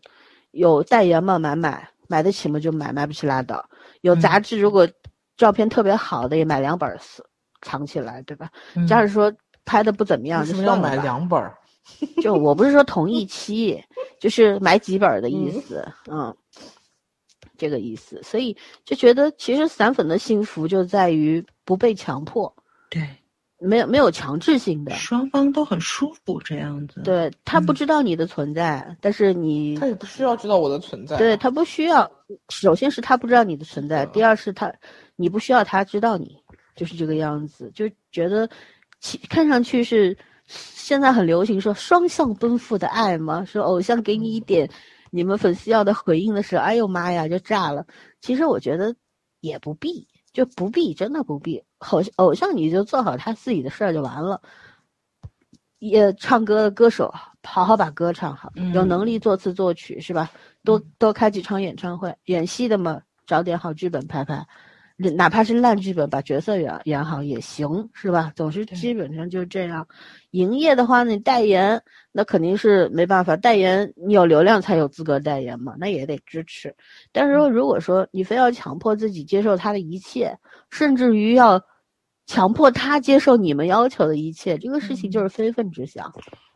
[0.53, 3.69] 有代言嘛买买，买得起嘛就买，买不起拉倒。
[4.03, 4.89] 有杂志如果
[5.37, 6.97] 照片特别好的也买两本
[7.63, 8.49] 藏起来，对吧？
[8.87, 9.33] 假如说
[9.65, 11.43] 拍的不怎么样，就是要买两本？
[12.23, 13.83] 就我不是说同一 期，
[14.21, 16.35] 就是买几本的意思，嗯。
[17.57, 22.55] 这个意思，所以就觉得其实散粉的幸福就在于不被强迫。
[22.89, 23.03] 对，
[23.59, 27.01] 没有没有强制性的，双方都很舒服这样子。
[27.03, 31.17] 对他不嗯知道你的存在，但是你他也不需要知道我的存在。
[31.17, 32.09] 对他不需要，
[32.49, 34.73] 首先是他不知道你的存在，第二是他
[35.17, 36.37] 你不需要他知道你，
[36.77, 38.49] 就是这个样子，就觉得
[39.01, 40.17] 其看上去是
[40.49, 44.69] 现在很流行说双向奔赴的爱嘛，说偶像给你一点
[45.11, 47.87] 你们粉丝要的回应的时候，哎呦妈呀就炸了。
[48.21, 48.95] 其实我觉得
[49.41, 51.63] 也不必，就不必，真的不必。
[51.91, 54.41] 偶偶像你就做好他自己的事儿就完了。
[55.79, 57.13] 也唱歌的歌手，
[57.45, 60.29] 好好把歌唱好，有能力作词作曲是吧？
[60.65, 62.13] 多多开几场演唱会。
[62.25, 64.45] 演戏的嘛，找点好剧本拍拍，
[64.99, 68.33] 哪怕是烂剧本，把角色演演好也行，是吧？
[68.35, 69.87] 总是基本上就这样。
[70.33, 71.81] 营业的话，你代言
[72.11, 76.75] 那肯定是没办法，代言你有流量才有资格代言嘛，那也得支持。
[77.13, 80.37] 但是说，如果说你非要强迫自己接受他的一切，
[80.71, 81.63] 甚至于要
[82.27, 86.13] 强迫他接受你们要求的一切，这个事情就是非分之想。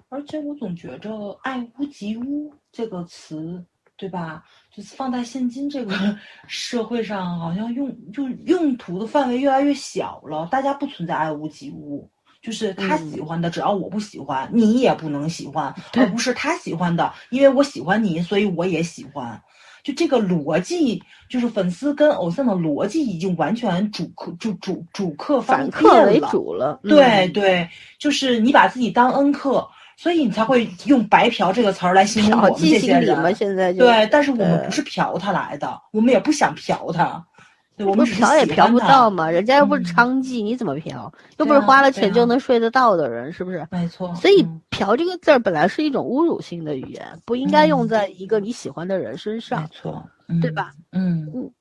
[0.08, 3.64] 而且我总觉着“爱屋及乌”这个词，
[3.96, 4.42] 对吧？
[4.74, 5.94] 就是放在现今这个
[6.48, 10.48] 社会上，好像用就用途的范围越来越小了。
[10.50, 12.08] 大家不存在爱屋及乌，
[12.40, 19.38] 就是他喜欢的，只要我不喜欢，你也不能喜欢，而不是他喜欢的，因为我喜欢你，所以我也喜欢。
[19.84, 26.80] 就这个逻辑，就是粉丝跟偶像的逻辑已经完全主客主主主客反客为主了。
[26.84, 27.68] 对嗯、对，
[27.98, 29.68] 就是你把自己当恩客。
[30.02, 33.32] 所以你才会用“白嫖”这个词儿来形容我们这些人嘛？
[33.32, 37.24] 现在对，但是我们不是嫖他来的，我们也不想嫖他，
[37.76, 41.12] 对，我们嫖也嫖不到嘛，人家又不是娼妓，嗯、你怎么嫖？
[41.36, 43.64] 又不是花了钱就能睡得到的人，是不是？
[43.70, 44.12] 没错。
[44.16, 50.04] 所以“嫖”这个字儿本来是一种侮辱性的语言，不应该用在一个你喜欢的人身上，没错，
[50.40, 50.72] 对吧？
[50.90, 51.52] 嗯嗯，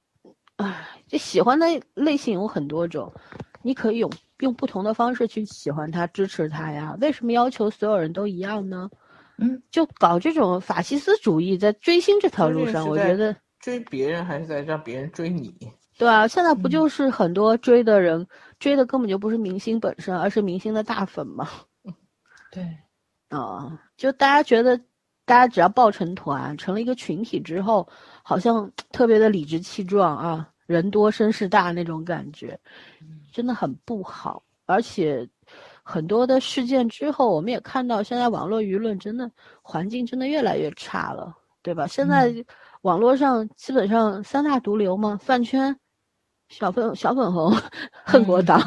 [0.56, 0.78] 唉，
[1.08, 3.14] 这喜欢的类型有很多种，
[3.62, 4.10] 你可以用。
[4.42, 6.98] 用不同的方式去喜欢他、支持他呀？
[7.00, 8.90] 为什么要求所有人都一样呢？
[9.38, 15.56] 嗯，就搞这种法西斯主义，在追星这条路上，我觉得追别人还是在让别人追你。
[15.98, 18.28] 对啊，现在不就是很多追的人、嗯、
[18.60, 21.48] 追的根本就不是明星本身，而是明星的大粉吗？
[22.52, 22.64] 对，
[23.30, 24.78] 啊，就大家觉得，
[25.26, 27.88] 大家只要抱成团，成了一个群体之后，
[28.24, 30.48] 好像特别的理直气壮啊。
[30.68, 32.58] 人多声势大那种感觉，
[33.32, 34.44] 真的很不好。
[34.66, 35.28] 而且
[35.84, 39.30] 很多的事件之后，我们也看到现在网络舆论真的
[39.62, 41.88] 环境真的越来越差了，对吧？
[41.88, 42.34] 现在
[42.84, 45.76] 网络上基本上三大毒瘤嘛，饭圈、
[46.48, 47.54] 小粉小粉红、
[48.06, 48.62] 恨国党，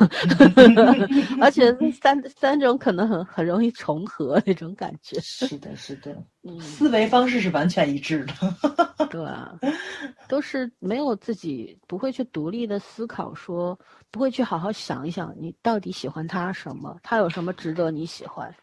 [1.40, 5.18] 而且三三种可能很很容易重合那种感觉。
[5.20, 9.06] 是的，是的，嗯，思维方式是完全一致的。
[9.08, 9.58] 对啊，
[10.28, 13.78] 都是没有自己不会去独立的思考说，说
[14.14, 18.54] 不会去好好想一想，你到底喜欢他什么，他有什么值得你喜欢，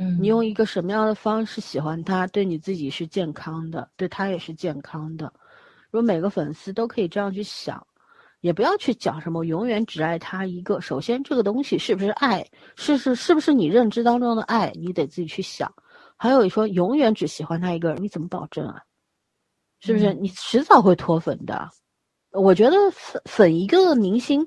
[0.00, 5.32] 嗯，你用一个什么样的方式喜欢他，对你自己是健康的，对他也是健康的。
[5.92, 7.86] 如果每个粉丝都可以这样去想，
[8.40, 10.80] 也不要去讲什么永远只爱他一个。
[10.80, 15.72] 首先，这个东西是不是爱，是是是不是你认知当中的爱，你得自己去想。
[16.16, 18.82] 还有说永远只喜欢他一个人，你怎么保证啊？
[19.78, 21.70] 是不是你迟早会脱粉的？
[22.32, 24.46] 我觉得粉粉一个明星，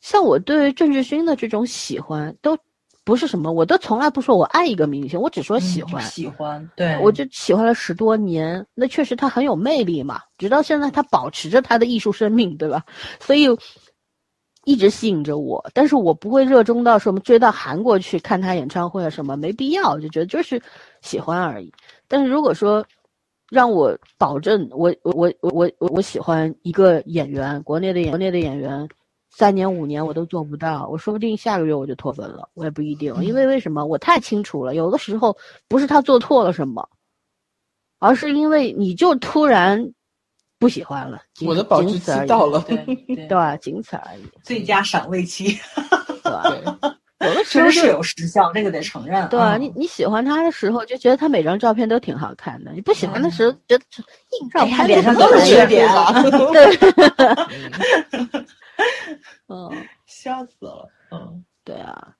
[0.00, 2.56] 像我对郑智薰的这种喜欢，都
[3.04, 6.02] 不是什么，我都从来不说我爱一个明星，我只说喜欢。
[6.02, 12.84] 嗯、喜欢，对，我就喜欢了十多年，那确实他很有魅力嘛，直到现在他保持着他的艺术生命，对吧？
[13.18, 13.46] 所以
[14.64, 20.60] 一直吸引着我，但是我不会热衷到什么追到韩国去看他演唱会啊什么，没必要，就觉得就是
[21.00, 21.72] 喜欢而已。
[22.06, 22.84] 但是如果说，
[23.50, 28.86] 让我保证我我我我我我喜欢一个演员，国内的演国内的演员，
[29.38, 33.86] 三年五年我都做不到，我说不定下个月我就脱粉了，我也不一定，因为为什么？
[33.86, 35.36] 我太清楚了，有的时候
[35.68, 36.88] 不是他做错了什么，
[38.00, 39.92] 而是因为你就突然
[40.58, 42.76] 不喜欢了，我的保质期到了， 对
[43.14, 43.56] 对吧？
[43.56, 45.56] 仅此而已，最佳赏味期，
[46.24, 46.42] 对吧？
[47.20, 49.28] 有的时候是有时效，这个得承认。
[49.28, 53.84] 对你你喜欢他的时候，就觉得他每张照片都挺好看的；你不喜欢的时候，觉得
[54.40, 55.88] 硬照拍脸上都是缺点。
[56.52, 56.76] 对，
[59.48, 59.70] 嗯，
[60.06, 60.88] 笑死了。
[61.10, 62.14] 嗯，对啊，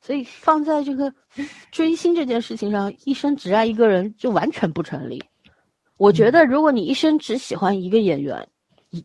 [0.00, 1.12] 所以放在这个
[1.70, 5.22] 追星这件事情上，一生只爱一个人就完全不成立。
[5.96, 8.48] 我觉得，如果你一生只喜欢一个演员，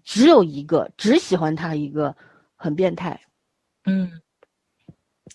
[0.03, 2.15] 只有一个，只喜欢他一个，
[2.55, 3.19] 很变态。
[3.85, 4.11] 嗯。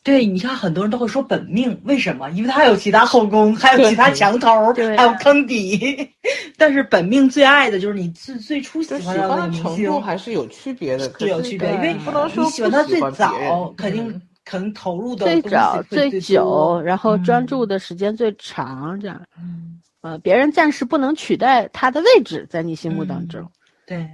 [0.08, 2.30] 对，你看很多人都会说本命，为什么？
[2.30, 6.08] 因为他有其他后宫，还有其他墙头，还有坑底。
[6.56, 11.72] 但是本命最爱的就是你最最初喜欢的那个明星，程度还是有区别的，是有区别。
[11.74, 23.40] 因为不能说你喜欢他最早，嗯肯定可能投入的最早最多久，然后专注嗯的时间最长，这样，嗯呃，别人暂时不能取代他的位置在你心目当中。
[23.42, 23.50] 嗯
[23.86, 24.08] 对，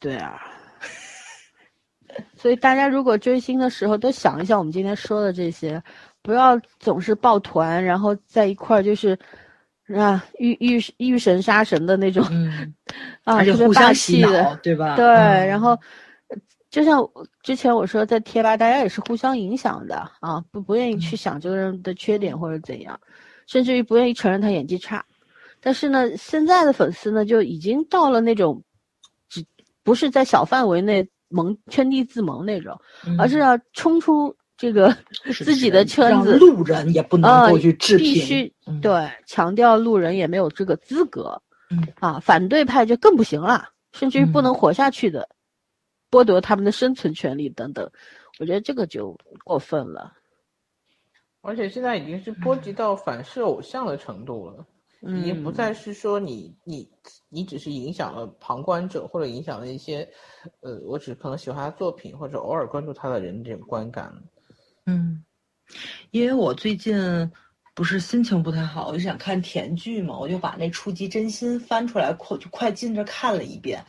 [0.00, 0.40] 对啊，
[2.36, 5.82] 所以大家如果追星的时候都想一想我们今天说的这些，
[6.22, 9.18] 不要总是抱团，然后在一块儿就是
[9.94, 12.74] 啊遇遇遇神杀神的那种、嗯，
[13.24, 14.96] 啊，而且特别霸互相洗脑，对吧？
[14.96, 15.70] 对，嗯然后
[16.28, 16.36] 呃
[16.70, 17.08] 就像
[17.42, 22.98] 之前我说，在贴吧大家也是互相影响的啊，不不愿意去嗯想这个人的缺点或者怎样，
[23.46, 25.04] 甚至于不愿意承认他演技差。
[25.60, 28.62] 但是呢，现在的粉丝呢，就已经到了那种，
[29.28, 29.44] 只
[29.82, 32.80] 不是在小范围内萌圈地自萌那种，
[33.18, 33.40] 而是嗯。
[33.40, 34.96] 要冲出这个
[35.34, 38.80] 自己的圈子，路人也不能啊过去置评，必须嗯。
[38.80, 41.86] 对强调路人也没有这个资格，嗯。
[41.98, 44.44] 啊，反对派就更不行了，甚至于不嗯。
[44.44, 45.28] 能活下去的，
[46.10, 47.90] 剥夺他们的生存权利等等，
[48.38, 50.12] 我觉得这个就过分了。
[51.40, 54.64] 而且现在已经是波及到反噬偶像的程度了，
[55.06, 56.88] 已经不嗯再是说你你
[57.28, 60.08] 你只是影响了旁观者，或者影响了一些，
[60.60, 64.12] 呃，我只可能喜欢他作品或者偶尔关注他的人这种观感。
[64.86, 65.22] 嗯，
[66.10, 67.30] 因为我最近
[67.74, 73.84] 不是心情不太好，我就想看甜剧嘛，我就把那《触及真心》翻出来，快就快进着看了一遍。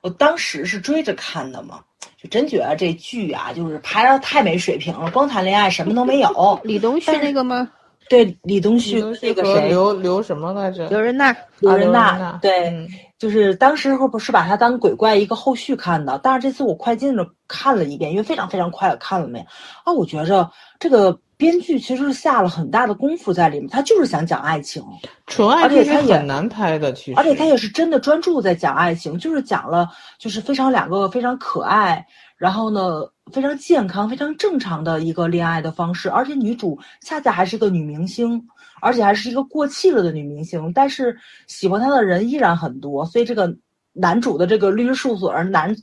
[0.00, 1.84] 我当时是追着看的嘛，
[2.16, 6.60] 就真觉得这剧啊，就是拍的太没水平了，光谈恋爱什么都没有。
[6.64, 7.70] 李东旭那个吗？
[8.08, 10.88] 对李东旭那个谁，刘刘什么来着？
[10.88, 19.44] 刘仁娜，刘仁娜娜，对，嗯就是当时候不是把他当鬼怪一个后续看的，但是这次我快进着看了一遍，因为非常非常快的看了没
[19.84, 20.48] 啊，我觉着
[20.78, 24.84] 这个编剧其实是下了很大的功夫在里面，他就是想讲爱情，
[25.26, 27.14] 纯爱而且他也剧是很难拍的，其实。
[27.16, 32.06] 而且他也是真的专注在讲爱情，就是讲了就是非常两个非常可爱，
[32.38, 33.02] 然后呢
[33.32, 38.42] 非常健康、非常正常的一个恋爱的方式，而且女主恰恰还是个女明星，
[38.80, 43.54] 而且还是一个过气了的女明星，但是喜欢她的人依然很多，所以这个
[43.92, 45.74] 男主的这个律师事务所男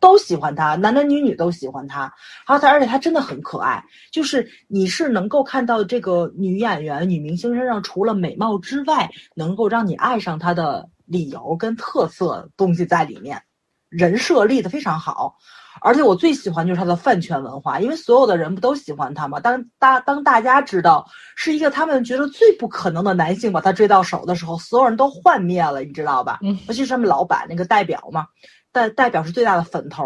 [0.00, 2.02] 都喜欢他，男男女女都喜欢他，
[2.46, 3.82] 然后他而且他真的很可爱，
[4.12, 13.42] 就是你是能够看到这个女演员、女明星身上除了美貌之外，能够让你爱上她的理由跟特色东西在里面，
[13.88, 15.36] 人设立的非常好。
[15.84, 19.38] 而且我最喜欢就是他的饭圈文化，因为所有的人不都喜欢他吗？
[19.38, 21.06] 当大当大家知道
[21.36, 26.38] 是一个他们觉得最不可能的男性把他追到手的时候，所有人都幻灭了，你知道吧？
[26.42, 28.26] 嗯尤其是他们老板那个代表嘛，
[28.72, 30.02] 代代表是最大的粉头，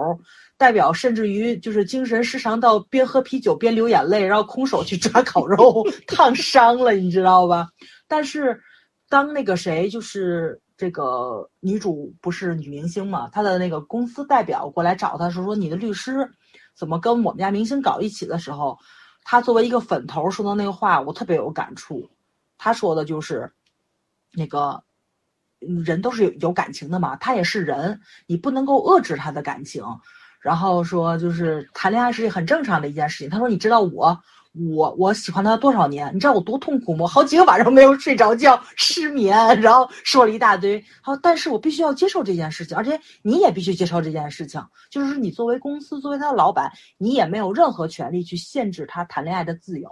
[0.56, 7.68] 代表甚至于就是精神失常到边喝啤酒边流眼泪，然后空手去抓烤肉， 烫伤了，你知道吧？
[8.08, 8.60] 但是
[9.08, 16.32] 当那个谁就是这个女主不是女明星嘛，她的那个公司代表过来找她说说你的律师
[16.74, 18.78] 怎么跟我们家明星搞一起的时候，
[19.24, 22.08] 她作为一个粉头说的那个话，我特别有感触。
[22.56, 23.52] 她说的就是
[24.32, 24.82] 那个。
[25.60, 29.82] 人都是有有感情的嘛，他也是人，你不能够遏制他的感情。
[30.40, 33.28] 然后说就是谈恋爱是很正常的一件事情。
[33.28, 34.22] 他说你知道我
[34.52, 36.12] 我我喜欢他多少年？
[36.14, 37.06] 你知道我多痛苦吗？
[37.06, 40.84] 好几个晚上没有睡着觉，失眠，然后说了一大堆。
[41.00, 44.60] 好，但是我必须要接受这件事情，而且你也必须接受这件事情，
[44.90, 49.88] 就是你作为公司，作为他的老板，你也没有任何权利去限制他谈恋爱的自由。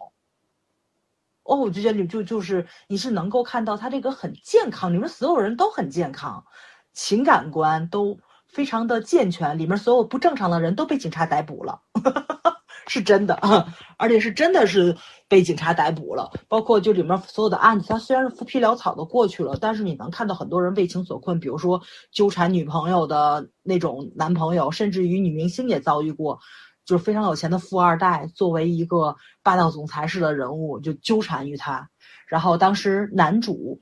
[1.44, 6.44] 哦，我就觉得你就就是你是能够看到他这个很健康，里面所有人都很健康，
[6.92, 8.18] 情感观都
[8.48, 11.80] 非常的健全，里面所有不正常的人都被警察逮捕了，
[12.86, 13.34] 是真的，
[13.96, 14.96] 而且是真的是
[15.28, 21.80] 被警察逮捕了，包括就里面所有的案子，他虽然是浮皮潦草的过去了，但是你能看到很多人为情所困，比如说
[22.10, 26.38] 纠缠女朋友的那种男朋友，甚至于女明星也遭遇过。
[26.84, 31.90] 就是非常有钱的富二代，作为一个霸道总裁式的人物，就纠缠于他。
[32.28, 33.80] 然后当时男主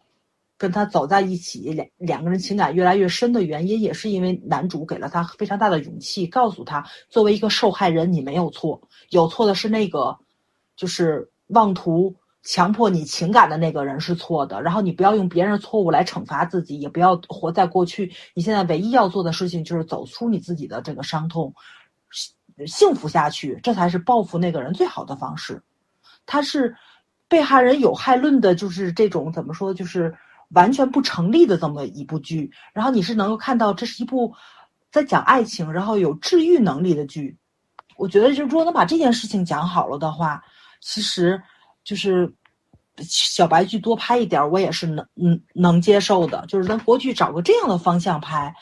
[0.57, 10.17] 跟他走在一起，两两个人情感越来越深的原因，也是因为男主给了他非常大的勇气，告诉他，作为一个受害人，你没有错，有错的是那个，
[10.77, 14.63] 就是妄图强迫你情感的那个人是错的。
[14.63, 18.13] 然后你不要用别人的错误来惩罚自己，也不要活在过去。
[18.35, 21.53] 你现在唯一要做的事情就是走出你自己的这个伤痛。
[22.67, 25.61] 幸福下去，这才是报复那个人最好的方式。
[26.25, 26.77] 他是
[27.27, 30.15] 被害人有害论的，就是这种怎么说，就是
[30.55, 32.51] 完全不成立的这么一部剧。
[32.73, 34.35] 然后你是能够看到，这是一部
[34.91, 37.37] 在讲爱情，然后有治愈能力的剧。
[37.97, 40.43] 我觉得，就如果能把这件事情讲好了的话，
[40.81, 41.41] 其实
[41.85, 42.33] 就是
[42.99, 46.45] 小白剧多拍一点，我也是能嗯能接受的。
[46.49, 48.55] 就是咱国剧找个这样的方向拍。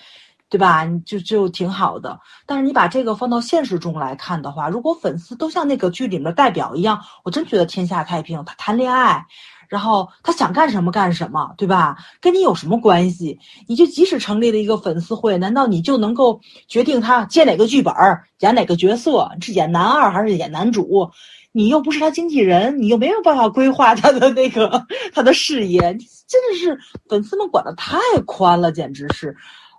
[0.52, 0.86] 对吧？
[1.06, 2.20] 就就挺好的。
[2.44, 8.44] 但是你把这个放到现实中来看的话，如果粉丝都像那个剧里面代表一样，我真觉得天下太平。
[8.44, 9.24] 他谈恋爱，
[9.72, 11.96] 然后他想干什么干什么，对吧？
[12.20, 13.38] 跟你有什么关系？
[13.66, 16.38] 你就即使成立了一个粉丝会，难道你就能够
[16.68, 17.94] 决定他接哪个剧本，
[18.40, 21.10] 演哪个角色，是演男二还是演男主？
[21.52, 26.78] 你又不是他经纪人，你又没有办法规划他的那个他的事业，真的是
[27.08, 29.34] 粉丝们管的太宽了，简直是。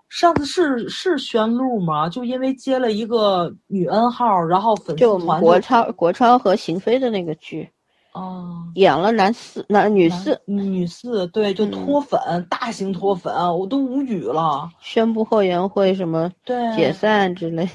[0.09, 2.09] 上次是是宣璐吗？
[2.09, 7.69] 就因为接了一个女 N 号，然后粉丝团国超国超和邢飞的那个剧，
[8.13, 14.69] 哦，演了男四男女四女四，对，就脱粉，大型脱粉，我都无语了。
[14.79, 17.71] 宣布后援会什么对解散之类的。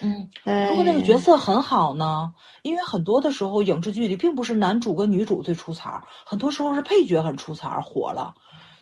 [0.02, 0.28] 嗯，
[0.68, 2.34] 如果那个角色很好呢？
[2.62, 8.34] 因为很多的时候影视剧里并不是男主跟女主最出彩，很多时候是配角很出彩火了。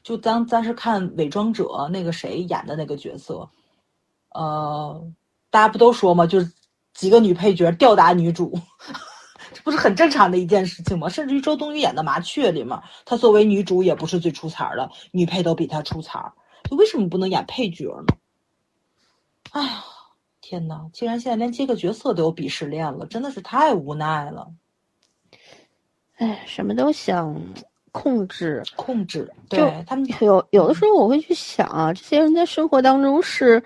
[0.02, 3.48] 就当咱是看《伪装者》那个谁演的那个角色，
[4.34, 5.02] 呃，
[5.50, 6.26] 大家不都说嘛？
[6.26, 6.50] 就是
[6.94, 8.58] 几个女配角吊打女主，
[8.88, 8.92] 这
[9.64, 11.08] 不是很正常的一件事情吗？
[11.08, 16.32] 甚至于周冬雨演的《麻雀》里面，她作为女主也不是最出彩的，女配都比她出彩，
[16.70, 18.14] 就为什么不能演配角呢？
[19.50, 19.84] 哎呀，
[20.40, 20.88] 天哪！
[20.92, 24.52] 竟然现在连接个角色都有鄙视链了，真的是太无奈了。
[26.16, 27.40] 哎，什么都想。
[27.94, 33.62] 控制，控制，对他们有有的时候我会去想啊，这些人在生活当中是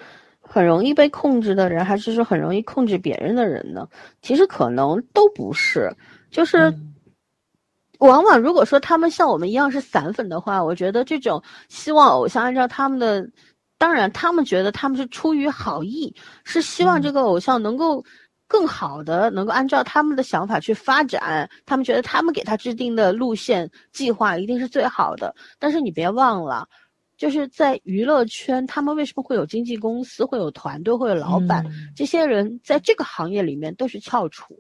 [0.48, 3.86] 很容易被控制的人，还是说很容易控制别人的人呢？
[4.22, 5.94] 其实可能都不是，
[6.30, 6.74] 就是
[7.98, 13.28] 往往如果说他们像我们一样是散粉的话，我觉得这种希望偶像按照他们的，
[13.76, 16.14] 当然他们觉得他们是出于好意，
[16.44, 18.04] 是希望这个偶像能够。
[18.50, 25.34] 更好的能够按照他们的想法去发展，他们觉得他们给他制定的路线计划一定是最好的。
[25.58, 26.66] 但是你别忘了，
[27.18, 31.66] 就是在娱乐圈，他们为什么会有经纪公司、会有团队、会有老板？
[31.94, 34.58] 这些人在这个行业里面都是翘楚。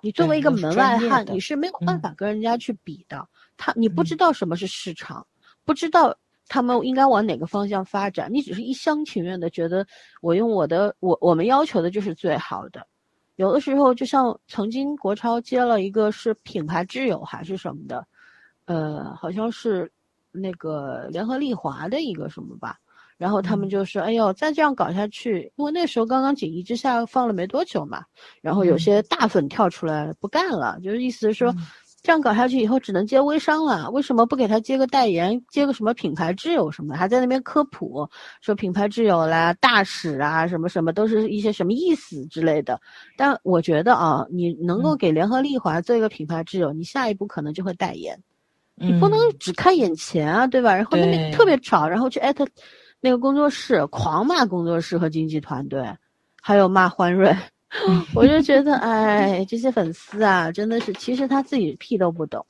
[0.00, 3.28] 你作为一个门外汉，你是没有办法跟人家去比的。
[3.56, 5.26] 他你不知道什么是市场，
[5.64, 6.16] 不知道
[6.48, 9.86] 他们应该往哪个方向发展，你只是一厢情愿的觉得
[10.22, 12.86] 我用我的我我们要求的就是最好的。
[13.36, 18.06] 有的时候，就像曾经国超接了一个是品牌挚友还是什么的，
[18.64, 19.90] 呃，好像是
[20.32, 22.76] 那个联合利华的一个什么吧，
[23.16, 28.02] 然后他们就说：“哎呦，再这样搞下去，因为那时候刚刚锦衣之下放了没多久嘛，
[28.40, 31.54] 然后有些大粉跳出来不干了，就是意思是说。”
[32.00, 36.98] 这样搞下去以后只能接微商了，为什么不给他接个代言，接个什么品牌挚友什么的？
[36.98, 38.08] 还在那边科普
[38.40, 42.80] 说品牌挚友啦、大使啊什么什么都是一些什么意思之类的。
[43.16, 48.16] 但我觉得啊，你能够给联合利华做一个品牌挚友，你下一步可能就会代言，
[48.80, 50.74] 你不能只看眼前啊，对吧？
[50.74, 52.46] 然后那边特别吵，然后去艾特
[53.00, 55.84] 那个工作室，狂骂工作室和经纪团队，
[56.40, 57.34] 还有骂欢瑞。
[58.14, 62.44] 我就觉得，哎，这些粉丝啊，真的是，其实他自己屁都不懂。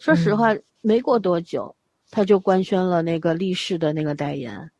[0.00, 0.48] 说实话，
[0.80, 1.74] 没过多久，
[2.10, 4.70] 他就官宣了那个力士的那个代言。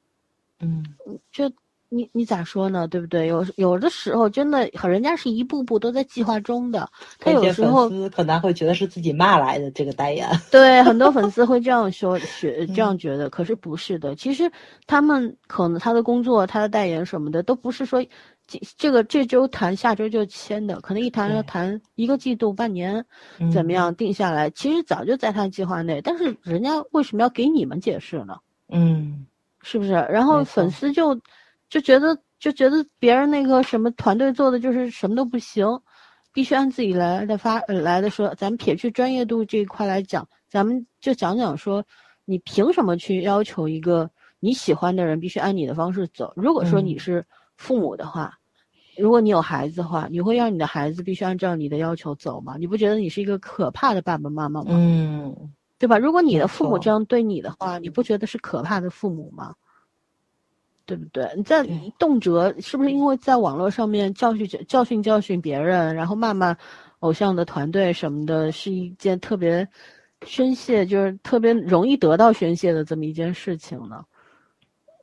[0.59, 0.85] 嗯，
[1.31, 1.51] 就
[1.95, 2.89] 你你咋说呢？
[2.89, 3.27] 对不对？
[3.27, 6.89] 有有的时候，真的和人家是一步步都在计划中的。
[7.19, 10.29] 他有时候可能会觉得是自己骂来的这个代言。
[10.51, 13.31] 对，很多粉丝会这样说， 学这样觉得。
[13.31, 14.51] 可是不是的，其实
[14.87, 18.05] 他们可能他的工作、他的代言什么的，都不是说。
[18.47, 23.03] 这这个这周谈，下周就签的，可能一谈要谈一个季度、半年，
[23.51, 24.51] 怎么样定下来？
[24.51, 28.37] 其实早就在他计划内，但是人家为什么要给你们解释呢？
[28.69, 29.25] 嗯，
[29.63, 29.93] 是不是？
[29.93, 31.19] 然后粉丝就
[31.75, 35.67] 就觉得就觉得别人那个什么团队做的就是什么都不行，
[36.33, 38.33] 必须按自己来的发来的说。
[38.37, 41.85] 咱们撇去专业度这一块来讲，咱们就讲讲说，
[42.25, 46.33] 你凭什么去要求一个你喜欢的人必须按你的方式走？
[46.37, 47.27] 如果说你是。
[47.57, 48.37] 父母的话，
[48.99, 52.57] 如果你有孩子的话，你会让你的孩子必须按照你的要求走吗？
[52.59, 54.71] 你不觉得你是一个可怕的爸爸妈妈吗？
[54.71, 55.97] 嗯，对吧？
[55.97, 59.55] 如果你的父母这样对你的话，你不觉得是可怕的父母吗？
[60.87, 61.29] 对不对？
[61.37, 61.67] 你在
[61.99, 66.57] 动辄是不是因为在网络上面教训教训教训别人，然后骂骂
[67.01, 69.67] 偶像的团队什么的，是一件特别
[70.27, 74.05] 宣泄，就是特别容易得到宣泄的这么一件事情呢？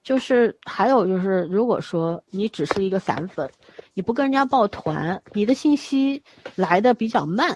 [0.03, 3.47] 就是还有就是，如果说你只是一个散粉，
[3.93, 6.23] 你不跟人家抱团，你的信息
[6.55, 7.55] 来的比较慢，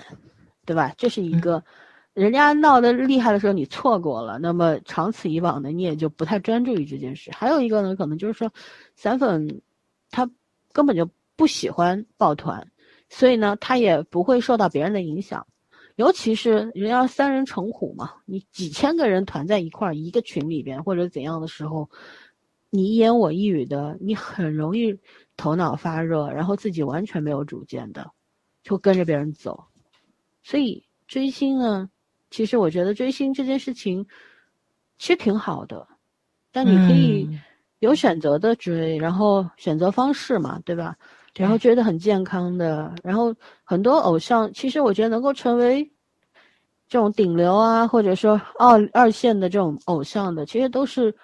[0.64, 0.94] 对吧？
[0.96, 1.64] 这是一个，
[2.16, 7.30] 人家闹得厉害的时候你错过了，那么长此以往呢，你也就不太专注于这件事。
[7.32, 8.52] 还有一个呢，可能就是说，
[8.96, 9.62] 散粉
[10.10, 10.28] 他
[10.72, 12.72] 根本就不喜欢抱团，
[13.10, 15.46] 所以呢，他也不会受到别人的影响，
[15.98, 21.90] 尤其是人家三人成虎嘛，你几千个人团在一块儿一个群里边或者怎样的时候。
[22.72, 25.00] 你一言我一语的，你很容易
[25.38, 28.12] 头脑发热，然后自己完全没有主见的，
[28.64, 29.64] 就跟着别人走。
[30.44, 31.90] 所以追星呢，
[32.36, 34.06] 其实我觉得追星这件事情
[34.98, 35.88] 其实挺好的，
[36.52, 37.30] 但你可以
[37.80, 40.98] 有选择的追，然后选择方式嘛，对吧？
[41.36, 43.34] 然后追得很健康的，然后
[43.64, 45.90] 很多偶像，其实我觉得能够成为
[46.90, 51.16] 这种顶流啊，或者说二二线的这种偶像的，其实都是。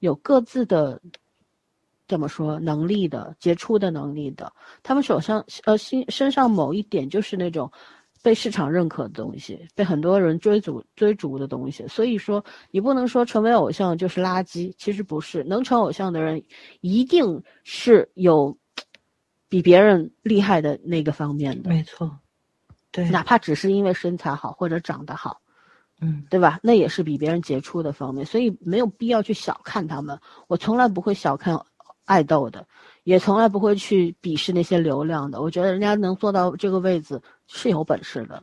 [0.00, 1.00] 有各自的
[2.06, 4.52] 怎么说能力的杰出的能力的，
[4.82, 7.72] 他们手上呃心身上某一点就是那种
[8.26, 11.86] 被市场认可的东西，被很多人追逐追逐的东西。
[11.86, 15.44] 所以说，你不能说成为偶像就是垃圾，其实不是。
[15.44, 16.42] 能成偶像的人，
[16.80, 18.58] 一定是有
[19.48, 21.70] 比别人厉害的那个方面的。
[21.70, 22.18] 没错，
[22.90, 25.40] 对，哪怕只是因为身材好或者长得好。
[26.00, 26.58] 嗯，对吧？
[26.64, 30.18] 那也是比别人杰出的方面，所以没有必要去小看他们。
[30.48, 31.54] 我从来不会小看
[32.06, 32.66] 爱豆的，
[33.04, 35.42] 也从来不会去鄙视那些流量的。
[35.42, 38.42] 我觉得人家能做到这个位置是有本事的，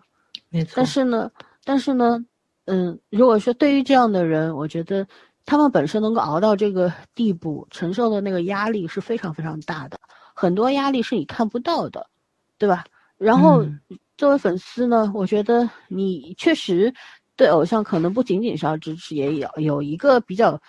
[0.49, 0.73] 没错。
[0.75, 1.31] 但是呢，
[1.63, 2.23] 但是呢，
[2.65, 5.07] 嗯，如果说对于这样的人，我觉得
[5.45, 9.99] 他们本身能够熬到这个地步，承受的那个压力是非常非常大的，
[10.35, 12.05] 很多压力是你看不到的，
[12.59, 12.83] 对吧？
[13.17, 13.65] 然后
[14.17, 16.93] 作为粉丝呢，我觉得你确实。
[17.35, 20.61] 对偶像可能不仅仅是要支持，也有有一个比较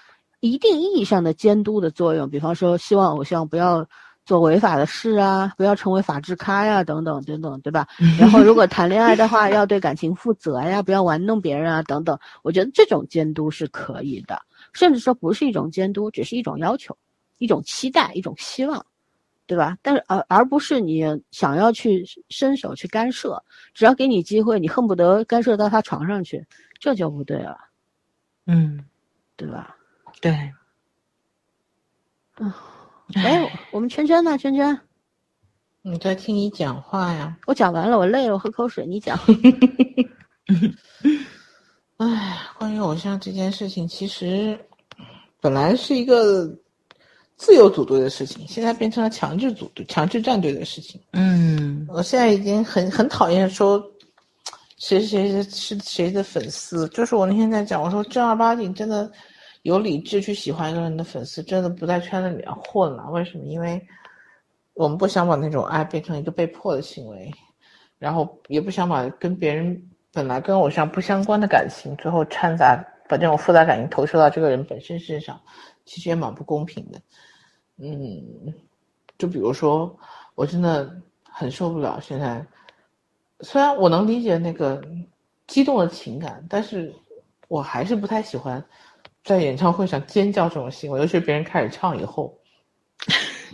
[0.51, 2.29] 一定意义上的监督的作用。
[2.29, 3.87] 比方说，希望偶像不要
[4.27, 7.87] 做违法的事啊，不要成为法制咖呀，等等等等，对吧？
[8.19, 12.19] 然后，如果谈恋爱的话，要对感情负责呀，不要玩弄别人啊，等等。
[12.43, 14.41] 我觉得这种监督是可以的，
[14.73, 16.97] 甚至说不是一种监督，只是一种要求，
[17.39, 18.85] 一种期待，一种希望。
[19.47, 19.77] 对吧？
[19.83, 23.43] 但是而而不是你想要去伸手去干涉，
[23.75, 26.43] 只要给你机会，你恨不得干涉到他床上去，
[26.81, 27.59] 这就不对了。
[28.47, 28.83] 嗯，
[29.37, 29.77] 对吧？
[30.25, 30.33] 对。
[32.37, 32.57] 啊，
[33.15, 34.39] 哎，我们圈圈呢？
[34.39, 34.81] 圈圈，
[35.83, 37.37] 你在听你讲话呀？
[37.47, 38.87] 我讲完了，我累了，我喝口水。
[38.87, 39.19] 你讲。
[41.99, 44.59] 哎，关于偶像这件事情，其实
[45.43, 46.51] 本来是一个。
[47.37, 51.01] 自由组队的事情，现在变成了强制组队、强制战队的事情。
[51.15, 53.85] 嗯，我现在已经很很讨厌说
[54.79, 56.89] 谁谁谁是谁的粉丝。
[56.91, 59.11] 就是我那天在讲，我说正儿八经真的
[59.65, 63.11] 有理智去喜欢一个人的粉丝，真的不在圈子里面混了。
[63.11, 63.45] 为什么？
[63.45, 63.85] 因为
[64.75, 67.31] 我们不想把那种爱变成一个被迫的行为，
[67.99, 72.77] 然后也不想把跟别人本来跟偶像不相关的感情，最后掺杂
[73.09, 75.41] 把这种复杂感情投射到这个人本身身上。
[75.87, 77.01] 其实也蛮不公平的，
[77.77, 78.55] 嗯，
[79.19, 79.95] 就比如说，
[80.35, 82.43] 我真的很受不了现在。
[83.41, 84.83] 虽然我能理解那个
[85.47, 86.95] 激动的情感，但是
[87.49, 88.65] 我还是不太喜欢
[89.25, 92.33] 在演唱会上尖叫这种行为，尤其是别人开始唱以后，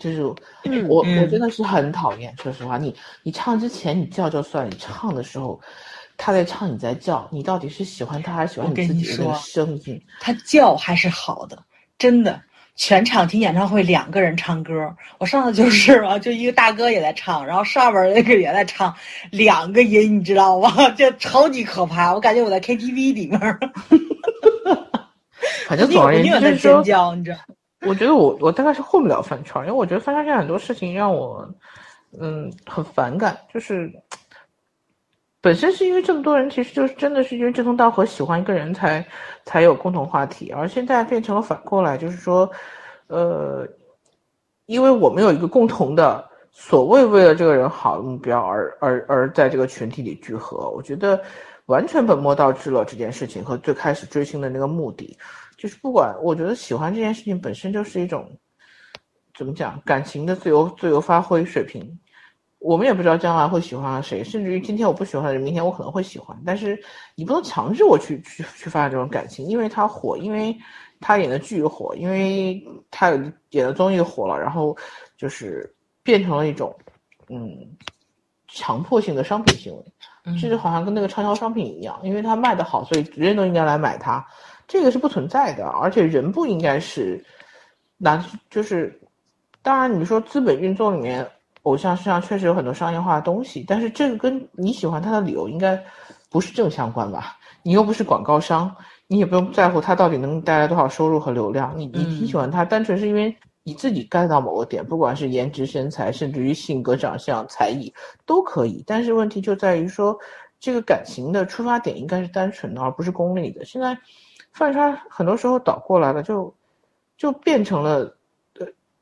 [0.00, 0.24] 就是
[0.88, 2.34] 我我真的是很讨厌。
[2.42, 5.60] 说实话，你你唱之前你叫就算，你唱的时候
[6.16, 10.02] 他在唱你在叫，你到底是喜欢他还是喜欢你自己的声音？
[10.18, 11.56] 他叫还是好的。
[11.96, 12.42] 真的，
[12.74, 14.72] 全场听演唱会两个人唱歌，
[15.18, 18.92] 我上次就是嘛，就一个大哥也在唱，然后上边那个也在唱，
[19.30, 20.72] 两个音你知道吗？
[20.98, 23.38] 这超级可怕，我感觉我在 KTV 里面。
[25.66, 26.82] 反正总而言之就是说？
[27.86, 31.48] 我觉得我我大概是混不了饭圈，因为我觉得饭圈现在很多事情让我
[32.20, 33.90] 嗯很反感，就是。
[35.42, 39.02] 本身是因为这么多人，其实就是真的是因为志同道合，喜欢一个人才
[39.46, 42.50] 才有共同话题，而现在变成了反过来，就是说，
[43.06, 43.66] 呃，
[44.66, 46.22] 因为我们有一个共同的
[46.52, 51.18] 所谓为了这个人好的目标而而而在这个群体里聚合，我觉得
[51.70, 55.16] 完全本末倒置了这件事情和最开始追星的那个目的，
[55.56, 58.28] 就是不管我觉得喜欢这件事情本身就是一种
[59.38, 61.96] 怎么讲感情的自由自由发挥水平。
[62.58, 66.36] 我们也不知道将来会喜欢谁，甚至于今天我不喜欢的人，明天我可能会喜欢。
[66.44, 66.76] 但是
[67.14, 70.54] 你不能强制我去去去发展这种感情，因为他火，因为
[70.98, 72.60] 他演的剧火，因为
[72.90, 73.10] 他
[73.50, 74.76] 演的综艺火了，然后
[75.16, 75.72] 就是
[76.02, 76.76] 变成了一种
[77.28, 77.48] 嗯
[78.48, 79.82] 强迫性的商品行为，
[80.24, 84.24] 甚至好像跟那个畅销商品一样，因为它卖的好，所以人人都应该来买它。
[84.66, 87.24] 这个是不存在的，而且人不应该是
[87.98, 89.00] 难就是
[89.62, 91.26] 当然你说资本运作里面。
[91.64, 95.78] 偶像身上确实有很多商业化的东西，但是这个跟你喜欢他的理由应该
[96.30, 97.36] 不是正相关吧？
[97.62, 98.74] 你又不是广告商，
[99.06, 101.74] 你也不用在乎他到底能带来多少收入和流量。
[101.76, 107.92] 你你挺喜欢他，单纯是因为你自己 get 到某个点，不管是颜值、身材，甚至于性格、长相、才艺
[108.24, 108.82] 都可以。
[108.86, 110.18] 但是问题就在于说，
[110.58, 113.64] 这个感情的出发点应该是单纯的，而不是功利的。
[113.64, 113.96] 现在，
[114.52, 116.52] 饭圈很多时候倒过来了，就
[117.16, 118.16] 就变成了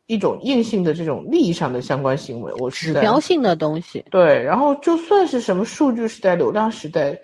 [0.07, 4.05] 一种硬性的这种利益上的相关行为，我指标性的东西。
[4.11, 7.19] 对，然后就算是什么数据时代、流量时代，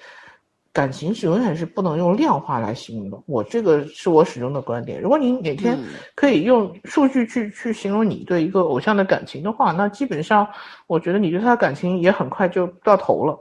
[0.75, 3.23] 感情是永远是不能用量化来形容的。
[3.27, 5.01] 我这个是我始终的观点。
[5.01, 5.79] 如果你哪天
[6.17, 10.47] 可以用数据去去形容你对一个偶像的感情的话，那基本上
[10.89, 13.39] 我觉得你对他的感情也很快就到头了，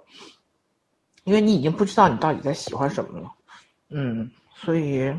[1.24, 3.32] 因为你已经不知道你到底在喜欢什么了。
[3.90, 5.12] 嗯，所以，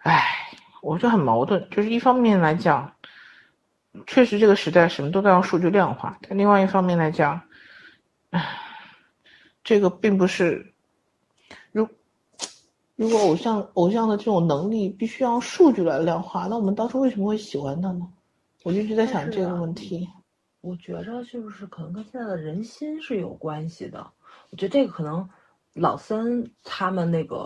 [0.00, 0.24] 唉，
[0.82, 2.92] 我就很矛盾，就是一方面来讲。
[4.06, 6.18] 确实，这个时代什么都在用数据量化。
[6.26, 7.38] 但另外一方面来讲，
[8.30, 8.42] 唉，
[9.62, 10.71] 这个并不是，如
[12.96, 18.08] 如果偶像偶像的这种能力必须要用数据来量化，那我们当初为什么会喜欢他呢？
[18.62, 20.08] 我就一直在想这个问题。
[20.60, 24.10] 我觉着就是可能跟现在的人心是有关系的。
[24.50, 25.28] 我觉得这个可能。
[25.74, 27.38] 老三他们那个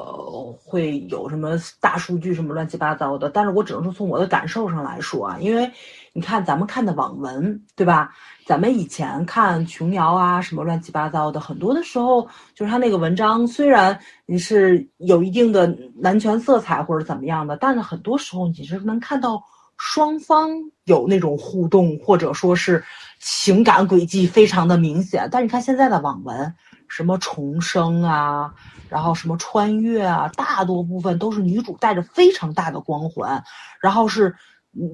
[0.59, 5.71] 会有什么大数据什么乱七八糟的，但是我只能说从我的感受上来说啊，因为
[6.13, 8.13] 你看咱们看的网文，对吧？
[8.45, 13.97] 咱们以前看琼瑶啊什么乱七八糟的，很多的时候就是他那个文章虽然
[14.27, 19.41] 你是有一定的男权色彩或者怎么样的，但是很多时候你是能看到
[19.77, 20.51] 双方
[20.85, 22.83] 有那种互动，或者说是
[23.21, 25.29] 情感轨迹非常的明显。
[25.31, 26.53] 但是你看现在的网文。
[26.89, 28.53] 什么重生啊，
[28.89, 33.43] 然后什么穿越啊，大多部分都是女主带着非常大的光环，
[33.81, 34.35] 然后是，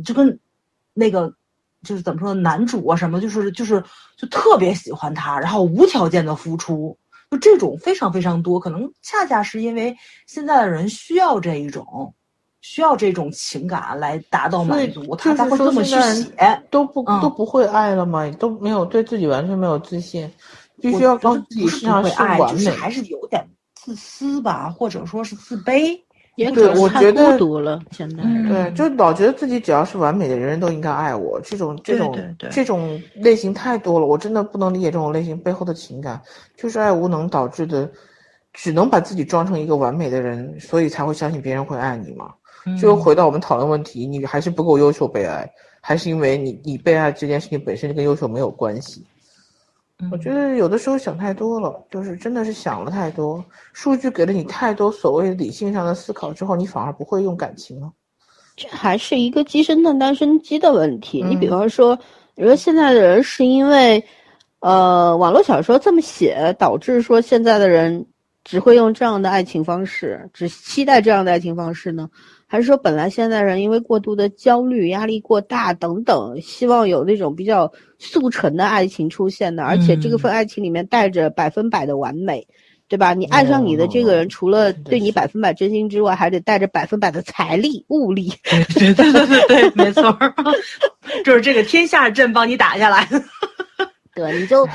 [0.04, 0.38] 就跟
[0.94, 1.32] 那个
[1.82, 3.82] 就是怎么说，男主啊什么，就是就是
[4.16, 6.96] 就特别喜欢他，然后无条件的付出，
[7.30, 8.58] 就这种非常非常多。
[8.58, 9.96] 可能恰恰是因为
[10.26, 12.14] 现在的人需要这一种，
[12.60, 18.30] 需要这种情感来达到满足，他才会这么去写，都不都不会爱了吗？
[18.38, 20.30] 都没有对自己完全没有自信。
[20.82, 23.42] 必须要让自己非常爱，完美，还是有点
[23.74, 25.98] 自私吧，或者说是自卑，
[26.34, 27.80] 也对，我觉得孤独了。
[27.90, 32.14] 现在对，就老觉得自己只要是完美的人人都应该爱我，这种这种
[32.50, 36.20] 这种类型太多了，我真的不能理解这种类型背后的情感，
[36.56, 37.90] 就是爱无能导致的，
[38.52, 42.32] 只能把自己装成一个完美的人，所以才会相信别人会爱你嘛。
[42.80, 45.50] 就回到我们讨论问题，你还是不够优秀被爱，
[45.80, 49.04] 还是因为你你被爱这件事情本身就跟优秀没有关系？
[50.10, 53.44] 我觉得有的时候想太多了，就是真的是想了太多。
[53.72, 57.90] 数据给了你太多所谓理性上的思考之后，你反而不会用感情了。
[58.56, 61.22] 这还是一个鸡生蛋，蛋生鸡的问题。
[61.22, 61.98] 你比方说，
[62.34, 64.04] 你说现在的人是因为，
[64.60, 68.04] 呃，网络小说这么写，导致说现在的人
[68.44, 72.10] 只会用这样的爱情方式，只期待这样的爱情方式呢？
[72.52, 82.46] 还是说，本来现在人因为过度的焦虑、压力过大等等，希望有那种比较速成的爱情出现的，而且这个份爱情里面带着百分百的完美，
[82.88, 83.14] 对吧？
[83.14, 88.30] 你爱上你的这个人，除了对你百分百真心之外，还得带着百分百的财力、物力。
[88.74, 90.14] 对对对对对，没错，
[91.24, 93.08] 就是这个天下阵帮你打下来。
[94.14, 94.68] 对，你就。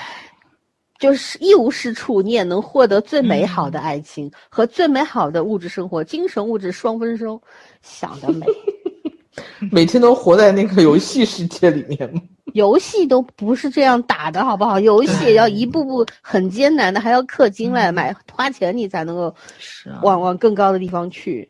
[1.00, 7.40] 就是一无是处，你也能获得最美好的爱情和最美好的物质生活，精神物质双丰收，
[7.82, 8.46] 想得美。
[9.72, 12.20] 每天都活在那个游戏世界里面吗？
[12.54, 14.80] 游戏都不是这样打的，好不好？
[14.80, 19.34] 游戏也要一步步很艰难的，还要氪金来买，花钱你才能够
[20.02, 21.48] 往往更高的地方去。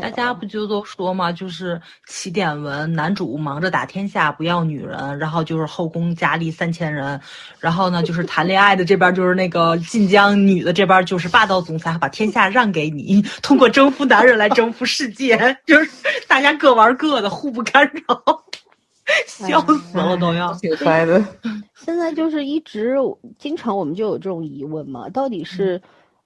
[0.00, 7.20] 大家不就都说嘛，就是起点文，男主忙着打天下，不要女人，然后就是后宫佳丽三千人，
[7.60, 15.36] 然后呢就是谈恋爱的这边就是那个晋江女的这边就是霸道总裁，把天下让给你， 通过征服男人来征服世界，
[15.66, 15.90] 就是
[16.26, 18.42] 大家各玩各的，互不干扰，
[19.28, 20.54] 笑死了都要。
[20.54, 21.22] 挺嗨的。
[21.74, 22.96] 现在就是一直
[23.38, 25.80] 经常我们就有这种疑问嘛，到底是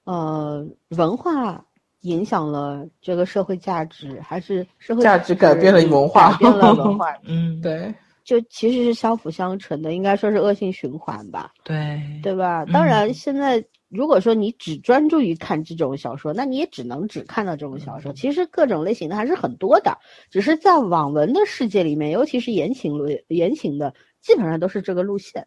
[0.05, 1.65] 呃文化。
[2.03, 6.33] 影响了这个社会价值，还是社会价值改变了文化？
[6.33, 7.93] 改变了文化，嗯，对，
[8.25, 11.53] 就其实是相辅相成的，应该说是恶性循环吧？
[11.63, 12.65] 对，对吧？
[12.67, 18.13] 当然，现在如果说你只专注于看这种小说，那你也只能只看到这种小说。
[18.13, 19.97] 其实各种类型的还是很多的，
[20.31, 25.47] 只是在网文的世界里面，尤其是言情类言情的，基本上都是这个路线。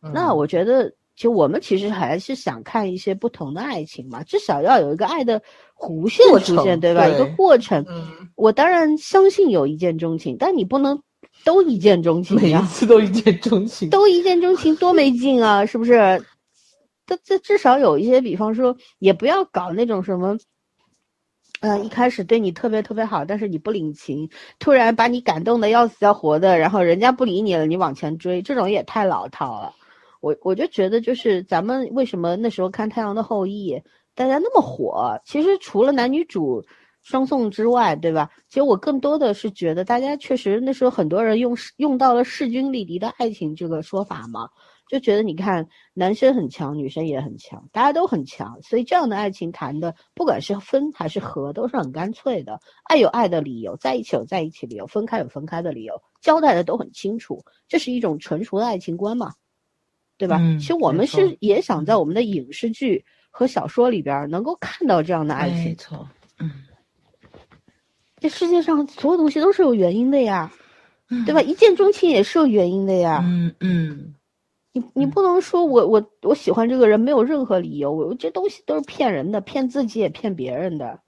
[0.00, 0.92] 那我觉得。
[1.14, 5.42] 其实我们其实还是想看一些不同的爱情嘛，至少要有一个爱的
[5.76, 7.06] 弧线出现，对吧？
[7.06, 7.84] 一个过程。
[8.34, 11.00] 我当然相信有一见钟情，但你不能
[11.44, 15.66] 都一见钟情，每一次都一见钟情，都一见钟情多没劲啊！
[15.66, 16.24] 是不是？
[17.06, 20.38] 这这至少有一些，比方说，也不要搞那种什么，
[21.60, 29.74] 嗯，一开始对你特别特别好，但是你不领情，突然把你感动的要死要活的，然后人家不理你了，你往前追，这种也太老套了。
[30.22, 33.74] 我我就觉得，就是咱们为什么那时候看《太阳的后裔》，
[34.14, 35.20] 大家那么火？
[35.24, 36.64] 其实除了男女主
[37.02, 38.30] 双宋之外，对吧？
[38.48, 44.48] 其实我更多的是觉得，大家确实那时候很多人用用到了势均力敌的爱情这个说法嘛，
[44.86, 52.60] 就觉得你看男生很强，女生也很强，大家都很强，所以这样的爱情谈的，不管是分还是合，都是很干脆的。
[52.84, 59.32] 爱有爱的理由，在一起有在一起理由，分开有分开的理由，交代的都很清楚，这是一种成熟的爱情观嘛，
[60.22, 60.36] 对吧？
[60.40, 65.74] 嗯其实我们是也想在我们的影视剧和小说里边能够看到这样的爱情没。
[65.74, 66.08] 错，
[66.38, 66.48] 嗯，
[68.20, 70.52] 这世界上所有东西都是有原因的呀，
[71.10, 71.42] 嗯对吧？？
[71.42, 73.20] 一见钟情也是有原因的呀。
[73.24, 74.14] 嗯嗯，
[74.72, 81.00] 你你不能说我我我喜欢这个人没有任何理由，我这东西都是骗人的，骗自己也骗别人的，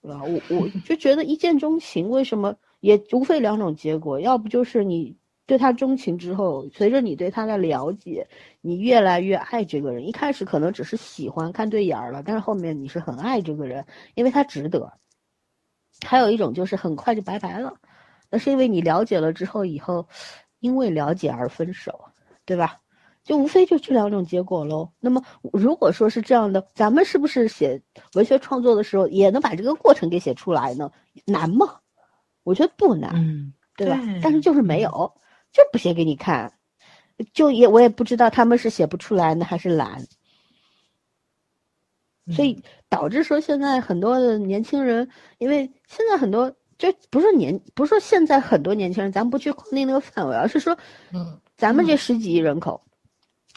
[0.00, 0.24] 对吧？
[0.24, 5.14] 我我 就觉得一见钟情，为什么也无非两种结果，要不就是你
[5.52, 8.26] 对他钟情之后，随着你对他的了解，
[8.62, 10.08] 你越来越爱这个人。
[10.08, 13.84] 一开始可能只是喜欢看对眼儿了，但是后面你是很爱这个人，
[14.14, 14.90] 因为他值得。
[16.06, 17.74] 还有一种就是很快就拜拜了，
[18.30, 20.08] 那是因为你了解了之后，以后
[20.60, 22.00] 因为了解而分手，
[22.46, 22.78] 对吧？
[23.22, 24.90] 就无非就这两种结果喽。
[25.00, 25.22] 那么
[25.52, 27.82] 如果说是这样的，咱们是不是写
[28.14, 30.90] 文学创作的时候也能把这个过程给写出来呢？
[31.26, 31.76] 难吗？
[32.42, 33.96] 我觉得不难，嗯，对吧？
[34.02, 35.12] 对但是就是没有，
[35.52, 36.52] 就不写给你看，
[37.32, 40.06] 就也我也不知道他们是写不出来呢，还是懒。
[42.30, 45.08] 所以导致说现在很多的年轻人，
[45.38, 50.78] 因为现在很多就不是年，不是说现在很多年轻人，咱们不去框定那个范围，而是说，
[51.12, 52.80] 嗯，咱们这十几亿人口，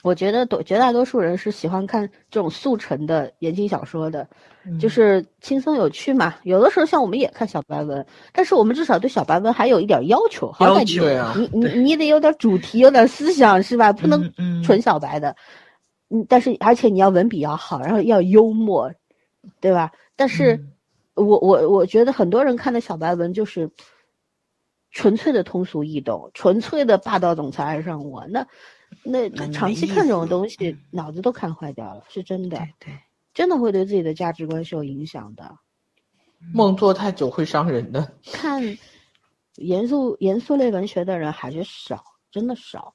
[0.03, 4.27] 我觉得多绝大多数人是喜欢看这种速成的言情小说的，
[4.63, 6.35] 嗯就是轻松有趣嘛。
[6.43, 10.83] 有的时候像我们也看小白文，但是我们至少对小白文还有一点要求，好歹
[11.39, 13.91] 你你你你得有点主题，有点思想是吧？
[13.91, 14.31] 不能
[14.63, 15.35] 纯小白的。
[16.09, 18.91] 嗯，但是而且你要文笔要好，然后要幽默，
[19.59, 19.91] 对吧？
[20.15, 20.71] 但是嗯
[21.15, 23.71] 我我我觉得很多人看的小白文就是
[24.91, 28.45] 纯粹的通俗易懂，纯粹的霸道总裁爱上我，那
[29.03, 32.99] 那那长期看这种东西，脑子都看坏掉了，是真的，对对，
[33.33, 35.57] 真的会对自己的价值观是有影响的。
[36.53, 38.13] 梦做太久会伤人的。
[38.31, 38.77] 看
[39.55, 42.93] 严肃严肃类文学的人还是少，真的少。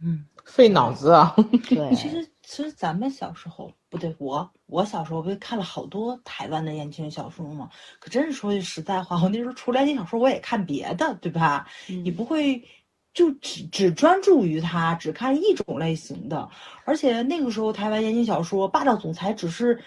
[0.00, 0.26] 嗯。
[0.44, 1.36] 费脑子啊！
[1.68, 7.68] 对，其实，其实咱们小时候不对，我我小时候不是看了好多台湾的言情小说吗？
[8.00, 11.68] 可真是说句实在话，我那时候除了言情小说，我也看别的，对吧？
[11.86, 12.66] 你嗯不会
[13.14, 16.48] 就只只专注于他，只看一种类型的。
[16.84, 19.80] 而且那个时候，台湾言情小说霸道总裁只是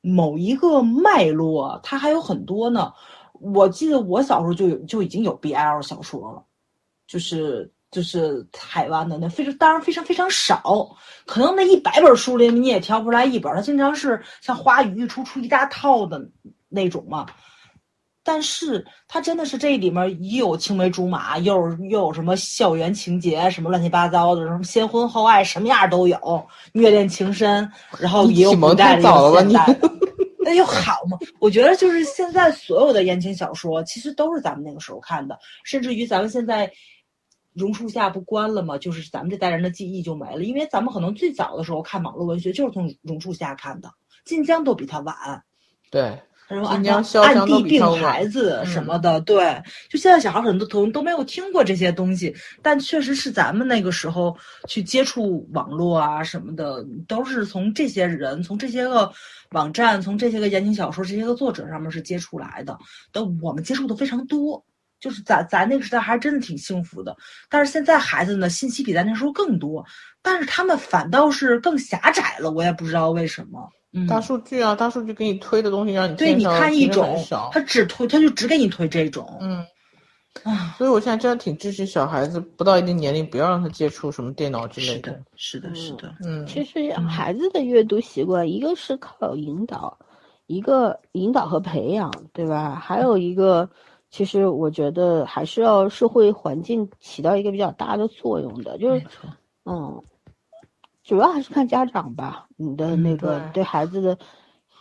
[0.00, 2.92] 某一个脉络，它还有很多呢。
[3.32, 6.42] 我记得我小时候就有就已经有 BL 小说了，
[7.06, 10.96] 就是就是台湾的那非常当然非常非常少，
[11.26, 16.30] 可能那一百本书里你也挑不出来一本，它经常是像花语一出出一大套的
[16.68, 17.26] 那种嘛。
[18.26, 27.70] 但是它真的是这里面也有青梅竹马，又有又有什么校园情节，什么乱七八糟的，什么先婚后爱，什么样都有，虐恋情深，
[28.00, 29.92] 然后也有启蒙古代的，太早了吧也有现代的。
[30.42, 31.16] 那就好嘛？
[31.38, 36.68] 我觉得就是现在所有的言情小说，其实都是咱们那个时候看的，甚至于咱们现在
[37.52, 43.88] 榕树下不关了吗，就是咱们这代人的记忆就没了，因为咱们可能最早的时候看网络文学就是从榕树下看的，
[44.24, 45.14] 晋江都比他晚。
[45.90, 54.36] 对，什么晋江暗地病孩子什嗯么的，对，就现在小孩很多都都没有听过这些东西，但确实是咱们那个时候
[54.68, 59.10] 去接触网络啊什么的，都是从这些人、从这些个
[59.50, 62.78] 网站、从这些个言情小说、这些个作者上面是接触来的，
[63.10, 64.64] 都我们接触的非常多。
[64.98, 67.14] 就是咱咱那个时代还真的挺幸福的，
[67.50, 69.84] 但是现在孩子呢，信息比咱那时候更多，
[70.22, 73.68] 但是他们反倒是更狭窄了，我也不知道为什么。
[73.96, 77.16] 嗯，大数据啊，大数据给你推的东西让你对，你看一种，
[77.50, 79.38] 他只推，他就只给你推这种。
[79.40, 79.64] 嗯，
[80.42, 86.14] 啊，所以我现在真的挺支持小孩子，不到一定年龄不要让他接触什么电脑之类是的，是的，是的。
[86.24, 89.96] 嗯，其实孩子的阅读习惯，一个是靠引导，
[90.46, 92.74] 一个引导和培养，对吧？
[92.74, 93.68] 还有一个，
[94.10, 99.06] 其实我觉得还是要社会环境起到一个比较大的作用的，就是，
[99.64, 100.02] 嗯，
[101.06, 104.18] 主要还是看家长吧，你的嗯那个对对孩子的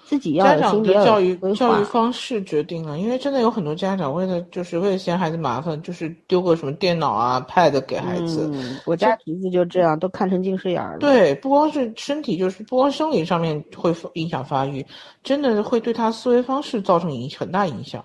[0.05, 1.35] 自己要家长的教育。
[1.53, 8.49] 教育方式决定了，因为真的有很多家长为了就是为了嫌孩子麻烦，就是丢个什么电脑啊、pad 给孩子。
[8.51, 10.97] 嗯，我家侄子就这样，都看成近视眼了。
[10.97, 14.83] 对，不光是身体，就是不光生理上面会影响发育，
[15.21, 18.03] 真的会对他思维方式造成影很大影响。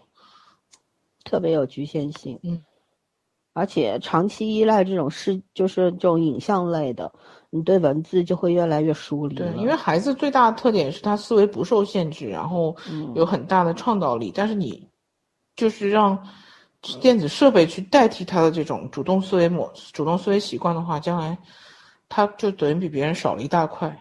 [1.25, 2.39] 特别有局限性。
[2.43, 2.63] 嗯，
[3.55, 7.13] 而且长期依赖这种视，就是这种影像类的，
[7.51, 14.33] 你对文字就会越来越疏离对，因为孩子最大的特点是他思维不受限制，然后嗯有很大的创造力。
[14.35, 14.89] 但是你
[15.57, 16.17] 就是让
[17.01, 21.37] 电子设备去代替他的这种主动思维模、主动思维习惯的话，将来
[22.09, 24.01] 他就等于比别人少了一大块。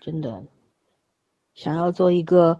[0.00, 0.42] 真的
[1.54, 2.58] 想要做一个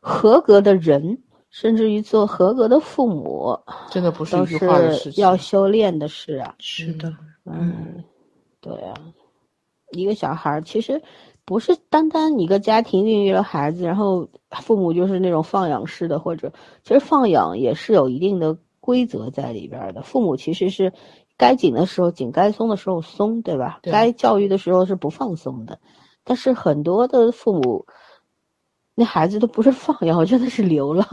[0.00, 3.58] 合格的人，甚至于做合格的父母，
[3.90, 5.20] 真的不是一句话的事情。
[5.22, 6.54] 要修炼的事啊。
[6.60, 7.12] 是的，
[7.44, 8.04] 嗯，
[8.60, 8.94] 对啊，
[9.90, 11.02] 一个小孩儿其实
[11.44, 14.28] 不是单单一个家庭孕育了孩子，然后
[14.62, 16.52] 父母就是那种放养式的，或者
[16.84, 20.02] 其实放养也是有一定的规则在里边儿的。
[20.02, 20.92] 父母其实是
[21.36, 23.80] 该紧的时候紧，该松的时候松，对吧？
[23.82, 25.80] 对该教育的时候是不放松的，
[26.22, 27.86] 但是很多的父母。
[29.00, 31.06] 那孩子都不是放养，真的是流浪，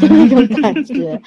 [0.00, 1.20] 就那种感觉，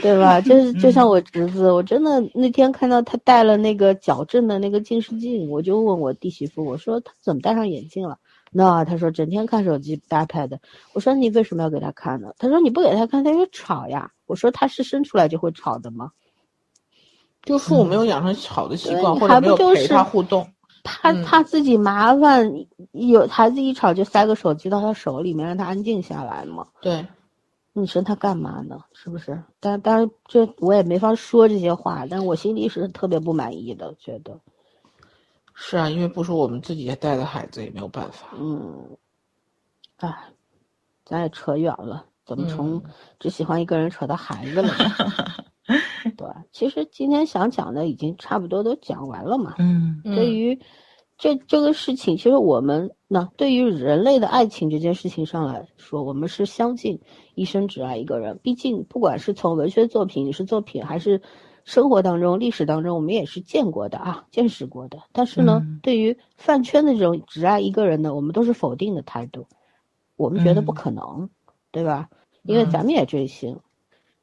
[0.00, 0.40] 对吧？
[0.40, 8.16] 就 是就像我侄子，我真的那天看到他戴了那个矫正的那个近视镜，我就问我弟媳妇，我说他怎么戴上眼镜了？
[8.50, 10.58] 那他说整天看手机 iPad。
[10.94, 12.32] 我说你为什么要给他看呢？
[12.38, 14.10] 他说你不给他看，他就吵呀。
[14.24, 16.12] 我说他是生出来就会吵的吗？
[17.42, 20.48] 就父母没有养成好的习惯，或者没有陪他互动。
[20.82, 22.52] 嗯怕怕自己麻烦，
[22.92, 26.66] 有孩子一吵就塞个手机到他手里面，让他安静下来嘛。
[26.80, 27.06] 对，
[27.72, 28.82] 你说他干嘛呢？
[28.92, 29.40] 是不是？
[29.60, 34.38] 但当然，这我也没法说这些话，但我心里是特别不满意的，觉得，
[35.54, 38.28] 是啊，因为不是我们自己带的孩子，也没有办法。
[38.36, 38.84] 嗯，
[39.98, 40.12] 哎，
[41.04, 42.82] 咱也扯远了，怎么从嗯
[43.20, 44.74] 只喜欢一个人扯到孩子了呢？
[46.16, 49.54] 对，其实今天想讲的已经差不多都讲完了嘛。
[49.58, 50.58] 嗯嗯对于
[51.18, 57.00] 这这个事情，其实我们那对于人类的爱情这件事情上来说，我们是相信
[57.34, 58.40] 一生只爱一个人。
[58.42, 61.22] 毕竟，不管是从文学作品、影视作品，还是
[61.64, 64.98] 生活当中、历史当中，我们也是见过的啊，见识过的。
[65.12, 69.46] 但是呢，嗯对于饭圈的这种只爱一个人呢，我们都是否定的态度，
[70.16, 71.30] 我们觉得不嗯可能，
[71.70, 72.08] 对吧？
[72.42, 73.60] 因为咱们也追星。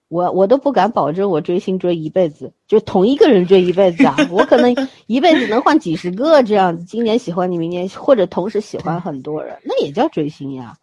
[0.10, 4.16] 我我都不敢保证我追星追一辈子，就同一个人追一辈子啊！
[4.30, 4.76] 我可能
[5.08, 10.76] 一辈子能换几十个这样子，今年喜欢你，明年或者同时喜欢很多人，那也叫追星呀，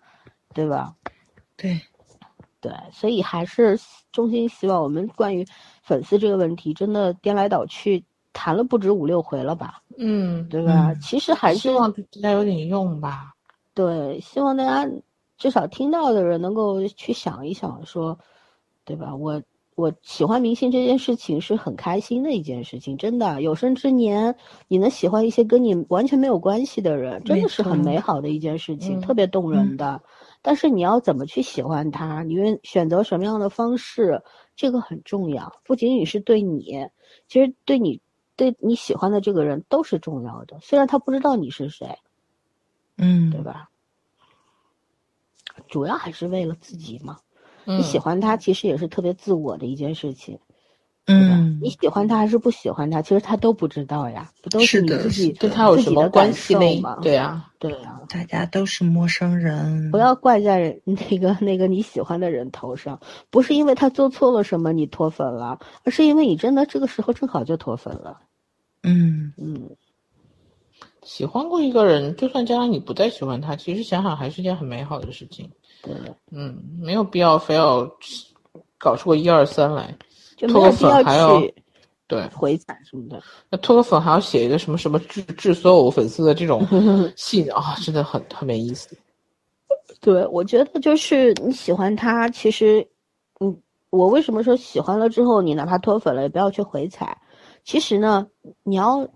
[0.55, 0.95] 对吧？
[1.57, 1.81] 对，
[2.61, 3.79] 对，所以还是
[4.13, 5.45] 衷心希望我们关于
[5.83, 10.93] 粉丝这个问题，真的颠来倒去谈了不止五六回了吧，嗯，对吧？
[10.93, 13.33] 嗯其实还是希望对大家有点用吧。
[13.75, 14.91] 对，希望大家
[15.37, 18.19] 至少听到的人能够去想一想，说，
[18.87, 19.15] 对吧？
[19.15, 19.43] 我
[19.75, 24.35] 我喜欢明星这件事情是很开心的一件事情，真的，有生之年
[24.69, 30.01] 你能喜欢一些跟你完全没有关系的人，真的是很美好的一件事情，嗯特别动人的。
[30.41, 34.23] 但是你要怎么去喜欢他，你愿选择什么样的方式，
[34.55, 36.89] 这个很重要，不仅仅是对你，
[37.29, 38.01] 其实对你
[38.37, 41.99] 对你喜欢的这个人都是重要的，虽然他不知道你是谁。
[42.97, 43.69] 嗯，对吧？
[45.69, 47.19] 主要还是为了自己嘛。
[47.67, 50.39] 嗯你喜欢他，其实也是特别自我的一件事情，
[51.07, 56.99] 嗯你喜欢他还是不喜欢他，其实他都不知道呀，不都是你自己跟他有什么关系吗？？
[57.03, 68.21] 对呀，对呀，大家都是陌生人，不要怪在 那个那个你喜欢的人头上，不是因为他做错了什么你脱粉了，而是因为你真的这个时候正好就脱粉了。
[68.83, 69.71] 嗯嗯，
[71.03, 75.51] 喜欢过一个人，就算将来你不再喜欢他，其实想想还是件很美好的事情。
[75.83, 75.95] 对，
[76.31, 77.89] 嗯，没有必要非要
[78.79, 79.97] 搞出个一二三来。
[80.37, 81.55] 就没脱个有必要粉还要去
[82.09, 83.23] 对，回踩什么的。
[83.51, 86.65] 那脱个粉还要写一个什么什么致致所有粉丝的这种
[87.17, 88.97] 信啊，真的很很没意思。
[90.01, 92.87] 对，我觉得就是你喜欢他，其实，
[93.41, 93.57] 嗯，
[93.91, 97.17] 我为什么说喜欢了之后，你哪怕脱粉了，也不要去回踩。
[97.65, 98.27] 其实呢，
[98.63, 99.09] 你要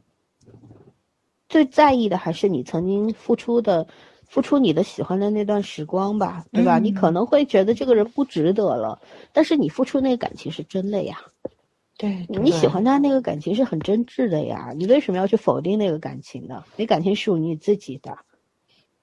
[1.48, 3.86] 最在意的还是你曾经付出的，
[4.31, 6.78] 付出你的喜欢的那段时光吧，对吧？
[6.78, 8.97] 你可嗯能会觉得这个人不值得了，
[9.32, 11.19] 但是你付出那个感情是真的呀，
[11.98, 16.62] 对，你喜欢他那个感情是很真挚的呀，你为什么要去否定那个感情呢？
[16.77, 18.16] 那感情属于你自己的。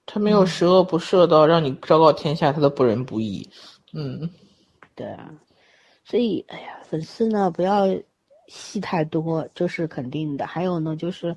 [0.05, 3.49] 他没有十恶不赦到让你昭告天下他的不仁不义。
[3.91, 4.29] 嗯，
[4.95, 5.29] 对啊，
[6.05, 7.87] 所以哎呀，粉丝呢不要
[8.47, 10.47] 戏太多，这是肯定的。
[10.47, 11.35] 还有呢，就是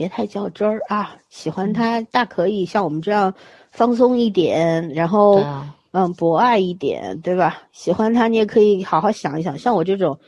[0.00, 3.34] 别太较真儿啊，喜欢他大可以像我们这样
[3.70, 7.62] 放松一点，然后啊，嗯博爱一点，对吧？
[7.70, 10.18] 喜欢他你也可以好好想一想，像我这种。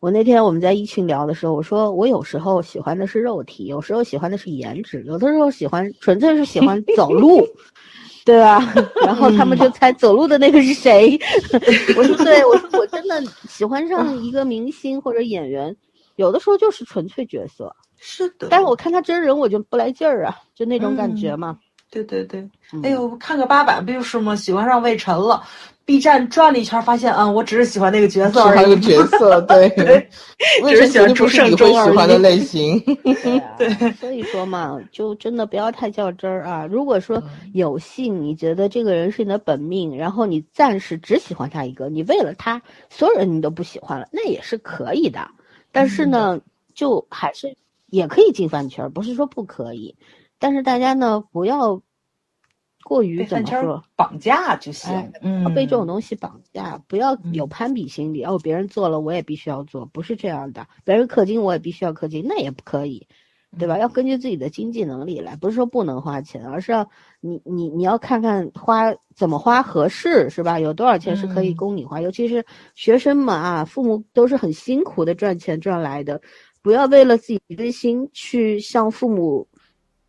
[0.00, 7.42] 我那天我们在一群聊的时候，我说我有时候喜欢的是肉体，有时候喜欢的是颜值，有的时候喜欢纯粹是喜欢走路，
[8.22, 8.74] 对吧？
[9.02, 11.18] 然后他们就猜走路的那个是谁。
[11.96, 15.74] 我说对，我说我真的喜欢上一个明星或者演员，
[16.16, 17.74] 有的时候就是纯粹角色。
[18.08, 21.58] 是的，但是我看他真人我就不来劲儿啊，就那种感觉嘛。
[21.90, 22.40] 对对对，
[22.72, 24.36] 嗯哎呦，看个八百不就是吗？
[24.36, 25.42] 喜欢上魏晨了
[25.84, 28.58] ，B 站转了一圈，发现啊，我只是喜欢那个角色而已。
[28.58, 30.08] 喜欢个角色， 对，对
[30.62, 32.78] 为只是喜欢朱胜忠而会喜欢的类型？
[33.56, 36.64] 对啊，所以说嘛，就真的不要太较真儿啊。
[36.66, 37.20] 如果说
[37.54, 45.26] 有幸你觉得这个人是你的本命，然后你暂时只喜欢他一个，你为了他所有人你都不喜欢了，那也是可以的。
[45.72, 46.38] 但是呢，
[46.74, 47.54] 就还是
[47.86, 49.96] 也可以进饭圈儿，不是说不可以。
[50.38, 51.80] 但是大家呢，不要
[52.84, 53.82] 过于怎么说？
[53.96, 58.22] 绑架就行哎，嗯，被这种东西绑架，不要有嗯攀比心理。
[58.22, 60.66] 哦，别人做了，我也必须要做，不是这样的。
[60.84, 63.08] 别人氪金，我也必须要氪金，那也不可以，
[63.58, 63.78] 对吧？
[63.78, 66.88] 要根据自己的经济能力来，不是说不能花钱，而是要
[67.20, 70.60] 你你你要看看花怎么花合适，是吧？
[70.60, 72.44] 有多少钱是可以嗯供你花，尤其是
[72.74, 76.20] 学生们啊，父母都是很辛苦的赚钱赚来的，
[76.66, 79.46] 不要为了自己的心去向父母。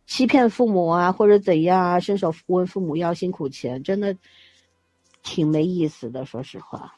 [0.06, 4.16] 欺骗父母啊，或者怎样啊，伸手问父母要辛苦钱，真的
[5.22, 6.24] 挺没意思的。
[6.24, 6.96] 说实话，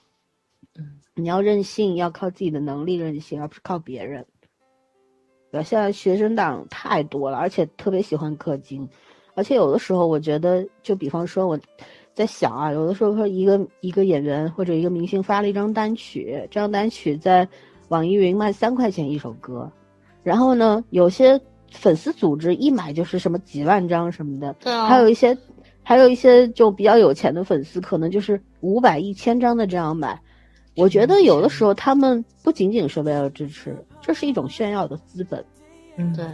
[0.78, 4.24] 嗯，你要任性，要靠自己的能力任性，而不是靠别人。
[5.51, 8.89] 对，现在学生党太多了，而且特别喜欢氪金，
[9.35, 11.61] 而且有的时候我觉得，就比方说我
[12.15, 17.47] 在想啊，有的时候说一个一个演员或者一个明星发了一张单曲，这张单曲在
[17.91, 19.69] 网易云卖三块钱一首歌，
[20.23, 21.41] 然后呢，有些
[21.73, 25.37] 粉丝组织一买就是什么几万张什么的，对啊还有一些，
[25.83, 30.21] 还有一些就比较有钱的粉丝，可能就是五百、一千张的这样买。
[30.77, 35.45] 我觉得有的时候他们不仅仅是为了支持，这是一种炫耀的资本。
[35.97, 36.25] 嗯，对，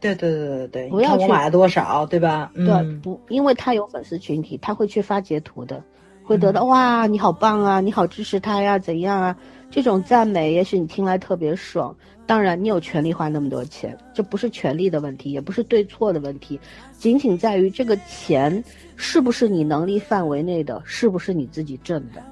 [0.00, 2.50] 对对对对对，不要去你看我买了多少，对吧？
[2.54, 5.84] 对，嗯，不，因为他有粉丝群体，他会去发截图的，
[6.24, 9.36] 会得到、哇，你好棒啊，你好支持他呀，怎样啊？
[9.74, 11.92] 这种赞美，也许你听来特别爽。
[12.26, 16.60] 当然，你有权利花那么多钱，这不是权利的问题，也不是对错的问题，
[16.96, 18.62] 仅仅在于这个钱
[18.94, 22.22] 是不是你能力范围内的，是不是你自己挣的，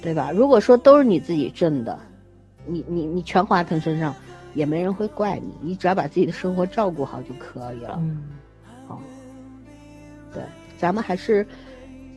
[0.00, 0.30] 对吧？
[0.30, 1.98] 如果说都是你自己挣的，
[2.64, 4.14] 你你你全花他身上，
[4.54, 7.98] 也没人会怪你，你只要把自己的生活照顾好就可以了。
[8.00, 8.22] 嗯，
[8.86, 9.02] 好，
[10.32, 10.40] 对，
[10.78, 11.44] 咱们还是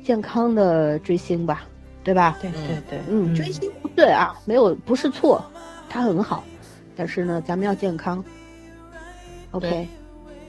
[0.04, 1.66] 健康的追星吧，
[2.08, 2.38] 对吧？
[2.42, 5.44] 对对对，嗯，追星不对啊，没有不是错，
[5.90, 6.42] 它很好，
[6.96, 8.24] 但是呢，咱们要健康。
[9.52, 9.86] OK，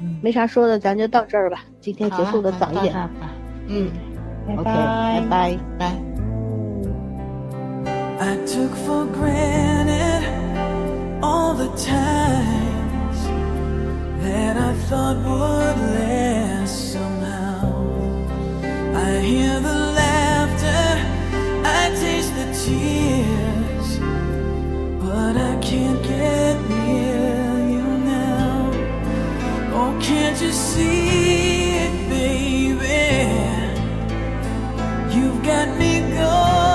[0.01, 1.65] 嗯没啥说的，咱就到这儿吧。
[1.81, 2.95] 今天结束的早一点。
[3.67, 3.91] 嗯
[4.57, 5.59] ，OK，拜拜。
[5.81, 5.93] 拜。
[8.21, 10.23] I took for granted
[11.21, 13.19] all the times
[14.23, 17.73] that I thought would last somehow.
[18.95, 20.38] I hear the laughter, I
[21.91, 23.99] taste the tears,
[25.01, 28.71] but I can't get near you now.
[29.73, 32.99] Oh, can't you see it, baby?
[35.15, 36.68] You've got me going